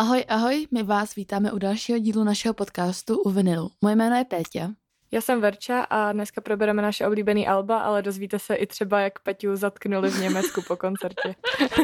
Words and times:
Ahoj, 0.00 0.24
ahoj, 0.28 0.66
my 0.70 0.82
vás 0.82 1.14
vítáme 1.14 1.52
u 1.52 1.58
dalšího 1.58 1.98
dílu 1.98 2.24
našeho 2.24 2.54
podcastu 2.54 3.18
u 3.18 3.30
Vinilu. 3.30 3.70
Moje 3.80 3.96
jméno 3.96 4.16
je 4.16 4.24
Pétě. 4.24 4.68
Já 5.10 5.20
jsem 5.20 5.40
Verča 5.40 5.80
a 5.80 6.12
dneska 6.12 6.40
probereme 6.40 6.82
naše 6.82 7.06
oblíbený 7.06 7.48
alba, 7.48 7.78
ale 7.78 8.02
dozvíte 8.02 8.38
se 8.38 8.54
i 8.54 8.66
třeba, 8.66 9.00
jak 9.00 9.18
Peťu 9.18 9.56
zatknuli 9.56 10.10
v 10.10 10.20
Německu 10.20 10.62
po 10.68 10.76
koncertě. 10.76 11.34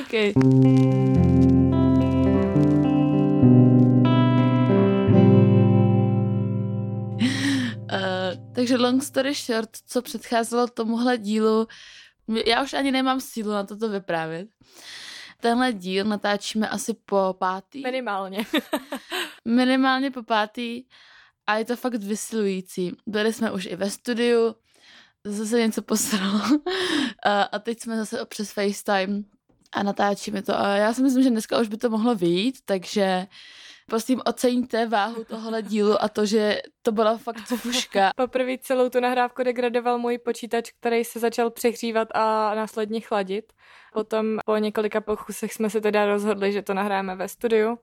OK. 0.00 0.12
Uh, 0.12 0.38
takže 8.52 8.76
long 8.76 9.02
story 9.02 9.34
short, 9.34 9.70
co 9.86 10.02
předcházelo 10.02 10.66
tomuhle 10.66 11.18
dílu, 11.18 11.66
já 12.46 12.62
už 12.62 12.74
ani 12.74 12.92
nemám 12.92 13.20
sílu 13.20 13.50
na 13.50 13.64
toto 13.64 13.88
vyprávět. 13.88 14.48
Tenhle 15.40 15.72
díl 15.72 16.04
natáčíme 16.04 16.68
asi 16.68 16.94
po 16.94 17.34
pátý. 17.38 17.82
Minimálně. 17.82 18.46
Minimálně 19.44 20.10
po 20.10 20.22
pátý 20.22 20.84
a 21.46 21.56
je 21.56 21.64
to 21.64 21.76
fakt 21.76 21.94
vysilující. 21.94 22.96
Byli 23.06 23.32
jsme 23.32 23.50
už 23.50 23.66
i 23.66 23.76
ve 23.76 23.90
studiu, 23.90 24.54
zase 25.24 25.58
něco 25.58 25.82
posralo 25.82 26.40
a, 27.24 27.42
a 27.42 27.58
teď 27.58 27.80
jsme 27.80 27.96
zase 27.96 28.24
přes 28.24 28.52
FaceTime 28.52 29.22
a 29.72 29.82
natáčíme 29.82 30.42
to. 30.42 30.58
A 30.58 30.68
já 30.68 30.94
si 30.94 31.02
myslím, 31.02 31.22
že 31.22 31.30
dneska 31.30 31.60
už 31.60 31.68
by 31.68 31.76
to 31.76 31.90
mohlo 31.90 32.14
vyjít, 32.14 32.58
takže 32.64 33.26
prosím 33.90 34.20
oceňte 34.26 34.86
váhu 34.86 35.24
tohohle 35.24 35.62
dílu 35.62 36.02
a 36.02 36.08
to, 36.08 36.26
že 36.26 36.60
to 36.82 36.92
byla 36.92 37.18
fakt 37.18 37.38
fuška. 37.38 38.10
Poprvé 38.16 38.58
celou 38.58 38.88
tu 38.88 39.00
nahrávku 39.00 39.42
degradoval 39.42 39.98
můj 39.98 40.18
počítač, 40.18 40.70
který 40.80 41.04
se 41.04 41.18
začal 41.18 41.50
přehřívat 41.50 42.08
a 42.14 42.54
následně 42.54 43.00
chladit. 43.00 43.52
Potom 43.92 44.38
po 44.46 44.56
několika 44.56 45.00
pokusech 45.00 45.52
jsme 45.52 45.70
se 45.70 45.80
teda 45.80 46.06
rozhodli, 46.06 46.52
že 46.52 46.62
to 46.62 46.74
nahráme 46.74 47.16
ve 47.16 47.28
studiu 47.28 47.78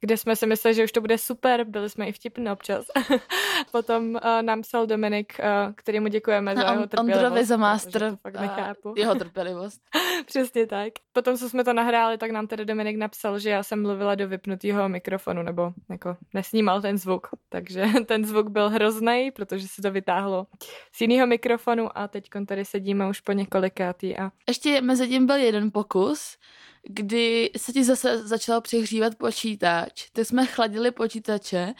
kde 0.00 0.16
jsme 0.16 0.36
si 0.36 0.46
mysleli, 0.46 0.74
že 0.74 0.84
už 0.84 0.92
to 0.92 1.00
bude 1.00 1.18
super, 1.18 1.64
byli 1.64 1.90
jsme 1.90 2.08
i 2.08 2.12
vtipní 2.12 2.50
občas. 2.50 2.86
Potom 3.72 4.14
uh, 4.14 4.42
nám 4.42 4.62
psal 4.62 4.86
Dominik, 4.86 5.32
uh, 5.38 5.72
kterýmu 5.74 6.08
děkujeme 6.08 6.56
za 6.56 6.62
jeho 6.62 6.86
trpělivost. 6.86 7.24
Ondrovi 7.24 7.44
za 7.44 7.56
master 7.56 8.16
fakt 8.22 8.40
nechápu. 8.40 8.94
jeho 8.96 9.14
trpělivost. 9.14 9.80
Přesně 10.26 10.66
tak. 10.66 10.92
Potom, 11.12 11.36
co 11.36 11.48
jsme 11.48 11.64
to 11.64 11.72
nahráli, 11.72 12.18
tak 12.18 12.30
nám 12.30 12.46
tedy 12.46 12.64
Dominik 12.64 12.96
napsal, 12.96 13.38
že 13.38 13.50
já 13.50 13.62
jsem 13.62 13.82
mluvila 13.82 14.14
do 14.14 14.28
vypnutého 14.28 14.88
mikrofonu, 14.88 15.42
nebo 15.42 15.72
jako 15.90 16.16
nesnímal 16.34 16.82
ten 16.82 16.98
zvuk. 16.98 17.28
Takže 17.48 17.86
ten 18.06 18.24
zvuk 18.24 18.48
byl 18.48 18.68
hrozný, 18.68 19.30
protože 19.30 19.68
se 19.68 19.82
to 19.82 19.90
vytáhlo 19.90 20.46
z 20.92 21.00
jiného 21.00 21.26
mikrofonu 21.26 21.98
a 21.98 22.08
teď 22.08 22.24
tady 22.46 22.64
sedíme 22.64 23.08
už 23.08 23.20
po 23.20 23.32
několikátý. 23.32 24.16
A... 24.16 24.30
Ještě 24.48 24.80
mezi 24.80 25.08
tím 25.08 25.26
byl 25.26 25.36
jeden 25.36 25.70
pokus, 25.70 26.36
kdy 26.82 27.50
se 27.56 27.72
ti 27.72 27.84
zase 27.84 28.28
začalo 28.28 28.60
přehřívat 28.60 29.14
počítač, 29.14 30.10
tak 30.12 30.26
jsme 30.26 30.46
chladili 30.46 30.90
počítače 30.90 31.74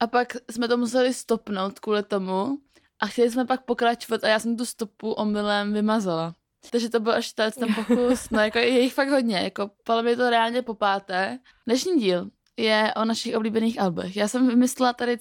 a 0.00 0.06
pak 0.06 0.36
jsme 0.50 0.68
to 0.68 0.76
museli 0.76 1.14
stopnout 1.14 1.80
kvůli 1.80 2.02
tomu 2.02 2.58
a 3.00 3.06
chtěli 3.06 3.30
jsme 3.30 3.44
pak 3.44 3.64
pokračovat 3.64 4.24
a 4.24 4.28
já 4.28 4.38
jsem 4.38 4.56
tu 4.56 4.64
stopu 4.64 5.12
omylem 5.12 5.72
vymazala. 5.72 6.34
Takže 6.70 6.88
to 6.88 7.00
byl 7.00 7.12
až 7.12 7.32
ten 7.32 7.52
pokus, 7.74 8.30
no 8.30 8.40
jako 8.40 8.58
je 8.58 8.80
jich 8.80 8.94
fakt 8.94 9.08
hodně, 9.08 9.36
jako 9.36 9.70
podle 9.84 10.02
mě 10.02 10.16
to 10.16 10.30
reálně 10.30 10.62
po 10.62 10.74
páté. 10.74 11.38
Dnešní 11.66 12.00
díl 12.00 12.30
je 12.56 12.92
o 12.96 13.04
našich 13.04 13.36
oblíbených 13.36 13.80
albech. 13.80 14.16
Já 14.16 14.28
jsem 14.28 14.48
vymyslela 14.48 14.92
tady 14.92 15.18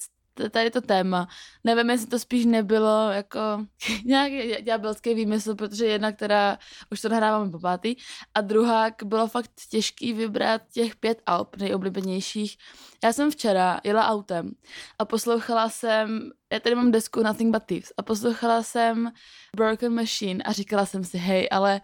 tady 0.50 0.72
to 0.72 0.82
téma. 0.82 1.28
Nevím, 1.64 1.90
jestli 1.90 2.08
to 2.08 2.20
spíš 2.20 2.46
nebylo 2.46 3.10
jako 3.12 3.40
nějaký 4.06 4.64
ďábelský 4.64 5.14
výmysl, 5.14 5.56
protože 5.56 5.86
jedna, 5.86 6.12
která 6.12 6.58
už 6.92 7.02
to 7.02 7.10
nahráváme 7.10 7.52
po 7.52 7.60
pátý, 7.60 7.96
a 8.36 8.42
druhá 8.42 8.92
bylo 9.04 9.28
fakt 9.28 9.52
těžký 9.70 10.14
vybrat 10.14 10.62
těch 10.74 10.96
pět 10.96 11.22
alb 11.26 11.56
nejoblíbenějších. 11.58 12.58
Já 13.04 13.14
jsem 13.14 13.32
včera 13.32 13.80
jela 13.84 14.08
autem 14.08 14.52
a 15.00 15.06
poslouchala 15.06 15.70
jsem, 15.70 16.32
já 16.54 16.60
tady 16.60 16.76
mám 16.76 16.92
desku 16.92 17.24
Nothing 17.24 17.54
But 17.54 17.64
Thieves 17.64 17.94
a 17.98 18.04
poslouchala 18.04 18.64
jsem 18.64 19.12
Broken 19.56 19.94
Machine 19.94 20.44
a 20.44 20.52
říkala 20.52 20.86
jsem 20.86 21.04
si, 21.04 21.18
hej, 21.18 21.48
ale 21.52 21.82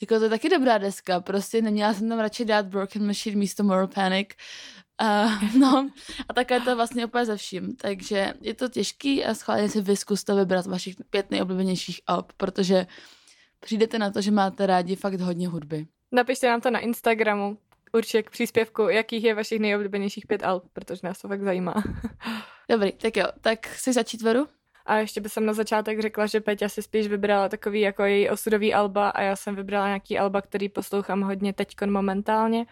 jako 0.00 0.18
to 0.18 0.24
je 0.24 0.30
taky 0.30 0.48
dobrá 0.48 0.78
deska, 0.78 1.20
prostě 1.20 1.62
neměla 1.62 1.94
jsem 1.94 2.08
tam 2.08 2.18
radši 2.18 2.44
dát 2.44 2.66
Broken 2.66 3.06
Machine 3.06 3.36
místo 3.36 3.64
Moral 3.64 3.88
Panic, 3.88 4.28
Uh, 5.02 5.58
no 5.58 5.90
a 6.28 6.32
také 6.32 6.54
je 6.54 6.60
to 6.60 6.76
vlastně 6.76 7.06
úplně 7.06 7.24
ze 7.24 7.36
vším, 7.36 7.76
takže 7.76 8.34
je 8.40 8.54
to 8.54 8.68
těžký 8.68 9.24
a 9.24 9.34
schválně 9.34 9.68
si 9.68 9.80
vyskuste 9.80 10.34
vybrat 10.34 10.66
vašich 10.66 10.96
pět 11.10 11.30
nejoblíbenějších 11.30 12.00
alb, 12.06 12.32
protože 12.36 12.86
přijdete 13.60 13.98
na 13.98 14.10
to, 14.10 14.20
že 14.20 14.30
máte 14.30 14.66
rádi 14.66 14.96
fakt 14.96 15.20
hodně 15.20 15.48
hudby. 15.48 15.86
Napište 16.12 16.48
nám 16.48 16.60
to 16.60 16.70
na 16.70 16.78
Instagramu, 16.78 17.58
určitě 17.92 18.22
k 18.22 18.30
příspěvku, 18.30 18.82
jakých 18.82 19.24
je 19.24 19.34
vašich 19.34 19.60
nejoblíbenějších 19.60 20.26
pět 20.26 20.44
alb, 20.44 20.64
protože 20.72 21.00
nás 21.04 21.18
to 21.18 21.28
fakt 21.28 21.42
zajímá. 21.42 21.74
Dobrý, 22.70 22.92
tak 22.92 23.16
jo, 23.16 23.26
tak 23.40 23.66
si 23.66 23.92
začít 23.92 24.22
Veru? 24.22 24.48
A 24.86 24.96
ještě 24.96 25.20
bych 25.20 25.36
na 25.36 25.52
začátek 25.52 26.00
řekla, 26.00 26.26
že 26.26 26.40
Peťa 26.40 26.68
si 26.68 26.82
spíš 26.82 27.06
vybrala 27.06 27.48
takový 27.48 27.80
jako 27.80 28.04
její 28.04 28.30
osudový 28.30 28.74
alba 28.74 29.08
a 29.08 29.22
já 29.22 29.36
jsem 29.36 29.56
vybrala 29.56 29.86
nějaký 29.86 30.18
alba, 30.18 30.42
který 30.42 30.68
poslouchám 30.68 31.20
hodně 31.20 31.52
teďkon 31.52 31.92
momentálně. 31.92 32.66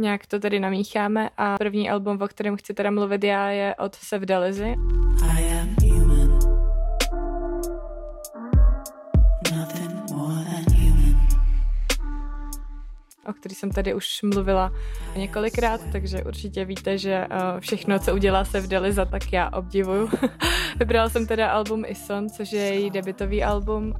Nějak 0.00 0.26
to 0.26 0.38
tedy 0.38 0.60
namícháme 0.60 1.30
a 1.36 1.58
první 1.58 1.90
album, 1.90 2.18
o 2.22 2.28
kterém 2.28 2.56
chci 2.56 2.74
teda 2.74 2.90
mluvit 2.90 3.24
já, 3.24 3.50
je 3.50 3.74
od 3.74 3.94
Sevdalizy. 3.94 4.74
o 13.26 13.32
který 13.32 13.54
jsem 13.54 13.70
tady 13.70 13.94
už 13.94 14.22
mluvila 14.22 14.72
několikrát, 15.16 15.80
takže 15.92 16.24
určitě 16.24 16.64
víte, 16.64 16.98
že 16.98 17.12
eh, 17.12 17.60
všechno, 17.60 17.98
co 17.98 18.14
udělá 18.14 18.44
se 18.44 18.60
v 18.60 18.66
Deliza, 18.66 19.04
tak 19.04 19.32
já 19.32 19.50
obdivuju. 19.50 20.10
Vybrala 20.78 21.08
jsem 21.08 21.26
teda 21.26 21.50
album 21.50 21.84
Ison, 21.86 22.28
což 22.28 22.52
je 22.52 22.62
její 22.62 22.90
debitový 22.90 23.44
album. 23.44 23.94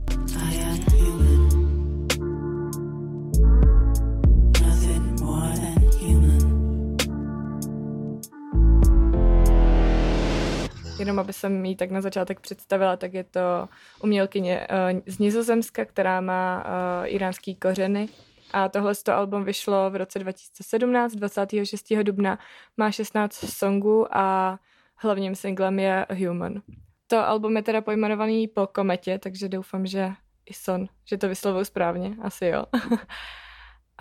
Jenom 11.11 11.19
aby 11.19 11.33
jsem 11.33 11.65
jí 11.65 11.77
tak 11.77 11.91
na 11.91 12.01
začátek 12.01 12.41
představila, 12.41 12.97
tak 12.97 13.15
je 13.15 13.25
to 13.25 13.69
umělkyně 14.03 14.67
uh, 14.71 15.01
z 15.07 15.19
Nizozemska, 15.19 15.85
která 15.85 16.21
má 16.21 16.65
uh, 16.65 17.15
iránský 17.15 17.55
kořeny. 17.55 18.09
A 18.53 18.69
tohle 18.69 18.95
to 18.95 19.13
album 19.13 19.45
vyšlo 19.45 19.91
v 19.91 19.97
roce 19.97 20.19
2017, 20.19 21.13
26. 21.13 21.93
dubna. 22.03 22.39
Má 22.77 22.91
16 22.91 23.35
songů 23.35 24.17
a 24.17 24.59
hlavním 24.97 25.35
singlem 25.35 25.79
je 25.79 26.07
Human. 26.27 26.63
To 27.07 27.27
album 27.27 27.57
je 27.57 27.63
teda 27.63 27.81
pojmenovaný 27.81 28.49
po 28.49 28.67
kometě, 28.67 29.19
takže 29.19 29.49
doufám, 29.49 29.87
že 29.87 30.13
i 30.47 30.55
son, 30.55 30.87
že 31.05 31.19
to 31.19 31.29
vyslovuju 31.29 31.65
správně, 31.65 32.17
asi 32.23 32.47
jo. 32.47 32.65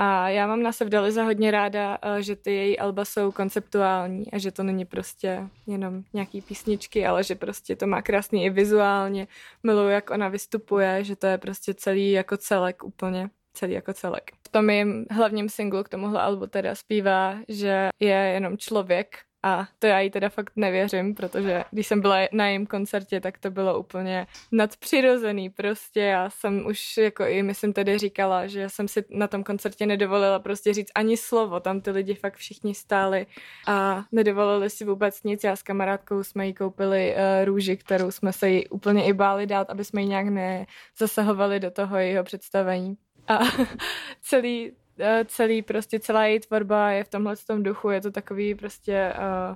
A 0.01 0.29
já 0.29 0.47
mám 0.47 0.63
na 0.63 0.71
Sevdalize 0.71 1.23
hodně 1.23 1.51
ráda, 1.51 1.97
eh, 2.01 2.23
že 2.23 2.35
ty 2.35 2.53
její 2.53 2.79
alba 2.79 3.05
jsou 3.05 3.31
konceptuální 3.31 4.31
a 4.31 4.37
že 4.37 4.51
to 4.51 4.63
není 4.63 4.85
prostě 4.85 5.47
jenom 5.67 6.03
nějaký 6.13 6.41
písničky, 6.41 7.05
ale 7.05 7.23
že 7.23 7.35
prostě 7.35 7.75
to 7.75 7.87
má 7.87 8.01
krásný 8.01 8.45
i 8.45 8.49
vizuálně. 8.49 9.27
Miluji, 9.63 9.89
jak 9.89 10.09
ona 10.09 10.29
vystupuje, 10.29 11.03
že 11.03 11.15
to 11.15 11.27
je 11.27 11.37
prostě 11.37 11.73
celý 11.73 12.11
jako 12.11 12.37
celek 12.37 12.83
úplně 12.83 13.29
celý 13.53 13.73
jako 13.73 13.93
celek. 13.93 14.31
V 14.47 14.49
tom 14.49 14.69
jejím 14.69 15.05
hlavním 15.11 15.49
singlu 15.49 15.83
k 15.83 15.89
tomuhle 15.89 16.21
albu 16.21 16.47
teda 16.47 16.75
zpívá, 16.75 17.35
že 17.47 17.89
je 17.99 18.15
jenom 18.15 18.57
člověk 18.57 19.17
a 19.43 19.67
to 19.79 19.87
já 19.87 19.99
jí 19.99 20.09
teda 20.09 20.29
fakt 20.29 20.51
nevěřím, 20.55 21.15
protože 21.15 21.63
když 21.71 21.87
jsem 21.87 22.01
byla 22.01 22.17
na 22.31 22.47
jejím 22.47 22.67
koncertě, 22.67 23.21
tak 23.21 23.37
to 23.37 23.51
bylo 23.51 23.79
úplně 23.79 24.27
nadpřirozený 24.51 25.49
prostě. 25.49 25.99
Já 25.99 26.29
jsem 26.29 26.65
už 26.65 26.97
jako 26.97 27.25
i 27.25 27.43
myslím 27.43 27.73
tedy 27.73 27.97
říkala, 27.97 28.47
že 28.47 28.69
jsem 28.69 28.87
si 28.87 29.05
na 29.09 29.27
tom 29.27 29.43
koncertě 29.43 29.85
nedovolila 29.85 30.39
prostě 30.39 30.73
říct 30.73 30.91
ani 30.95 31.17
slovo. 31.17 31.59
Tam 31.59 31.81
ty 31.81 31.91
lidi 31.91 32.15
fakt 32.15 32.35
všichni 32.35 32.75
stáli 32.75 33.25
a 33.67 34.03
nedovolili 34.11 34.69
si 34.69 34.85
vůbec 34.85 35.23
nic. 35.23 35.43
Já 35.43 35.55
s 35.55 35.63
kamarádkou 35.63 36.23
jsme 36.23 36.47
jí 36.47 36.53
koupili 36.53 37.15
uh, 37.15 37.45
růži, 37.45 37.77
kterou 37.77 38.11
jsme 38.11 38.33
se 38.33 38.49
jí 38.49 38.67
úplně 38.67 39.05
i 39.05 39.13
báli 39.13 39.47
dát, 39.47 39.69
aby 39.69 39.85
jsme 39.85 40.01
ji 40.01 40.07
nějak 40.07 40.27
nezasahovali 40.27 41.59
do 41.59 41.71
toho 41.71 41.97
jejího 41.97 42.23
představení. 42.23 42.97
A 43.27 43.39
celý 44.21 44.71
celý, 45.25 45.61
prostě 45.61 45.99
celá 45.99 46.25
její 46.25 46.39
tvorba 46.39 46.91
je 46.91 47.03
v 47.03 47.09
tomhle 47.09 47.35
tom 47.35 47.63
duchu, 47.63 47.89
je 47.89 48.01
to 48.01 48.11
takový 48.11 48.55
prostě 48.55 49.13
uh, 49.17 49.55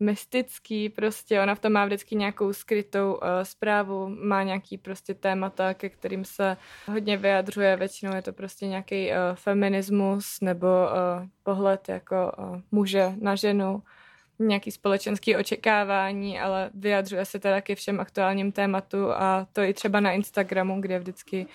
mystický, 0.00 0.88
prostě. 0.88 1.40
Ona 1.40 1.54
v 1.54 1.58
tom 1.58 1.72
má 1.72 1.84
vždycky 1.84 2.16
nějakou 2.16 2.52
skrytou 2.52 3.14
uh, 3.14 3.20
zprávu, 3.42 4.08
má 4.08 4.42
nějaký 4.42 4.78
prostě 4.78 5.14
témata, 5.14 5.74
ke 5.74 5.88
kterým 5.88 6.24
se 6.24 6.56
hodně 6.86 7.16
vyjadřuje, 7.16 7.76
většinou 7.76 8.14
je 8.14 8.22
to 8.22 8.32
prostě 8.32 8.66
nějaký 8.66 9.10
uh, 9.10 9.16
feminismus 9.34 10.40
nebo 10.40 10.66
uh, 10.66 11.26
pohled 11.42 11.88
jako 11.88 12.32
uh, 12.38 12.60
muže 12.70 13.12
na 13.20 13.34
ženu, 13.34 13.82
nějaký 14.38 14.70
společenský 14.70 15.36
očekávání, 15.36 16.40
ale 16.40 16.70
vyjadřuje 16.74 17.24
se 17.24 17.38
teda 17.38 17.60
ke 17.60 17.74
všem 17.74 18.00
aktuálním 18.00 18.52
tématu 18.52 19.12
a 19.12 19.46
to 19.52 19.62
i 19.62 19.74
třeba 19.74 20.00
na 20.00 20.12
Instagramu, 20.12 20.80
kde 20.80 20.98
vždycky 20.98 21.46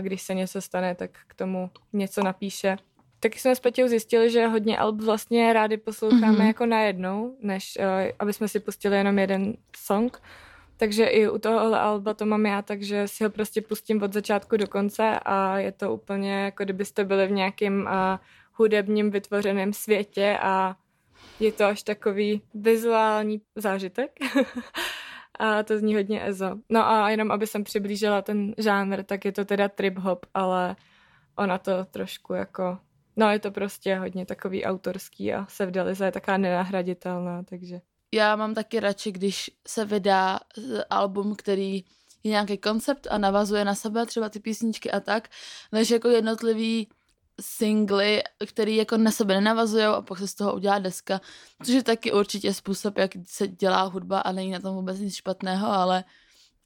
když 0.00 0.22
se 0.22 0.34
něco 0.34 0.60
stane, 0.60 0.94
tak 0.94 1.10
k 1.26 1.34
tomu 1.34 1.70
něco 1.92 2.22
napíše. 2.22 2.76
Taky 3.20 3.38
jsme 3.38 3.56
s 3.56 3.60
Petěou 3.60 3.88
zjistili, 3.88 4.30
že 4.30 4.46
hodně 4.46 4.78
alb 4.78 5.00
vlastně 5.00 5.52
rádi 5.52 5.76
posloucháme 5.76 6.38
mm-hmm. 6.38 6.46
jako 6.46 6.66
najednou, 6.66 7.36
než 7.40 7.78
uh, 7.78 7.84
aby 8.18 8.32
jsme 8.32 8.48
si 8.48 8.60
pustili 8.60 8.96
jenom 8.96 9.18
jeden 9.18 9.56
song. 9.76 10.22
Takže 10.76 11.04
i 11.04 11.28
u 11.28 11.38
tohohle 11.38 11.80
alba 11.80 12.14
to 12.14 12.26
mám 12.26 12.46
já, 12.46 12.62
takže 12.62 13.08
si 13.08 13.24
ho 13.24 13.30
prostě 13.30 13.62
pustím 13.62 14.02
od 14.02 14.12
začátku 14.12 14.56
do 14.56 14.66
konce 14.66 15.20
a 15.24 15.58
je 15.58 15.72
to 15.72 15.94
úplně 15.94 16.32
jako 16.32 16.64
kdybyste 16.64 17.04
byli 17.04 17.26
v 17.26 17.30
nějakém 17.30 17.82
uh, 17.82 18.18
hudebním 18.52 19.10
vytvořeném 19.10 19.72
světě 19.72 20.38
a 20.42 20.76
je 21.40 21.52
to 21.52 21.64
až 21.64 21.82
takový 21.82 22.42
vizuální 22.54 23.40
zážitek. 23.56 24.10
a 25.38 25.62
to 25.62 25.78
zní 25.78 25.94
hodně 25.94 26.26
ezo. 26.26 26.56
No 26.68 26.88
a 26.88 27.10
jenom 27.10 27.30
aby 27.30 27.46
jsem 27.46 27.64
přiblížila 27.64 28.22
ten 28.22 28.54
žánr, 28.58 29.02
tak 29.02 29.24
je 29.24 29.32
to 29.32 29.44
teda 29.44 29.68
trip 29.68 29.98
hop, 29.98 30.26
ale 30.34 30.76
ona 31.36 31.58
to 31.58 31.84
trošku 31.84 32.34
jako, 32.34 32.78
no 33.16 33.30
je 33.30 33.38
to 33.38 33.50
prostě 33.50 33.96
hodně 33.96 34.26
takový 34.26 34.64
autorský 34.64 35.34
a 35.34 35.46
Sevdaliza 35.48 36.06
je 36.06 36.12
taká 36.12 36.36
nenahraditelná, 36.36 37.42
takže. 37.42 37.80
Já 38.14 38.36
mám 38.36 38.54
taky 38.54 38.80
radši, 38.80 39.12
když 39.12 39.50
se 39.68 39.84
vydá 39.84 40.40
album, 40.90 41.34
který 41.36 41.84
je 42.24 42.30
nějaký 42.30 42.58
koncept 42.58 43.06
a 43.10 43.18
navazuje 43.18 43.64
na 43.64 43.74
sebe, 43.74 44.06
třeba 44.06 44.28
ty 44.28 44.40
písničky 44.40 44.90
a 44.90 45.00
tak, 45.00 45.28
než 45.72 45.90
jako 45.90 46.08
jednotlivý 46.08 46.88
singly, 47.40 48.22
který 48.46 48.76
jako 48.76 48.96
na 48.96 49.10
sebe 49.10 49.34
nenavazují 49.34 49.84
a 49.84 50.02
pak 50.02 50.18
se 50.18 50.28
z 50.28 50.34
toho 50.34 50.54
udělá 50.54 50.78
deska, 50.78 51.20
což 51.64 51.74
je 51.74 51.82
taky 51.82 52.12
určitě 52.12 52.54
způsob, 52.54 52.98
jak 52.98 53.10
se 53.26 53.48
dělá 53.48 53.82
hudba 53.82 54.20
a 54.20 54.32
není 54.32 54.50
na 54.50 54.60
tom 54.60 54.76
vůbec 54.76 54.98
nic 54.98 55.14
špatného, 55.14 55.66
ale 55.66 56.04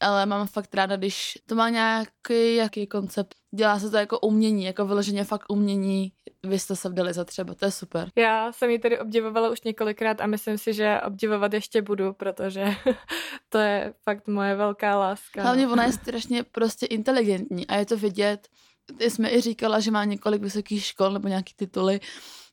ale 0.01 0.27
mám 0.27 0.47
fakt 0.47 0.75
ráda, 0.75 0.97
když 0.97 1.39
to 1.47 1.55
má 1.55 1.69
nějaký 1.69 2.55
jaký 2.55 2.87
koncept. 2.87 3.35
Dělá 3.55 3.79
se 3.79 3.91
to 3.91 3.97
jako 3.97 4.21
umění, 4.21 4.65
jako 4.65 4.87
vyloženě 4.87 5.25
fakt 5.25 5.45
umění. 5.49 6.13
Vy 6.47 6.59
jste 6.59 6.77
se 6.77 6.89
vdali 6.89 7.13
za 7.13 7.25
třeba, 7.25 7.55
to 7.55 7.65
je 7.65 7.71
super. 7.71 8.09
Já 8.17 8.53
jsem 8.53 8.71
ji 8.71 8.79
tedy 8.79 8.99
obdivovala 8.99 9.51
už 9.51 9.63
několikrát 9.63 10.21
a 10.21 10.27
myslím 10.27 10.59
si, 10.59 10.75
že 10.75 11.01
obdivovat 11.07 11.53
ještě 11.53 11.83
budu, 11.83 12.13
protože 12.13 12.65
to 13.49 13.59
je 13.59 13.95
fakt 14.05 14.29
moje 14.29 14.57
velká 14.57 14.99
láska. 14.99 15.43
Hlavně 15.43 15.69
ona 15.69 15.85
je 15.85 15.93
strašně 15.93 16.43
prostě 16.43 16.87
inteligentní 16.87 17.67
a 17.67 17.77
je 17.77 17.87
to 17.87 17.97
vidět. 17.97 18.49
Ty 18.97 19.11
jsme 19.11 19.31
i 19.31 19.41
říkala, 19.41 19.81
že 19.81 19.91
má 19.91 20.05
několik 20.05 20.43
vysokých 20.43 20.85
škol 20.85 21.11
nebo 21.11 21.29
nějaký 21.29 21.55
tituly 21.57 22.01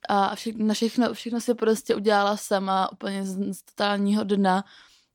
a 0.09 0.35
všechno, 0.35 0.73
všechno, 0.73 1.13
všechno 1.13 1.41
si 1.41 1.53
prostě 1.53 1.95
udělala 1.95 2.37
sama 2.37 2.91
úplně 2.91 3.25
z, 3.25 3.53
z 3.53 3.63
totálního 3.63 4.23
dna 4.23 4.63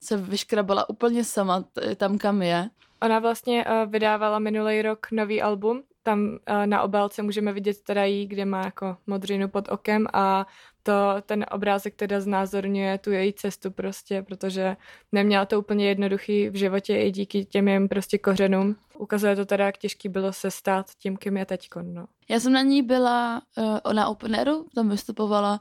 se 0.02 0.16
vyškrabala 0.16 0.88
úplně 0.88 1.24
sama 1.24 1.64
tam, 1.96 2.19
kam 2.19 2.42
je. 2.42 2.70
Ona 3.02 3.19
vlastně 3.19 3.64
uh, 3.64 3.90
vydávala 3.90 4.38
minulý 4.38 4.82
rok 4.82 5.06
nový 5.12 5.42
album. 5.42 5.82
Tam 6.02 6.20
uh, 6.20 6.66
na 6.66 6.82
obálce 6.82 7.22
můžeme 7.22 7.52
vidět 7.52 7.82
teda 7.82 8.04
jí, 8.04 8.26
kde 8.26 8.44
má 8.44 8.64
jako 8.64 8.96
modřinu 9.06 9.48
pod 9.48 9.69
okem 9.69 10.06
a 10.12 10.46
to 10.82 10.93
ten 11.26 11.46
obrázek 11.50 11.94
teda 11.94 12.20
znázorňuje 12.20 12.99
tu 12.99 13.11
její 13.11 13.32
cestu 13.32 13.70
prostě, 13.70 14.23
protože 14.23 14.76
neměla 15.12 15.44
to 15.44 15.58
úplně 15.58 15.88
jednoduchý 15.88 16.49
v 16.49 16.55
životě 16.55 16.96
i 16.96 17.11
díky 17.11 17.44
těm 17.44 17.69
jim 17.69 17.88
prostě 17.88 18.19
kořenům. 18.19 18.76
Ukazuje 18.99 19.37
to 19.37 19.46
teda, 19.46 19.67
jak 19.67 19.79
těžký 19.79 20.08
bylo 20.08 20.32
se 20.32 20.50
stát 20.50 20.87
tím, 20.99 21.17
kým 21.17 21.37
je 21.37 21.46
teďko, 21.46 21.82
no. 21.82 22.06
Já 22.29 22.40
jsem 22.40 22.52
na 22.52 22.62
ní 22.62 22.82
byla 22.82 23.43
uh, 23.84 23.93
na 23.93 24.08
Openeru, 24.08 24.67
tam 24.75 24.88
vystupovala 24.88 25.61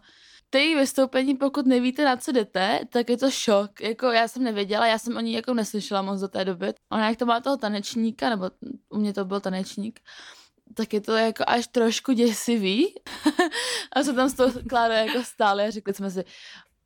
ty 0.49 0.75
vystoupení, 0.75 1.35
pokud 1.35 1.65
nevíte, 1.65 2.05
na 2.05 2.17
co 2.17 2.31
jdete, 2.31 2.79
tak 2.89 3.09
je 3.09 3.17
to 3.17 3.31
šok. 3.31 3.81
Jako 3.81 4.05
já 4.05 4.27
jsem 4.27 4.43
nevěděla, 4.43 4.87
já 4.87 4.97
jsem 4.97 5.17
o 5.17 5.19
ní 5.19 5.33
jako 5.33 5.53
neslyšela 5.53 6.01
moc 6.01 6.19
do 6.19 6.27
té 6.27 6.45
doby. 6.45 6.73
Ona 6.91 7.09
jak 7.09 7.17
to 7.17 7.25
má 7.25 7.39
toho 7.39 7.57
tanečníka, 7.57 8.29
nebo 8.29 8.51
u 8.89 8.97
mě 8.97 9.13
to 9.13 9.25
byl 9.25 9.39
tanečník, 9.39 9.99
tak 10.73 10.93
je 10.93 11.01
to 11.01 11.15
jako 11.15 11.43
až 11.47 11.67
trošku 11.67 12.11
děsivý. 12.11 12.95
a 13.93 14.03
se 14.03 14.13
tam 14.13 14.29
s 14.29 14.33
tou 14.33 14.51
Klárou 14.69 14.93
jako 14.93 15.23
stále 15.23 15.67
a 15.67 15.71
řekli 15.71 15.93
jsme 15.93 16.11
si, 16.11 16.23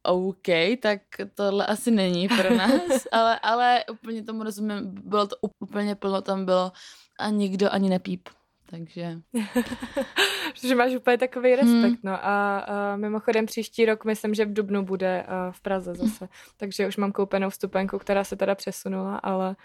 OK, 0.04 0.48
tak 0.82 1.02
tohle 1.36 1.66
asi 1.66 1.92
není 1.92 2.28
pro 2.28 2.56
nás, 2.56 3.08
ale, 3.12 3.40
ale 3.40 3.84
úplně 3.92 4.24
tomu 4.24 4.44
rozumím, 4.44 4.96
bylo 5.04 5.28
to 5.28 5.36
úplně 5.60 5.96
plno, 5.96 6.22
tam 6.22 6.46
bylo 6.46 6.72
a 7.20 7.30
nikdo 7.30 7.74
ani 7.74 7.90
nepíp 7.90 8.30
takže... 8.70 9.22
Protože 10.54 10.76
máš 10.76 10.96
úplně 10.96 11.18
takový 11.18 11.56
respekt, 11.56 11.84
hmm. 11.84 11.98
no 12.04 12.26
a, 12.26 12.60
a 12.60 12.96
mimochodem 12.96 13.46
příští 13.46 13.86
rok 13.86 14.06
myslím, 14.06 14.34
že 14.34 14.46
v 14.46 14.54
Dubnu 14.54 14.86
bude 14.86 15.26
uh, 15.28 15.52
v 15.52 15.62
Praze 15.62 15.96
zase, 15.96 16.28
takže 16.58 16.88
už 16.88 16.98
mám 16.98 17.12
koupenou 17.12 17.50
vstupenku, 17.50 18.00
která 18.00 18.24
se 18.24 18.36
teda 18.36 18.56
přesunula, 18.56 19.18
ale 19.18 19.56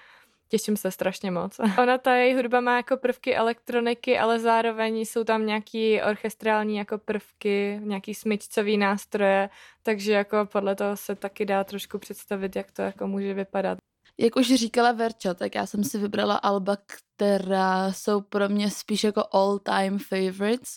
těším 0.51 0.77
se 0.77 0.91
strašně 0.91 1.31
moc. 1.31 1.59
Ona 1.83 1.99
ta 1.99 2.15
její 2.15 2.35
hudba 2.35 2.61
má 2.61 2.77
jako 2.77 2.97
prvky 2.97 3.37
elektroniky, 3.37 4.19
ale 4.19 4.39
zároveň 4.39 4.99
jsou 4.99 5.25
tam 5.25 5.47
nějaký 5.47 6.03
orchestrální 6.03 6.77
jako 6.77 6.99
prvky, 6.99 7.81
nějaký 7.83 8.15
smyčcový 8.15 8.77
nástroje, 8.77 9.51
takže 9.83 10.13
jako 10.13 10.47
podle 10.53 10.77
toho 10.77 10.97
se 10.97 11.15
taky 11.15 11.45
dá 11.45 11.65
trošku 11.65 11.99
představit, 11.99 12.57
jak 12.57 12.71
to 12.71 12.83
jako 12.83 13.07
může 13.07 13.35
vypadat. 13.35 13.79
Jak 14.23 14.37
už 14.37 14.55
říkala 14.55 14.93
Verča, 14.93 15.35
tak 15.35 15.55
já 15.55 15.67
jsem 15.67 15.85
si 15.85 15.99
vybrala 15.99 16.35
alba, 16.35 16.77
která 17.17 17.93
jsou 17.93 18.21
pro 18.21 18.49
mě 18.49 18.71
spíš 18.71 19.05
jako 19.05 19.25
all-time 19.33 19.99
favorites. 19.99 20.77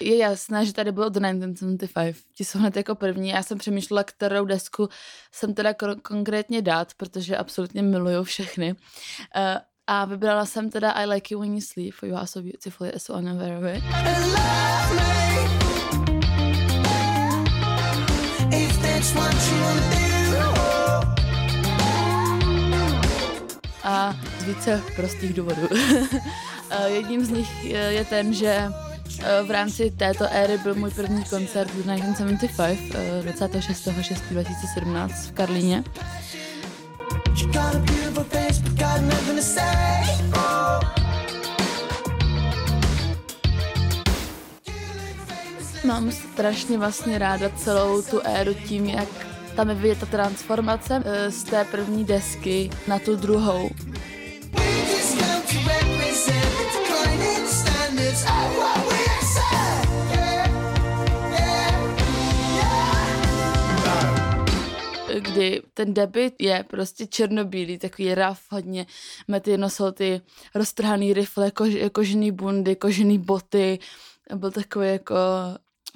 Je 0.00 0.16
jasné, 0.16 0.66
že 0.66 0.72
tady 0.72 0.92
bylo 0.92 1.08
The 1.08 1.20
1975. 1.20 2.16
Ti 2.34 2.44
jsou 2.44 2.58
hned 2.58 2.76
jako 2.76 2.94
první. 2.94 3.28
Já 3.28 3.42
jsem 3.42 3.58
přemýšlela, 3.58 4.04
kterou 4.04 4.44
desku 4.44 4.88
jsem 5.32 5.54
teda 5.54 5.72
kon- 5.72 6.00
konkrétně 6.00 6.62
dát, 6.62 6.94
protože 6.96 7.36
absolutně 7.36 7.82
miluju 7.82 8.24
všechny. 8.24 8.72
Uh, 8.72 8.78
a 9.86 10.04
vybrala 10.04 10.46
jsem 10.46 10.70
teda 10.70 10.90
I 10.90 11.06
Like 11.06 11.34
You 11.34 11.40
When 11.40 11.54
You 11.54 11.60
Sleep, 11.60 11.94
for 11.94 12.08
You 12.08 12.16
Are 12.16 12.26
So 12.26 12.50
Beautiful, 12.50 12.86
You're 12.86 13.00
So 13.00 13.18
Unaware 13.22 13.58
of 13.58 13.64
It. 13.76 15.35
Více 24.46 24.82
prostých 24.96 25.34
důvodů. 25.34 25.68
Jedním 26.86 27.24
z 27.24 27.28
nich 27.28 27.64
je 27.64 28.04
ten, 28.04 28.34
že 28.34 28.68
v 29.46 29.50
rámci 29.50 29.90
této 29.90 30.24
éry 30.30 30.58
byl 30.58 30.74
můj 30.74 30.90
první 30.90 31.24
koncert 31.24 31.70
v 31.70 31.74
1975, 31.74 32.78
26.6.2017 33.34 35.08
v 35.08 35.32
Karlíně. 35.32 35.84
Mám 45.84 46.12
strašně 46.12 46.78
vlastně 46.78 47.18
ráda 47.18 47.50
celou 47.50 48.02
tu 48.02 48.20
éru 48.24 48.54
tím, 48.54 48.86
jak 48.86 49.08
tam 49.56 49.68
je 49.68 49.74
vidět 49.74 50.00
ta 50.00 50.06
transformace 50.06 51.02
eh, 51.04 51.30
z 51.30 51.42
té 51.42 51.64
první 51.64 52.04
desky 52.04 52.70
na 52.88 52.98
tu 52.98 53.16
druhou. 53.16 53.70
Kdy 65.20 65.62
ten 65.74 65.94
debit 65.94 66.34
je 66.38 66.64
prostě 66.70 67.06
černobílý, 67.06 67.78
takový 67.78 68.14
raf, 68.14 68.40
hodně. 68.50 68.86
Mety 69.28 69.56
nosil 69.56 69.92
ty 69.92 70.20
roztrhaný 70.54 71.12
rifle, 71.12 71.50
kož, 71.50 71.74
kožený 71.92 72.32
bundy, 72.32 72.76
kožený 72.76 73.18
boty, 73.18 73.78
byl 74.34 74.50
takový 74.50 74.88
jako 74.88 75.14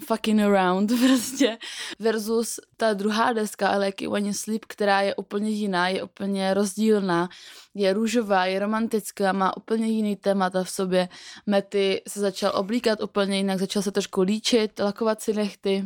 fucking 0.00 0.40
around 0.40 0.92
prostě 1.06 1.58
versus 1.98 2.60
ta 2.76 2.94
druhá 2.94 3.32
deska 3.32 3.76
Like 3.76 4.08
When 4.08 4.26
You 4.26 4.32
Sleep, 4.32 4.64
která 4.64 5.00
je 5.00 5.14
úplně 5.14 5.50
jiná, 5.50 5.88
je 5.88 6.02
úplně 6.02 6.54
rozdílná, 6.54 7.28
je 7.74 7.92
růžová, 7.92 8.46
je 8.46 8.58
romantická, 8.58 9.32
má 9.32 9.56
úplně 9.56 9.86
jiný 9.86 10.16
témata 10.16 10.64
v 10.64 10.70
sobě. 10.70 11.08
Mety 11.46 12.02
se 12.08 12.20
začal 12.20 12.52
oblíkat 12.54 13.00
úplně 13.00 13.36
jinak, 13.36 13.58
začal 13.58 13.82
se 13.82 13.92
trošku 13.92 14.20
líčit, 14.20 14.78
lakovat 14.78 15.22
si 15.22 15.32
nechty. 15.32 15.84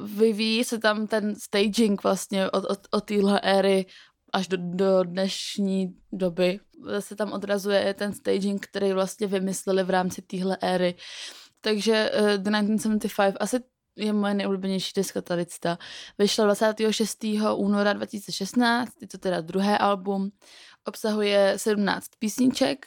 Vyvíjí 0.00 0.64
se 0.64 0.78
tam 0.78 1.06
ten 1.06 1.34
staging 1.36 2.02
vlastně 2.02 2.50
od, 2.50 2.64
od, 2.64 2.78
od 2.90 3.04
téhle 3.04 3.40
éry 3.40 3.86
až 4.32 4.48
do, 4.48 4.56
do 4.60 5.02
dnešní 5.04 5.94
doby. 6.12 6.60
Se 6.98 7.16
tam 7.16 7.32
odrazuje 7.32 7.94
ten 7.94 8.12
staging, 8.12 8.66
který 8.66 8.92
vlastně 8.92 9.26
vymysleli 9.26 9.82
v 9.82 9.90
rámci 9.90 10.22
téhle 10.22 10.56
éry. 10.60 10.94
Takže 11.62 12.10
uh, 12.10 12.26
The 12.26 12.50
1975 12.50 13.36
asi 13.40 13.60
je 13.96 14.12
moje 14.12 14.34
nejoblíbenější 14.34 14.92
deska 14.96 15.22
tady. 15.22 15.46
Vyšla 16.18 16.44
26. 16.44 17.24
února 17.56 17.92
2016, 17.92 18.92
je 19.00 19.08
to 19.08 19.18
teda 19.18 19.40
druhé 19.40 19.78
album, 19.78 20.30
obsahuje 20.84 21.54
17 21.56 22.06
písniček. 22.18 22.86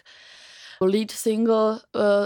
Lead 0.82 1.12
single 1.12 1.72
uh, 1.72 1.80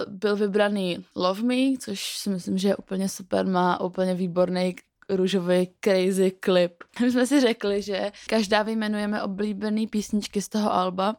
byl 0.07 0.35
vybraný 0.35 1.05
Love 1.15 1.43
Me, 1.43 1.77
což 1.79 2.17
si 2.17 2.29
myslím, 2.29 2.57
že 2.57 2.67
je 2.67 2.75
úplně 2.75 3.09
super, 3.09 3.45
má 3.45 3.81
úplně 3.81 4.13
výborný 4.13 4.75
růžový 5.09 5.69
crazy 5.81 6.31
klip. 6.31 6.73
My 7.01 7.11
jsme 7.11 7.27
si 7.27 7.41
řekli, 7.41 7.81
že 7.81 8.11
každá 8.27 8.63
vyjmenujeme 8.63 9.23
oblíbený 9.23 9.87
písničky 9.87 10.41
z 10.41 10.49
toho 10.49 10.73
alba 10.73 11.15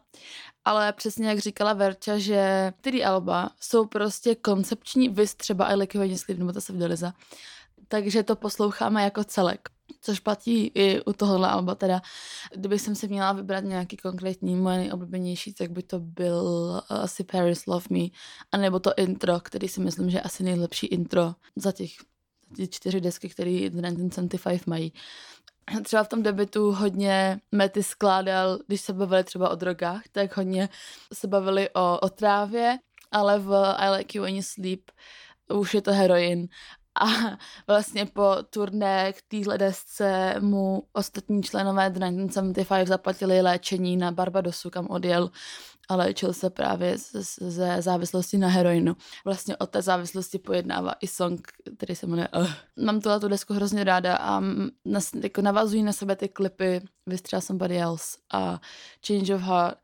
ale 0.65 0.93
přesně 0.93 1.27
jak 1.27 1.39
říkala 1.39 1.73
Verča, 1.73 2.17
že 2.17 2.73
ty 2.81 3.03
alba 3.03 3.49
jsou 3.59 3.85
prostě 3.85 4.35
koncepční, 4.35 5.09
vys 5.09 5.35
třeba 5.35 5.71
I 5.71 5.75
Like 5.75 5.97
You 5.97 6.17
nebo 6.37 6.53
to 6.53 6.61
se 6.61 6.73
vdeliza, 6.73 7.13
takže 7.87 8.23
to 8.23 8.35
posloucháme 8.35 9.03
jako 9.03 9.23
celek. 9.23 9.69
Což 10.01 10.19
platí 10.19 10.71
i 10.75 11.01
u 11.01 11.13
tohohle 11.13 11.49
alba 11.49 11.75
teda. 11.75 12.01
Kdybych 12.55 12.81
jsem 12.81 12.95
si 12.95 13.07
měla 13.07 13.33
vybrat 13.33 13.63
nějaký 13.63 13.97
konkrétní 13.97 14.55
moje 14.55 14.77
nejoblíbenější, 14.77 15.53
tak 15.53 15.71
by 15.71 15.83
to 15.83 15.99
byl 15.99 16.81
asi 16.89 17.23
Paris 17.23 17.65
Love 17.65 17.85
Me, 17.89 18.05
anebo 18.51 18.79
to 18.79 18.91
intro, 18.97 19.39
který 19.39 19.67
si 19.67 19.81
myslím, 19.81 20.09
že 20.09 20.17
je 20.17 20.21
asi 20.21 20.43
nejlepší 20.43 20.87
intro 20.87 21.35
za 21.55 21.71
těch 21.71 21.91
ty 22.55 22.67
čtyři 22.67 23.01
desky, 23.01 23.29
které 23.29 23.51
1975 23.51 24.67
mají. 24.67 24.93
Třeba 25.83 26.03
v 26.03 26.07
tom 26.07 26.23
debitu 26.23 26.71
hodně 26.71 27.39
Mety 27.51 27.83
skládal, 27.83 28.59
když 28.67 28.81
se 28.81 28.93
bavili 28.93 29.23
třeba 29.23 29.49
o 29.49 29.55
drogách, 29.55 30.01
tak 30.11 30.37
hodně 30.37 30.69
se 31.13 31.27
bavili 31.27 31.69
o, 31.69 31.99
o 31.99 32.09
trávě, 32.09 32.77
ale 33.11 33.39
v 33.39 33.73
I 33.77 33.89
Like 33.89 34.17
You 34.17 34.23
When 34.23 34.35
You 34.35 34.41
Sleep 34.41 34.91
už 35.53 35.73
je 35.73 35.81
to 35.81 35.91
heroin. 35.91 36.47
A 36.95 37.05
vlastně 37.67 38.05
po 38.05 38.35
turné 38.49 39.13
k 39.13 39.21
téhle 39.27 39.57
desce 39.57 40.35
mu 40.39 40.83
ostatní 40.93 41.43
členové 41.43 41.89
1975 41.89 42.87
zaplatili 42.87 43.41
léčení 43.41 43.97
na 43.97 44.11
Barbadosu, 44.11 44.69
kam 44.69 44.87
odjel 44.87 45.31
a 45.89 45.95
léčil 45.95 46.33
se 46.33 46.49
právě 46.49 46.97
ze 47.39 47.81
závislosti 47.81 48.37
na 48.37 48.47
heroinu. 48.47 48.95
Vlastně 49.25 49.57
o 49.57 49.67
té 49.67 49.81
závislosti 49.81 50.39
pojednává 50.39 50.93
i 51.01 51.07
song, 51.07 51.47
který 51.77 51.95
se 51.95 52.07
jmenuje 52.07 52.27
uh. 52.37 52.51
Mám 52.85 53.01
tuhle 53.01 53.19
tu 53.19 53.27
desku 53.27 53.53
hrozně 53.53 53.83
ráda 53.83 54.15
a 54.15 54.41
nas, 54.85 55.13
jako 55.23 55.41
navazují 55.41 55.83
na 55.83 55.93
sebe 55.93 56.15
ty 56.15 56.29
klipy 56.29 56.81
Vystřel 57.05 57.41
Somebody 57.41 57.81
Else 57.81 58.17
a 58.33 58.61
Change 59.07 59.35
of 59.35 59.41
Heart. 59.41 59.77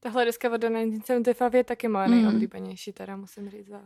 Tahle 0.00 0.24
deska 0.24 0.50
od 0.52 0.60
1975 0.60 1.58
je 1.58 1.64
taky 1.64 1.88
moje 1.88 2.08
mm. 2.08 2.14
nejoblíbenější, 2.14 2.92
teda 2.92 3.16
musím 3.16 3.50
říct 3.50 3.68
za 3.68 3.80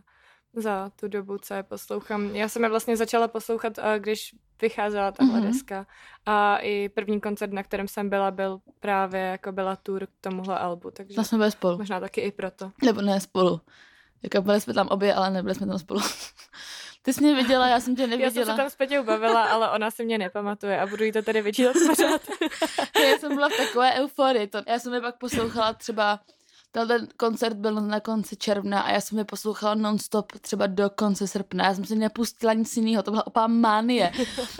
za 0.56 0.90
tu 1.00 1.08
dobu, 1.08 1.38
co 1.38 1.54
je 1.54 1.62
poslouchám. 1.62 2.36
Já 2.36 2.48
jsem 2.48 2.62
je 2.62 2.68
vlastně 2.68 2.96
začala 2.96 3.28
poslouchat, 3.28 3.78
když 3.98 4.34
vycházela 4.62 5.12
tahle 5.12 5.40
mm-hmm. 5.40 5.46
deska. 5.46 5.86
A 6.26 6.58
i 6.58 6.88
první 6.88 7.20
koncert, 7.20 7.52
na 7.52 7.62
kterém 7.62 7.88
jsem 7.88 8.08
byla, 8.08 8.30
byl 8.30 8.58
právě 8.80 9.20
jako 9.20 9.52
byla 9.52 9.76
tour 9.76 10.06
k 10.06 10.10
tomuhle 10.20 10.58
albu. 10.58 10.90
Takže 10.90 11.14
to 11.14 11.24
jsme 11.24 11.38
byli 11.38 11.50
spolu. 11.50 11.78
Možná 11.78 12.00
taky 12.00 12.20
i 12.20 12.32
proto. 12.32 12.72
Nebo 12.84 13.02
ne 13.02 13.20
spolu. 13.20 13.60
Jako 14.22 14.42
byli 14.42 14.60
jsme 14.60 14.74
tam 14.74 14.88
obě, 14.88 15.14
ale 15.14 15.30
nebyli 15.30 15.54
jsme 15.54 15.66
tam 15.66 15.78
spolu. 15.78 16.00
Ty 17.02 17.12
jsi 17.12 17.20
mě 17.20 17.34
viděla, 17.34 17.68
já 17.68 17.80
jsem 17.80 17.96
tě 17.96 18.06
neviděla. 18.06 18.24
Já 18.24 18.30
jsem 18.30 18.44
se 18.44 18.56
tam 18.56 18.70
s 18.70 18.76
Peťou 18.76 19.04
bavila, 19.04 19.44
ale 19.44 19.70
ona 19.70 19.90
si 19.90 20.04
mě 20.04 20.18
nepamatuje 20.18 20.80
a 20.80 20.86
budu 20.86 21.04
jí 21.04 21.12
to 21.12 21.22
tady 21.22 21.42
vyčítat 21.42 21.72
pořád. 21.72 22.22
já 23.10 23.18
jsem 23.18 23.34
byla 23.34 23.48
v 23.48 23.56
takové 23.56 23.92
euforii. 23.94 24.46
To, 24.46 24.62
já 24.66 24.78
jsem 24.78 24.94
je 24.94 25.00
pak 25.00 25.18
poslouchala 25.18 25.72
třeba 25.72 26.20
ten 26.86 27.08
koncert 27.16 27.56
byl 27.56 27.80
na 27.80 28.00
konci 28.00 28.36
června 28.36 28.80
a 28.80 28.90
já 28.90 29.00
jsem 29.00 29.18
je 29.18 29.24
poslouchala 29.24 29.74
nonstop 29.74 30.32
třeba 30.40 30.66
do 30.66 30.90
konce 30.90 31.28
srpna. 31.28 31.64
Já 31.64 31.74
jsem 31.74 31.84
si 31.84 31.96
nepustila 31.96 32.52
nic 32.52 32.76
jiného, 32.76 33.02
to 33.02 33.10
byla 33.10 33.26
opá 33.26 33.46
mánie. 33.46 34.12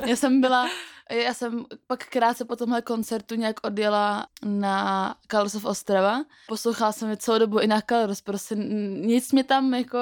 Já 0.07 0.17
jsem 0.17 0.41
byla, 0.41 0.69
já 1.11 1.35
jsem 1.35 1.65
pak 1.87 2.07
krátce 2.07 2.45
po 2.45 2.57
tomhle 2.57 2.83
koncertu 2.83 3.35
nějak 3.35 3.67
odjela 3.67 4.27
na 4.45 5.15
Kalosov 5.27 5.65
Ostrava. 5.65 6.25
Poslouchala 6.49 6.93
jsem 6.93 7.11
je 7.11 7.17
celou 7.17 7.39
dobu 7.39 7.59
i 7.61 7.67
na 7.67 7.83
Kalos, 7.83 8.21
prostě 8.21 8.55
nic 9.01 9.33
mě 9.33 9.45
tam 9.45 9.75
jako, 9.75 9.99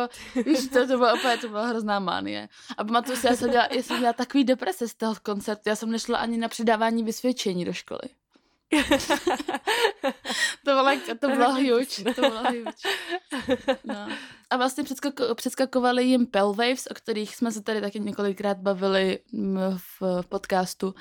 víš, 0.47 0.69
to, 0.69 0.87
to 0.87 0.97
bylo 0.97 1.15
opět, 1.15 1.41
to 1.41 1.49
byla 1.49 1.67
hrozná 1.67 1.99
mánie. 1.99 2.49
A 2.79 2.85
pamatuju 2.85 3.17
si, 3.17 3.27
já 3.27 3.37
jsem 3.37 3.51
dělala, 3.51 3.69
já 3.73 3.83
jsem 3.83 3.97
dělala 3.97 4.13
takový 4.13 4.45
deprese 4.45 4.89
z 4.89 4.95
toho 4.95 5.15
koncertu, 5.23 5.63
já 5.69 5.77
jsem 5.77 5.91
nešla 5.91 6.19
ani 6.19 6.39
na 6.39 6.49
předávání 6.49 7.03
vysvědčení 7.03 7.65
do 7.65 7.73
školy. 7.73 8.24
to 10.65 10.71
bylo, 10.71 10.91
to 11.21 11.29
bylo 11.29 11.55
huge, 11.55 12.15
to 12.15 12.21
bylo 12.21 12.43
huge. 12.43 12.73
No. 13.85 14.09
A 14.51 14.57
vlastně 14.57 14.85
předskako, 14.85 15.35
předskakovali 15.35 16.05
jim 16.05 16.27
Pelwaves, 16.27 16.87
o 16.91 16.95
kterých 16.95 17.37
jsme 17.37 17.53
se 17.53 17.63
tady 17.63 17.81
taky 17.81 18.01
několikrát 18.01 18.59
bavili 18.59 19.19
v, 19.77 20.03
v 20.23 20.27
podcastu, 20.27 20.95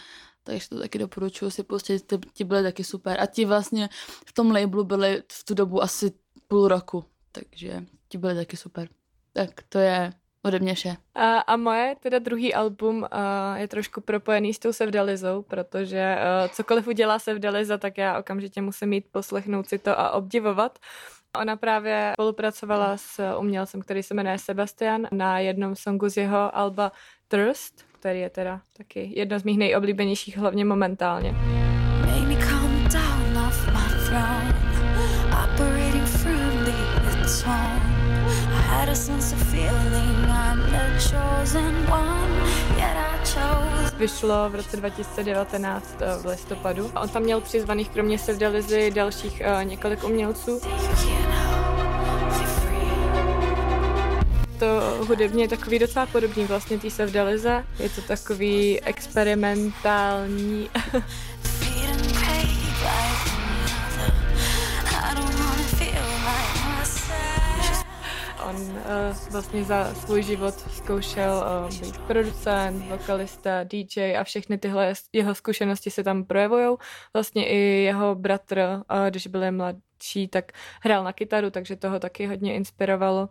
takže 0.44 0.70
to 0.70 0.80
taky 0.80 1.00
doporučuji 1.00 1.52
si 1.52 1.64
pustit, 1.64 2.08
ty, 2.08 2.18
ti 2.34 2.44
byly 2.44 2.64
taky 2.64 2.84
super. 2.84 3.22
A 3.22 3.26
ti 3.26 3.46
vlastně 3.46 3.90
v 4.26 4.34
tom 4.34 4.52
labelu 4.52 4.84
byli 4.84 5.24
v 5.32 5.44
tu 5.44 5.54
dobu 5.54 5.84
asi 5.84 6.12
půl 6.48 6.68
roku, 6.68 7.06
takže 7.32 7.86
ti 8.08 8.18
byly 8.18 8.36
taky 8.36 8.58
super. 8.58 8.90
Tak 9.34 9.64
to 9.70 9.80
je 9.80 10.14
Ode 10.46 10.60
mě 10.60 10.76
vše. 10.76 10.96
A, 11.16 11.38
a 11.40 11.56
moje, 11.56 11.96
teda 12.00 12.20
druhý 12.20 12.54
album 12.54 12.98
uh, 12.98 13.08
je 13.56 13.68
trošku 13.68 14.02
propojený 14.02 14.54
s 14.54 14.60
tou 14.60 14.74
Sevdalizou, 14.74 15.42
protože 15.42 16.18
uh, 16.18 16.48
cokoliv 16.52 16.88
udělá 16.88 17.20
Sevdaliza, 17.20 17.78
tak 17.78 17.98
já 17.98 18.20
okamžitě 18.20 18.62
musím 18.62 18.90
mít 18.90 19.06
poslechnout 19.12 19.68
si 19.68 19.78
to 19.78 20.00
a 20.00 20.12
obdivovat. 20.12 20.80
Ona 21.42 21.56
právě 21.56 22.12
spolupracovala 22.14 22.98
s 22.98 23.38
umělcem, 23.38 23.82
který 23.82 24.04
se 24.04 24.14
jmenuje 24.14 24.38
Sebastian 24.38 25.08
na 25.12 25.40
jednom 25.40 25.76
songu 25.76 26.10
z 26.10 26.18
jeho 26.18 26.58
alba 26.58 26.92
Thirst, 27.28 27.86
který 28.00 28.20
je 28.20 28.30
teda 28.30 28.62
taky 28.78 29.12
jedno 29.16 29.40
z 29.40 29.44
mých 29.44 29.58
nejoblíbenějších, 29.58 30.38
hlavně 30.38 30.66
momentálně. 30.66 31.32
Make 31.32 32.28
me 32.28 32.36
calm 32.36 32.84
down 32.84 33.48
off 33.48 33.68
my 33.68 34.06
throne, 34.06 34.54
operating 35.44 36.08
from 36.08 36.66
the 36.66 36.84
had 38.74 38.90
a 38.90 38.96
sense 38.96 39.34
of 39.34 39.42
feeling 39.52 40.23
Vyšlo 43.98 44.50
v 44.50 44.56
roce 44.56 44.78
2019 44.78 45.96
eh, 46.00 46.22
v 46.22 46.26
listopadu. 46.26 46.92
On 47.02 47.10
tam 47.10 47.24
měl 47.24 47.42
přizvaných 47.42 47.90
kromě 47.90 48.20
Sevdalizy 48.20 48.92
dalších 48.92 49.42
uh, 49.46 49.64
několik 49.64 50.04
umělců. 50.04 50.62
to 54.64 55.06
hudebně 55.08 55.44
je 55.44 55.48
takový 55.48 55.80
docela 55.80 56.06
podobný 56.06 56.46
vlastně 56.46 56.80
té 56.80 56.90
Sevdalize. 56.90 57.66
Je 57.80 57.90
to 57.90 58.02
takový 58.02 58.82
experimentální 58.82 60.70
On 68.56 68.62
uh, 68.62 69.32
vlastně 69.32 69.64
za 69.64 69.94
svůj 69.94 70.24
život 70.24 70.54
zkoušel 70.54 71.44
uh, 71.66 71.80
být 71.80 71.98
producent, 71.98 72.86
vokalista, 72.90 73.64
DJ 73.64 74.18
a 74.18 74.24
všechny 74.24 74.58
tyhle 74.58 74.94
jeho 75.14 75.36
zkušenosti 75.36 75.92
se 75.92 76.04
tam 76.04 76.24
projevují. 76.24 76.78
Vlastně 77.14 77.48
i 77.48 77.58
jeho 77.84 78.16
bratr, 78.16 78.60
uh, 78.60 79.08
když 79.10 79.28
byl 79.28 79.52
mladší, 79.52 80.28
tak 80.30 80.52
hrál 80.82 81.04
na 81.04 81.14
kytaru, 81.14 81.50
takže 81.50 81.76
toho 81.76 82.00
taky 82.00 82.28
hodně 82.28 82.56
inspirovalo. 82.56 83.30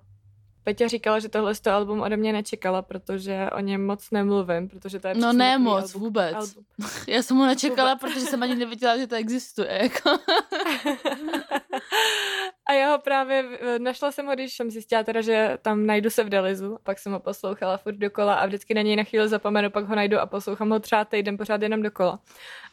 Peťa 0.64 0.88
říkala, 0.88 1.18
že 1.18 1.28
tohle 1.28 1.54
to 1.54 1.70
album 1.70 2.00
ode 2.00 2.16
mě 2.16 2.32
nečekala, 2.32 2.82
protože 2.82 3.50
o 3.52 3.60
něm 3.60 3.86
moc 3.86 4.10
nemluvím, 4.10 4.68
protože 4.68 5.00
to 5.00 5.08
je 5.08 5.14
No 5.14 5.32
ne 5.32 5.58
moc, 5.58 5.84
album, 5.84 6.02
vůbec. 6.02 6.34
Album. 6.34 6.64
Já 7.08 7.22
jsem 7.22 7.36
ho 7.36 7.46
nečekala, 7.46 7.94
vůbec. 7.94 8.12
protože 8.12 8.26
jsem 8.26 8.42
ani 8.42 8.54
nevěděla, 8.54 8.98
že 8.98 9.06
to 9.06 9.14
existuje. 9.14 9.78
Jako. 9.82 10.10
A 12.68 12.72
já 12.72 12.90
ho 12.90 12.98
právě, 12.98 13.44
našla 13.78 14.12
jsem 14.12 14.26
ho, 14.26 14.34
když 14.34 14.56
jsem 14.56 14.70
zjistila 14.70 15.02
teda, 15.02 15.20
že 15.20 15.58
tam 15.62 15.86
najdu 15.86 16.10
se 16.10 16.24
v 16.24 16.28
Delizu. 16.28 16.78
Pak 16.82 16.98
jsem 16.98 17.12
ho 17.12 17.20
poslouchala 17.20 17.76
furt 17.76 17.96
dokola 17.96 18.34
a 18.34 18.46
vždycky 18.46 18.74
na 18.74 18.82
něj 18.82 18.96
na 18.96 19.04
chvíli 19.04 19.28
zapomenu, 19.28 19.70
pak 19.70 19.84
ho 19.84 19.94
najdu 19.94 20.18
a 20.18 20.26
poslouchám 20.26 20.70
ho 20.70 20.80
třeba 20.80 21.04
týden 21.04 21.36
pořád 21.36 21.62
jenom 21.62 21.82
dokola. 21.82 22.20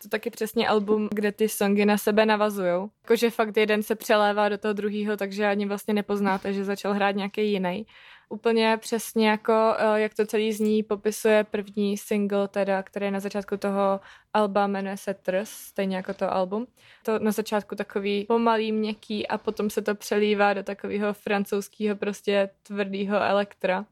To 0.01 0.09
taky 0.09 0.29
přesně 0.29 0.67
album, 0.67 1.09
kde 1.11 1.31
ty 1.31 1.49
songy 1.49 1.85
na 1.85 1.97
sebe 1.97 2.25
navazujou. 2.25 2.89
Jakože 3.03 3.29
fakt 3.29 3.57
jeden 3.57 3.83
se 3.83 3.95
přelévá 3.95 4.49
do 4.49 4.57
toho 4.57 4.73
druhého, 4.73 5.17
takže 5.17 5.45
ani 5.45 5.65
vlastně 5.65 5.93
nepoznáte, 5.93 6.53
že 6.53 6.63
začal 6.63 6.93
hrát 6.93 7.15
nějaký 7.15 7.51
jiný 7.51 7.85
úplně 8.29 8.77
přesně 8.77 9.29
jako, 9.29 9.75
eh, 9.77 9.99
jak 9.99 10.13
to 10.13 10.25
celý 10.25 10.53
zní, 10.53 10.83
popisuje 10.83 11.43
první 11.43 11.97
single, 11.97 12.47
teda, 12.47 12.83
který 12.83 13.05
je 13.05 13.11
na 13.11 13.19
začátku 13.19 13.57
toho 13.57 13.99
alba, 14.33 14.67
jmenuje 14.67 14.97
se 14.97 15.13
Trs, 15.13 15.49
stejně 15.49 15.95
jako 15.95 16.13
to 16.13 16.33
album. 16.33 16.67
To 17.05 17.19
na 17.19 17.31
začátku 17.31 17.75
takový 17.75 18.25
pomalý, 18.25 18.71
měkký 18.71 19.27
a 19.27 19.37
potom 19.37 19.69
se 19.69 19.81
to 19.81 19.95
přelívá 19.95 20.53
do 20.53 20.63
takového 20.63 21.13
francouzského 21.13 21.95
prostě 21.95 22.49
tvrdého 22.63 23.15
elektra. 23.15 23.85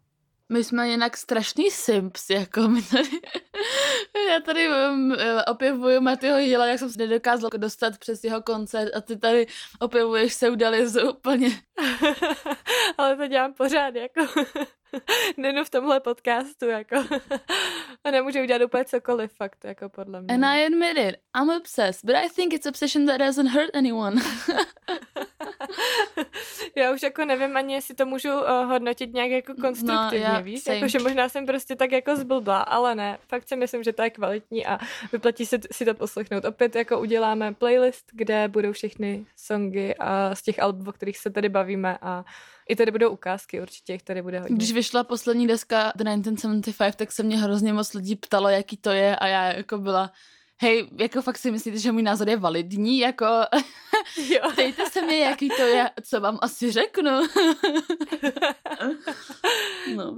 My 0.50 0.64
jsme 0.64 0.90
jinak 0.90 1.18
strašný 1.18 1.72
simps, 1.72 2.30
jako 2.30 2.62
my 2.68 2.82
tady, 2.82 3.10
já 4.30 4.40
tady 4.40 4.70
um, 4.70 5.16
objevuju 5.48 6.02
Matyho 6.02 6.38
Hila, 6.38 6.66
jak 6.66 6.80
jsem 6.80 6.90
se 6.90 6.98
nedokázal 6.98 7.50
dostat 7.58 7.98
přes 7.98 8.24
jeho 8.24 8.42
koncert 8.42 8.96
a 8.96 9.02
ty 9.02 9.18
tady 9.18 9.48
objevuješ 9.80 10.34
se 10.34 10.50
udali 10.50 10.88
úplně. 11.10 11.50
Ale 12.98 13.16
to 13.16 13.28
dělám 13.28 13.54
pořád, 13.54 13.96
jako 13.96 14.22
Nenu 15.38 15.64
v 15.64 15.70
tomhle 15.70 16.00
podcastu, 16.00 16.66
jako 16.66 16.96
a 18.04 18.12
nemůžu 18.12 18.40
udělat 18.40 18.62
úplně 18.62 18.86
cokoliv, 18.86 19.32
fakt, 19.32 19.66
jako 19.66 19.90
podle 19.90 20.22
mě. 20.22 20.34
And 20.34 20.46
I 20.46 20.66
admit 20.66 20.98
it, 20.98 21.16
I'm 21.42 21.50
obsessed, 21.50 22.06
but 22.06 22.16
I 22.16 22.30
think 22.30 22.54
it's 22.54 22.66
obsession 22.66 23.06
that 23.06 23.18
doesn't 23.18 23.52
hurt 23.52 23.76
anyone. 23.76 24.22
já 26.76 26.92
už 26.92 27.04
jako 27.04 27.26
nevím 27.26 27.58
ani, 27.58 27.74
jestli 27.74 27.96
to 27.96 28.06
můžu 28.06 28.30
uh, 28.30 28.66
hodnotit 28.66 29.14
nějak 29.14 29.32
jako 29.32 29.54
konstruktivně, 29.62 30.30
no, 30.34 30.44
víš? 30.44 30.68
Jako, 30.68 30.88
že 30.88 31.00
možná 31.00 31.30
jsem 31.30 31.46
prostě 31.46 31.76
tak 31.76 31.92
jako 31.92 32.16
zblblá, 32.16 32.62
ale 32.62 32.96
ne. 32.96 33.18
Fakt 33.28 33.48
si 33.48 33.56
myslím, 33.56 33.84
že 33.84 33.94
to 33.94 34.02
je 34.02 34.10
kvalitní 34.10 34.66
a 34.66 34.80
vyplatí 35.12 35.46
se 35.46 35.58
si 35.72 35.86
to 35.86 35.94
poslechnout. 35.94 36.46
Opět 36.46 36.76
jako 36.76 37.00
uděláme 37.00 37.54
playlist, 37.54 38.06
kde 38.14 38.48
budou 38.48 38.72
všechny 38.72 39.26
songy 39.36 39.96
a 40.00 40.36
z 40.36 40.42
těch 40.42 40.60
albů, 40.60 40.90
o 40.90 40.94
kterých 40.94 41.18
se 41.18 41.30
tady 41.30 41.50
bavíme 41.50 41.98
a 42.02 42.26
i 42.70 42.76
tady 42.76 42.92
budou 42.92 43.10
ukázky, 43.10 43.62
určitě 43.62 43.94
jich 43.94 44.04
tady 44.04 44.22
bude 44.22 44.40
hodně. 44.40 44.56
Když 44.56 44.72
vyšla 44.72 45.04
poslední 45.04 45.48
deska 45.48 45.94
The 45.96 46.04
1975, 46.04 46.96
tak 46.96 47.12
se 47.12 47.24
mě 47.24 47.38
hrozně 47.38 47.74
moc 47.74 47.94
lidí 47.94 48.16
ptalo, 48.16 48.50
jaký 48.50 48.78
to 48.78 48.90
je 48.90 49.16
a 49.16 49.28
já 49.28 49.54
jako 49.54 49.78
byla 49.78 50.12
hej, 50.62 50.90
jako 51.00 51.22
fakt 51.22 51.38
si 51.38 51.52
myslíte, 51.52 51.78
že 51.78 51.92
můj 51.92 52.02
názor 52.02 52.30
je 52.30 52.38
validní, 52.38 53.00
jako 53.00 53.26
jo. 54.30 54.52
dejte 54.56 54.90
se 54.90 55.02
mi, 55.02 55.20
jaký 55.20 55.50
to 55.50 55.62
je, 55.62 55.90
co 56.04 56.22
vám 56.22 56.40
asi 56.42 56.72
řeknu. 56.72 57.12
no. 59.96 60.18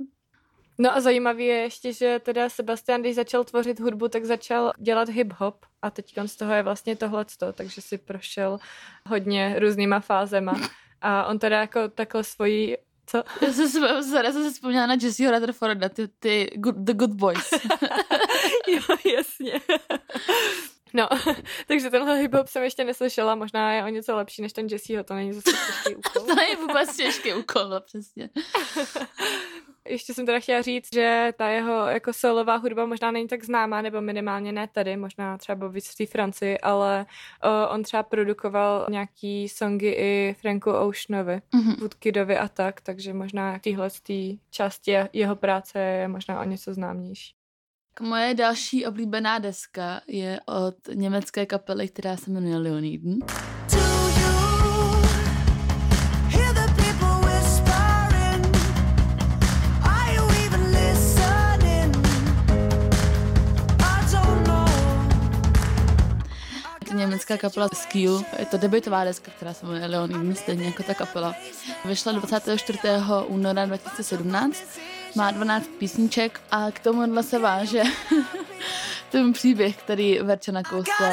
No 0.81 0.95
a 0.95 1.01
zajímavé 1.01 1.43
je 1.43 1.55
ještě, 1.55 1.93
že 1.93 2.19
teda 2.23 2.49
Sebastian, 2.49 3.01
když 3.01 3.15
začal 3.15 3.43
tvořit 3.43 3.79
hudbu, 3.79 4.07
tak 4.07 4.25
začal 4.25 4.73
dělat 4.77 5.09
hip-hop 5.09 5.53
a 5.81 5.91
teď 5.91 6.15
z 6.25 6.35
toho 6.35 6.53
je 6.53 6.63
vlastně 6.63 6.95
tohleto, 6.95 7.53
takže 7.53 7.81
si 7.81 7.97
prošel 7.97 8.59
hodně 9.05 9.55
různýma 9.59 9.99
fázema. 9.99 10.53
A 11.01 11.25
on 11.25 11.39
teda 11.39 11.59
jako 11.59 11.87
takhle 11.87 12.23
svoji 12.23 12.77
co? 13.05 13.23
Já 13.41 13.53
jsem, 13.53 13.69
se, 13.69 13.79
jsem 14.31 14.43
se 14.43 14.51
vzpomněla 14.51 14.85
na 14.85 14.97
Jesseho 15.01 15.31
Rutherforda, 15.31 15.89
ty, 15.89 16.07
ty 16.07 16.51
good, 16.55 16.75
The 16.75 16.93
Good 16.93 17.11
Boys. 17.11 17.51
jo, 18.67 19.13
jasně. 19.17 19.61
No, 20.93 21.07
takže 21.67 21.89
tenhle 21.89 22.21
hip-hop 22.21 22.45
jsem 22.45 22.63
ještě 22.63 22.83
neslyšela, 22.83 23.35
možná 23.35 23.73
je 23.73 23.83
o 23.83 23.87
něco 23.87 24.15
lepší 24.15 24.41
než 24.41 24.53
ten 24.53 24.67
Jesseho, 24.71 25.03
to 25.03 25.13
není 25.13 25.33
zase 25.33 25.51
těžký 25.51 25.95
úkol. 25.95 26.21
to 26.35 26.41
je 26.41 26.55
vůbec 26.55 26.97
těžký 26.97 27.33
úkol, 27.33 27.69
no, 27.69 27.81
přesně. 27.81 28.29
Ještě 29.87 30.13
jsem 30.13 30.25
teda 30.25 30.39
chtěla 30.39 30.61
říct, 30.61 30.93
že 30.93 31.33
ta 31.37 31.47
jeho 31.49 31.87
jako 31.87 32.13
solová 32.13 32.55
hudba 32.55 32.85
možná 32.85 33.11
není 33.11 33.27
tak 33.27 33.43
známá, 33.43 33.81
nebo 33.81 34.01
minimálně 34.01 34.51
ne 34.51 34.67
tady, 34.67 34.97
možná 34.97 35.37
třeba 35.37 35.67
víc 35.67 35.89
v 35.89 35.95
té 35.95 36.05
Francii, 36.05 36.59
ale 36.59 37.05
uh, 37.45 37.73
on 37.73 37.83
třeba 37.83 38.03
produkoval 38.03 38.87
nějaký 38.89 39.49
songy 39.49 39.89
i 39.89 40.35
Franku 40.41 40.71
Oceanovi, 40.71 41.41
mm-hmm. 41.53 41.79
Woodkidovi 41.79 42.37
a 42.37 42.47
tak, 42.47 42.81
takže 42.81 43.13
možná 43.13 43.59
tyhle 43.59 43.89
části 44.51 44.95
jeho 45.13 45.35
práce 45.35 45.79
je 45.79 46.07
možná 46.07 46.41
o 46.41 46.43
něco 46.43 46.73
známější. 46.73 47.38
Moje 47.99 48.33
další 48.33 48.85
oblíbená 48.85 49.39
deska 49.39 50.01
je 50.07 50.39
od 50.45 50.75
německé 50.93 51.45
kapely, 51.45 51.89
která 51.89 52.17
se 52.17 52.31
jmenuje 52.31 52.57
Leoniden. 52.57 53.19
německá 66.99 67.37
kapela 67.37 67.67
Skill. 67.73 68.23
Je 68.39 68.45
to 68.45 68.57
debitová 68.57 69.03
deska, 69.03 69.31
která 69.35 69.53
se 69.53 69.65
jmenuje 69.65 69.85
Leoniden, 69.85 70.35
stejně 70.35 70.65
jako 70.65 70.83
ta 70.83 70.93
kapela. 70.93 71.35
Vyšla 71.85 72.11
24. 72.11 72.79
února 73.27 73.65
2017 73.65 74.63
má 75.15 75.31
12 75.31 75.67
písniček 75.79 76.41
a 76.51 76.71
k 76.71 76.79
tomu 76.79 77.23
se 77.23 77.39
váže 77.39 77.83
ten 79.11 79.33
příběh, 79.33 79.77
který 79.77 80.19
Verča 80.19 80.51
nakousla. 80.51 81.09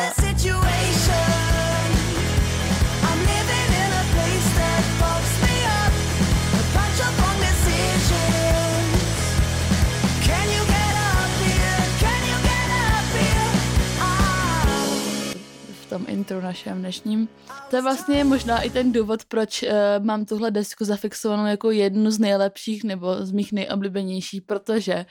Tom 15.99 16.07
intro 16.09 16.41
našem 16.41 16.79
dnešním. 16.79 17.29
To 17.71 17.77
je 17.77 17.83
vlastně 17.83 18.25
možná 18.25 18.63
i 18.63 18.71
ten 18.71 18.93
důvod, 18.93 19.25
proč 19.25 19.63
uh, 19.63 19.71
mám 20.05 20.25
tuhle 20.25 20.51
desku 20.51 20.85
zafixovanou 20.85 21.47
jako 21.47 21.71
jednu 21.71 22.11
z 22.11 22.19
nejlepších 22.19 22.85
nebo 22.85 23.17
z 23.21 23.33
mých 23.33 23.53
nejoblíbenějších, 23.53 24.43
protože 24.43 25.07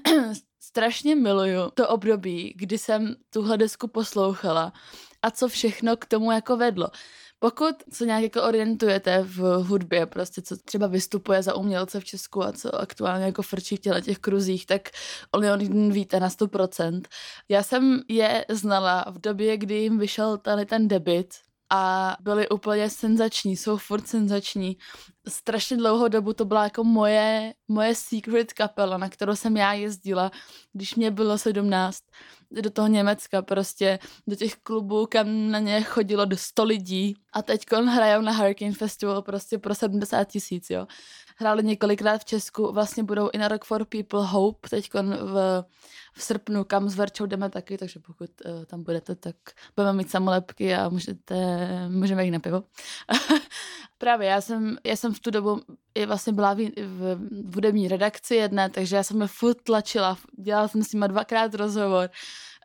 strašně 0.60 1.16
miluju 1.16 1.70
to 1.74 1.88
období, 1.88 2.54
kdy 2.56 2.78
jsem 2.78 3.16
tuhle 3.30 3.58
desku 3.58 3.88
poslouchala 3.88 4.72
a 5.22 5.30
co 5.30 5.48
všechno 5.48 5.96
k 5.96 6.06
tomu 6.06 6.32
jako 6.32 6.56
vedlo. 6.56 6.88
Pokud 7.44 7.76
se 7.92 8.06
nějak 8.06 8.22
jako 8.22 8.42
orientujete 8.42 9.22
v 9.22 9.38
hudbě, 9.62 10.06
prostě 10.06 10.42
co 10.42 10.56
třeba 10.56 10.86
vystupuje 10.86 11.42
za 11.42 11.54
umělce 11.54 12.00
v 12.00 12.04
Česku 12.04 12.44
a 12.44 12.52
co 12.52 12.80
aktuálně 12.80 13.24
jako 13.24 13.42
frčí 13.42 13.76
v 13.76 13.80
těle 13.80 14.02
těch 14.02 14.18
kruzích, 14.18 14.66
tak 14.66 14.88
o 15.30 15.38
Leoniden 15.38 15.92
víte 15.92 16.20
na 16.20 16.28
100%. 16.28 17.02
Já 17.48 17.62
jsem 17.62 18.00
je 18.08 18.44
znala 18.50 19.04
v 19.10 19.18
době, 19.18 19.56
kdy 19.56 19.74
jim 19.74 19.98
vyšel 19.98 20.38
tady 20.38 20.66
ten 20.66 20.88
debit, 20.88 21.34
a 21.72 22.16
byli 22.20 22.48
úplně 22.48 22.90
senzační, 22.90 23.56
jsou 23.56 23.76
furt 23.76 24.08
senzační. 24.08 24.76
Strašně 25.28 25.76
dlouhou 25.76 26.08
dobu 26.08 26.32
to 26.32 26.44
byla 26.44 26.64
jako 26.64 26.84
moje, 26.84 27.54
moje 27.68 27.94
secret 27.94 28.52
kapela, 28.52 28.98
na 28.98 29.08
kterou 29.08 29.36
jsem 29.36 29.56
já 29.56 29.72
jezdila, 29.72 30.30
když 30.72 30.94
mě 30.94 31.10
bylo 31.10 31.38
17 31.38 31.98
do 32.50 32.70
toho 32.70 32.88
Německa 32.88 33.42
prostě, 33.42 33.98
do 34.26 34.36
těch 34.36 34.56
klubů, 34.56 35.06
kam 35.06 35.50
na 35.50 35.58
ně 35.58 35.82
chodilo 35.82 36.24
do 36.24 36.36
100 36.36 36.64
lidí 36.64 37.14
a 37.32 37.42
teď 37.42 37.66
hrajou 37.72 38.22
na 38.22 38.32
Hurricane 38.32 38.72
Festival 38.72 39.22
prostě 39.22 39.58
pro 39.58 39.74
70 39.74 40.24
tisíc, 40.24 40.70
jo. 40.70 40.86
Hráli 41.36 41.64
několikrát 41.64 42.20
v 42.20 42.24
Česku, 42.24 42.72
vlastně 42.72 43.02
budou 43.02 43.30
i 43.32 43.38
na 43.38 43.48
Rock 43.48 43.64
for 43.64 43.84
People 43.84 44.26
Hope 44.26 44.68
teď 44.68 44.90
v, 44.94 45.64
v 46.14 46.22
srpnu, 46.22 46.64
kam 46.64 46.88
s 46.88 46.94
Verčou 46.94 47.26
jdeme 47.26 47.50
taky, 47.50 47.78
takže 47.78 48.00
pokud 48.00 48.30
uh, 48.44 48.64
tam 48.64 48.82
budete, 48.82 49.14
tak 49.14 49.36
budeme 49.76 49.92
mít 49.92 50.10
samolepky 50.10 50.74
a 50.74 50.88
můžete, 50.88 51.36
můžeme 51.88 52.24
jít 52.24 52.30
na 52.30 52.38
pivo. 52.38 52.62
Právě, 54.04 54.28
já 54.28 54.40
jsem, 54.40 54.76
já 54.84 54.96
jsem 54.96 55.14
v 55.14 55.20
tu 55.20 55.30
dobu 55.30 55.60
vlastně 56.06 56.32
byla 56.32 56.54
v, 56.54 56.58
v, 56.76 57.16
v 57.50 57.54
hudební 57.54 57.88
redakci 57.88 58.34
jedné, 58.34 58.70
takže 58.70 58.96
já 58.96 59.02
jsem 59.02 59.20
je 59.20 59.26
furt 59.26 59.62
tlačila, 59.62 60.18
dělala 60.38 60.68
jsem 60.68 60.82
s 60.82 60.92
nimi 60.92 61.08
dvakrát 61.08 61.54
rozhovor 61.54 62.10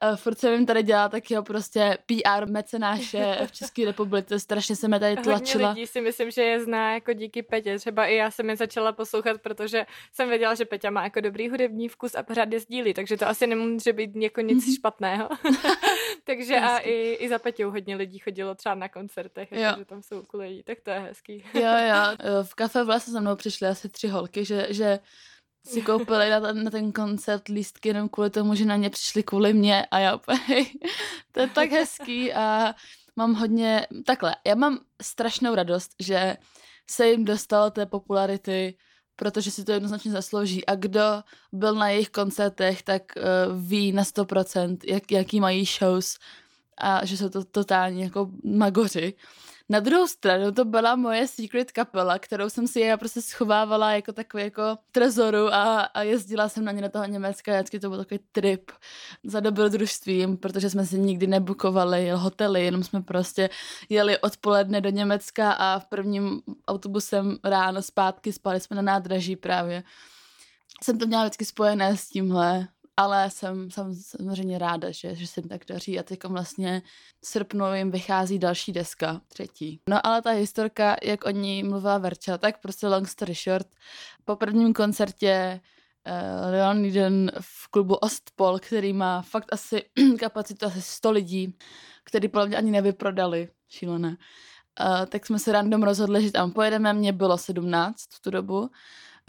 uh, 0.03 0.15
furt 0.15 0.39
jsem 0.39 0.53
jim 0.53 0.65
tady 0.65 0.83
dělala 0.83 1.09
takyho 1.09 1.43
prostě 1.43 1.97
PR 2.05 2.45
mecenáše 2.45 3.37
v 3.45 3.51
České 3.51 3.85
republice, 3.85 4.39
strašně 4.39 4.75
se 4.75 4.87
mi 4.87 4.99
tady 4.99 5.15
tlačila. 5.15 5.67
Hodně 5.67 5.81
lidí 5.81 5.87
si 5.87 6.01
myslím, 6.01 6.31
že 6.31 6.43
je 6.43 6.63
zná 6.63 6.93
jako 6.93 7.13
díky 7.13 7.43
Petě, 7.43 7.77
třeba 7.77 8.05
i 8.05 8.15
já 8.15 8.31
jsem 8.31 8.49
je 8.49 8.55
začala 8.55 8.91
poslouchat, 8.91 9.41
protože 9.41 9.85
jsem 10.13 10.29
věděla, 10.29 10.55
že 10.55 10.65
Peťa 10.65 10.89
má 10.89 11.03
jako 11.03 11.21
dobrý 11.21 11.49
hudební 11.49 11.87
vkus 11.89 12.15
a 12.15 12.23
pořád 12.23 12.53
je 12.53 12.59
sdílí, 12.59 12.93
takže 12.93 13.17
to 13.17 13.27
asi 13.27 13.47
nemůže 13.47 13.93
být 13.93 14.15
jako 14.15 14.41
nic 14.41 14.65
mm-hmm. 14.65 14.75
špatného. 14.75 15.29
takže 16.23 16.55
a 16.55 16.77
i, 16.77 17.13
i 17.13 17.29
za 17.29 17.39
Peťou 17.39 17.71
hodně 17.71 17.95
lidí 17.95 18.19
chodilo 18.19 18.55
třeba 18.55 18.75
na 18.75 18.89
koncertech, 18.89 19.51
jako, 19.51 19.79
že 19.79 19.85
tam 19.85 20.01
jsou 20.01 20.23
kulejí, 20.23 20.63
tak 20.63 20.77
to 20.83 20.89
je 20.89 20.99
hezký. 20.99 21.43
jo, 21.53 21.61
jo, 21.61 22.43
v 22.43 22.55
kafe 22.55 22.83
v 22.83 22.89
lese 22.89 23.11
za 23.11 23.19
mnou 23.19 23.35
přišly 23.35 23.67
asi 23.67 23.89
tři 23.89 24.07
holky, 24.07 24.45
že, 24.45 24.67
že 24.69 24.99
si 25.69 25.81
koupili 25.81 26.29
na 26.29 26.39
ten, 26.39 26.63
na 26.63 26.71
ten 26.71 26.91
koncert 26.91 27.47
lístky 27.47 27.89
jenom 27.89 28.09
kvůli 28.09 28.29
tomu, 28.29 28.55
že 28.55 28.65
na 28.65 28.75
ně 28.75 28.89
přišli 28.89 29.23
kvůli 29.23 29.53
mě 29.53 29.85
a 29.85 29.99
já 29.99 30.15
úplně, 30.15 30.39
to 31.31 31.39
je 31.39 31.47
tak 31.47 31.71
hezký 31.71 32.33
a 32.33 32.75
mám 33.15 33.33
hodně, 33.33 33.87
takhle, 34.05 34.35
já 34.45 34.55
mám 34.55 34.79
strašnou 35.01 35.55
radost, 35.55 35.91
že 35.99 36.37
se 36.89 37.07
jim 37.07 37.25
dostalo 37.25 37.71
té 37.71 37.85
popularity, 37.85 38.77
protože 39.15 39.51
si 39.51 39.63
to 39.63 39.71
jednoznačně 39.71 40.11
zaslouží 40.11 40.65
a 40.65 40.75
kdo 40.75 41.23
byl 41.51 41.75
na 41.75 41.89
jejich 41.89 42.09
koncertech, 42.09 42.83
tak 42.83 43.03
uh, 43.17 43.61
ví 43.61 43.91
na 43.91 44.03
100%, 44.03 44.77
jak, 44.87 45.11
jaký 45.11 45.39
mají 45.39 45.65
shows 45.65 46.17
a 46.77 47.05
že 47.05 47.17
jsou 47.17 47.29
to 47.29 47.43
totální 47.43 48.01
jako 48.01 48.29
magoři. 48.43 49.13
Na 49.71 49.79
druhou 49.79 50.07
stranu 50.07 50.51
to 50.51 50.65
byla 50.65 50.95
moje 50.95 51.27
secret 51.27 51.71
kapela, 51.71 52.19
kterou 52.19 52.49
jsem 52.49 52.67
si 52.67 52.79
já 52.79 52.97
prostě 52.97 53.21
schovávala 53.21 53.91
jako 53.91 54.13
takový 54.13 54.43
jako 54.43 54.77
trezoru 54.91 55.53
a, 55.53 55.81
a 55.81 56.01
jezdila 56.01 56.49
jsem 56.49 56.65
na 56.65 56.71
ně 56.71 56.81
do 56.81 56.89
toho 56.89 57.05
Německa. 57.05 57.55
Vždycky 57.55 57.79
to 57.79 57.89
byl 57.89 57.97
takový 57.97 58.19
trip 58.31 58.71
za 59.23 59.39
dobrodružstvím, 59.39 60.37
protože 60.37 60.69
jsme 60.69 60.85
si 60.85 60.99
nikdy 60.99 61.27
nebukovali 61.27 62.09
hotely, 62.09 62.65
jenom 62.65 62.83
jsme 62.83 63.01
prostě 63.01 63.49
jeli 63.89 64.19
odpoledne 64.19 64.81
do 64.81 64.89
Německa 64.89 65.51
a 65.51 65.79
v 65.79 65.85
prvním 65.85 66.41
autobusem 66.67 67.37
ráno 67.43 67.81
zpátky 67.81 68.33
spali 68.33 68.59
jsme 68.59 68.75
na 68.75 68.81
nádraží 68.81 69.35
právě. 69.35 69.83
Jsem 70.83 70.97
to 70.97 71.07
měla 71.07 71.23
vždycky 71.23 71.45
spojené 71.45 71.97
s 71.97 72.09
tímhle 72.09 72.67
ale 72.99 73.29
jsem, 73.29 73.69
samozřejmě 73.93 74.57
ráda, 74.57 74.91
že, 74.91 75.15
že 75.15 75.27
se 75.27 75.39
jim 75.39 75.49
tak 75.49 75.61
daří 75.67 75.99
a 75.99 76.03
teď 76.03 76.23
vlastně 76.23 76.81
v 77.21 77.27
srpnu 77.27 77.73
jim 77.73 77.91
vychází 77.91 78.39
další 78.39 78.71
deska, 78.71 79.21
třetí. 79.27 79.81
No 79.89 80.05
ale 80.05 80.21
ta 80.21 80.29
historka, 80.29 80.95
jak 81.03 81.25
o 81.25 81.29
ní 81.29 81.63
mluvila 81.63 81.97
Verča, 81.97 82.37
tak 82.37 82.61
prostě 82.61 82.87
long 82.87 83.07
story 83.07 83.33
short, 83.33 83.67
po 84.25 84.35
prvním 84.35 84.73
koncertě 84.73 85.61
uh, 86.07 86.51
Leon 86.51 86.85
Eden 86.85 87.31
v 87.41 87.67
klubu 87.71 87.95
Ostpol, 87.95 88.59
který 88.59 88.93
má 88.93 89.21
fakt 89.21 89.53
asi 89.53 89.83
kapacitu 90.19 90.65
asi 90.65 90.81
100 90.81 91.11
lidí, 91.11 91.57
který 92.03 92.27
podle 92.27 92.47
mě 92.47 92.57
ani 92.57 92.71
nevyprodali, 92.71 93.49
šílené, 93.67 94.09
uh, 94.09 95.05
tak 95.05 95.25
jsme 95.25 95.39
se 95.39 95.51
random 95.51 95.83
rozhodli, 95.83 96.23
že 96.23 96.31
tam 96.31 96.51
pojedeme, 96.51 96.93
mě 96.93 97.13
bylo 97.13 97.37
17 97.37 97.95
v 98.13 98.21
tu 98.21 98.31
dobu. 98.31 98.69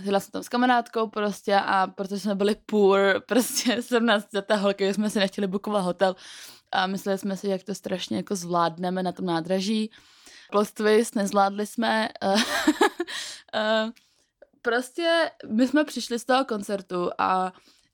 Jela 0.02 0.20
jsem 0.20 0.30
tam 0.30 0.42
s 0.42 0.48
kamarádkou 0.48 1.08
prostě 1.08 1.56
a 1.56 1.86
protože 1.86 2.20
jsme 2.20 2.34
byli 2.34 2.56
poor, 2.66 3.22
prostě 3.26 3.82
17 3.82 4.26
té 4.46 4.56
holky, 4.56 4.94
jsme 4.94 5.10
si 5.10 5.18
nechtěli 5.18 5.46
bukovat 5.46 5.84
hotel 5.84 6.16
a 6.72 6.86
mysleli 6.86 7.18
jsme 7.18 7.36
si, 7.36 7.48
jak 7.48 7.62
to 7.62 7.74
strašně 7.74 8.16
jako 8.16 8.36
zvládneme 8.36 9.02
na 9.02 9.12
tom 9.12 9.26
nádraží. 9.26 9.90
Plot 10.50 10.70
twist, 10.70 11.14
nezvládli 11.14 11.66
jsme. 11.66 12.08
uh, 12.24 12.40
prostě 14.62 15.30
my 15.48 15.68
jsme 15.68 15.84
přišli 15.84 16.18
z 16.18 16.24
toho 16.24 16.44
koncertu 16.44 17.10
a 17.18 17.52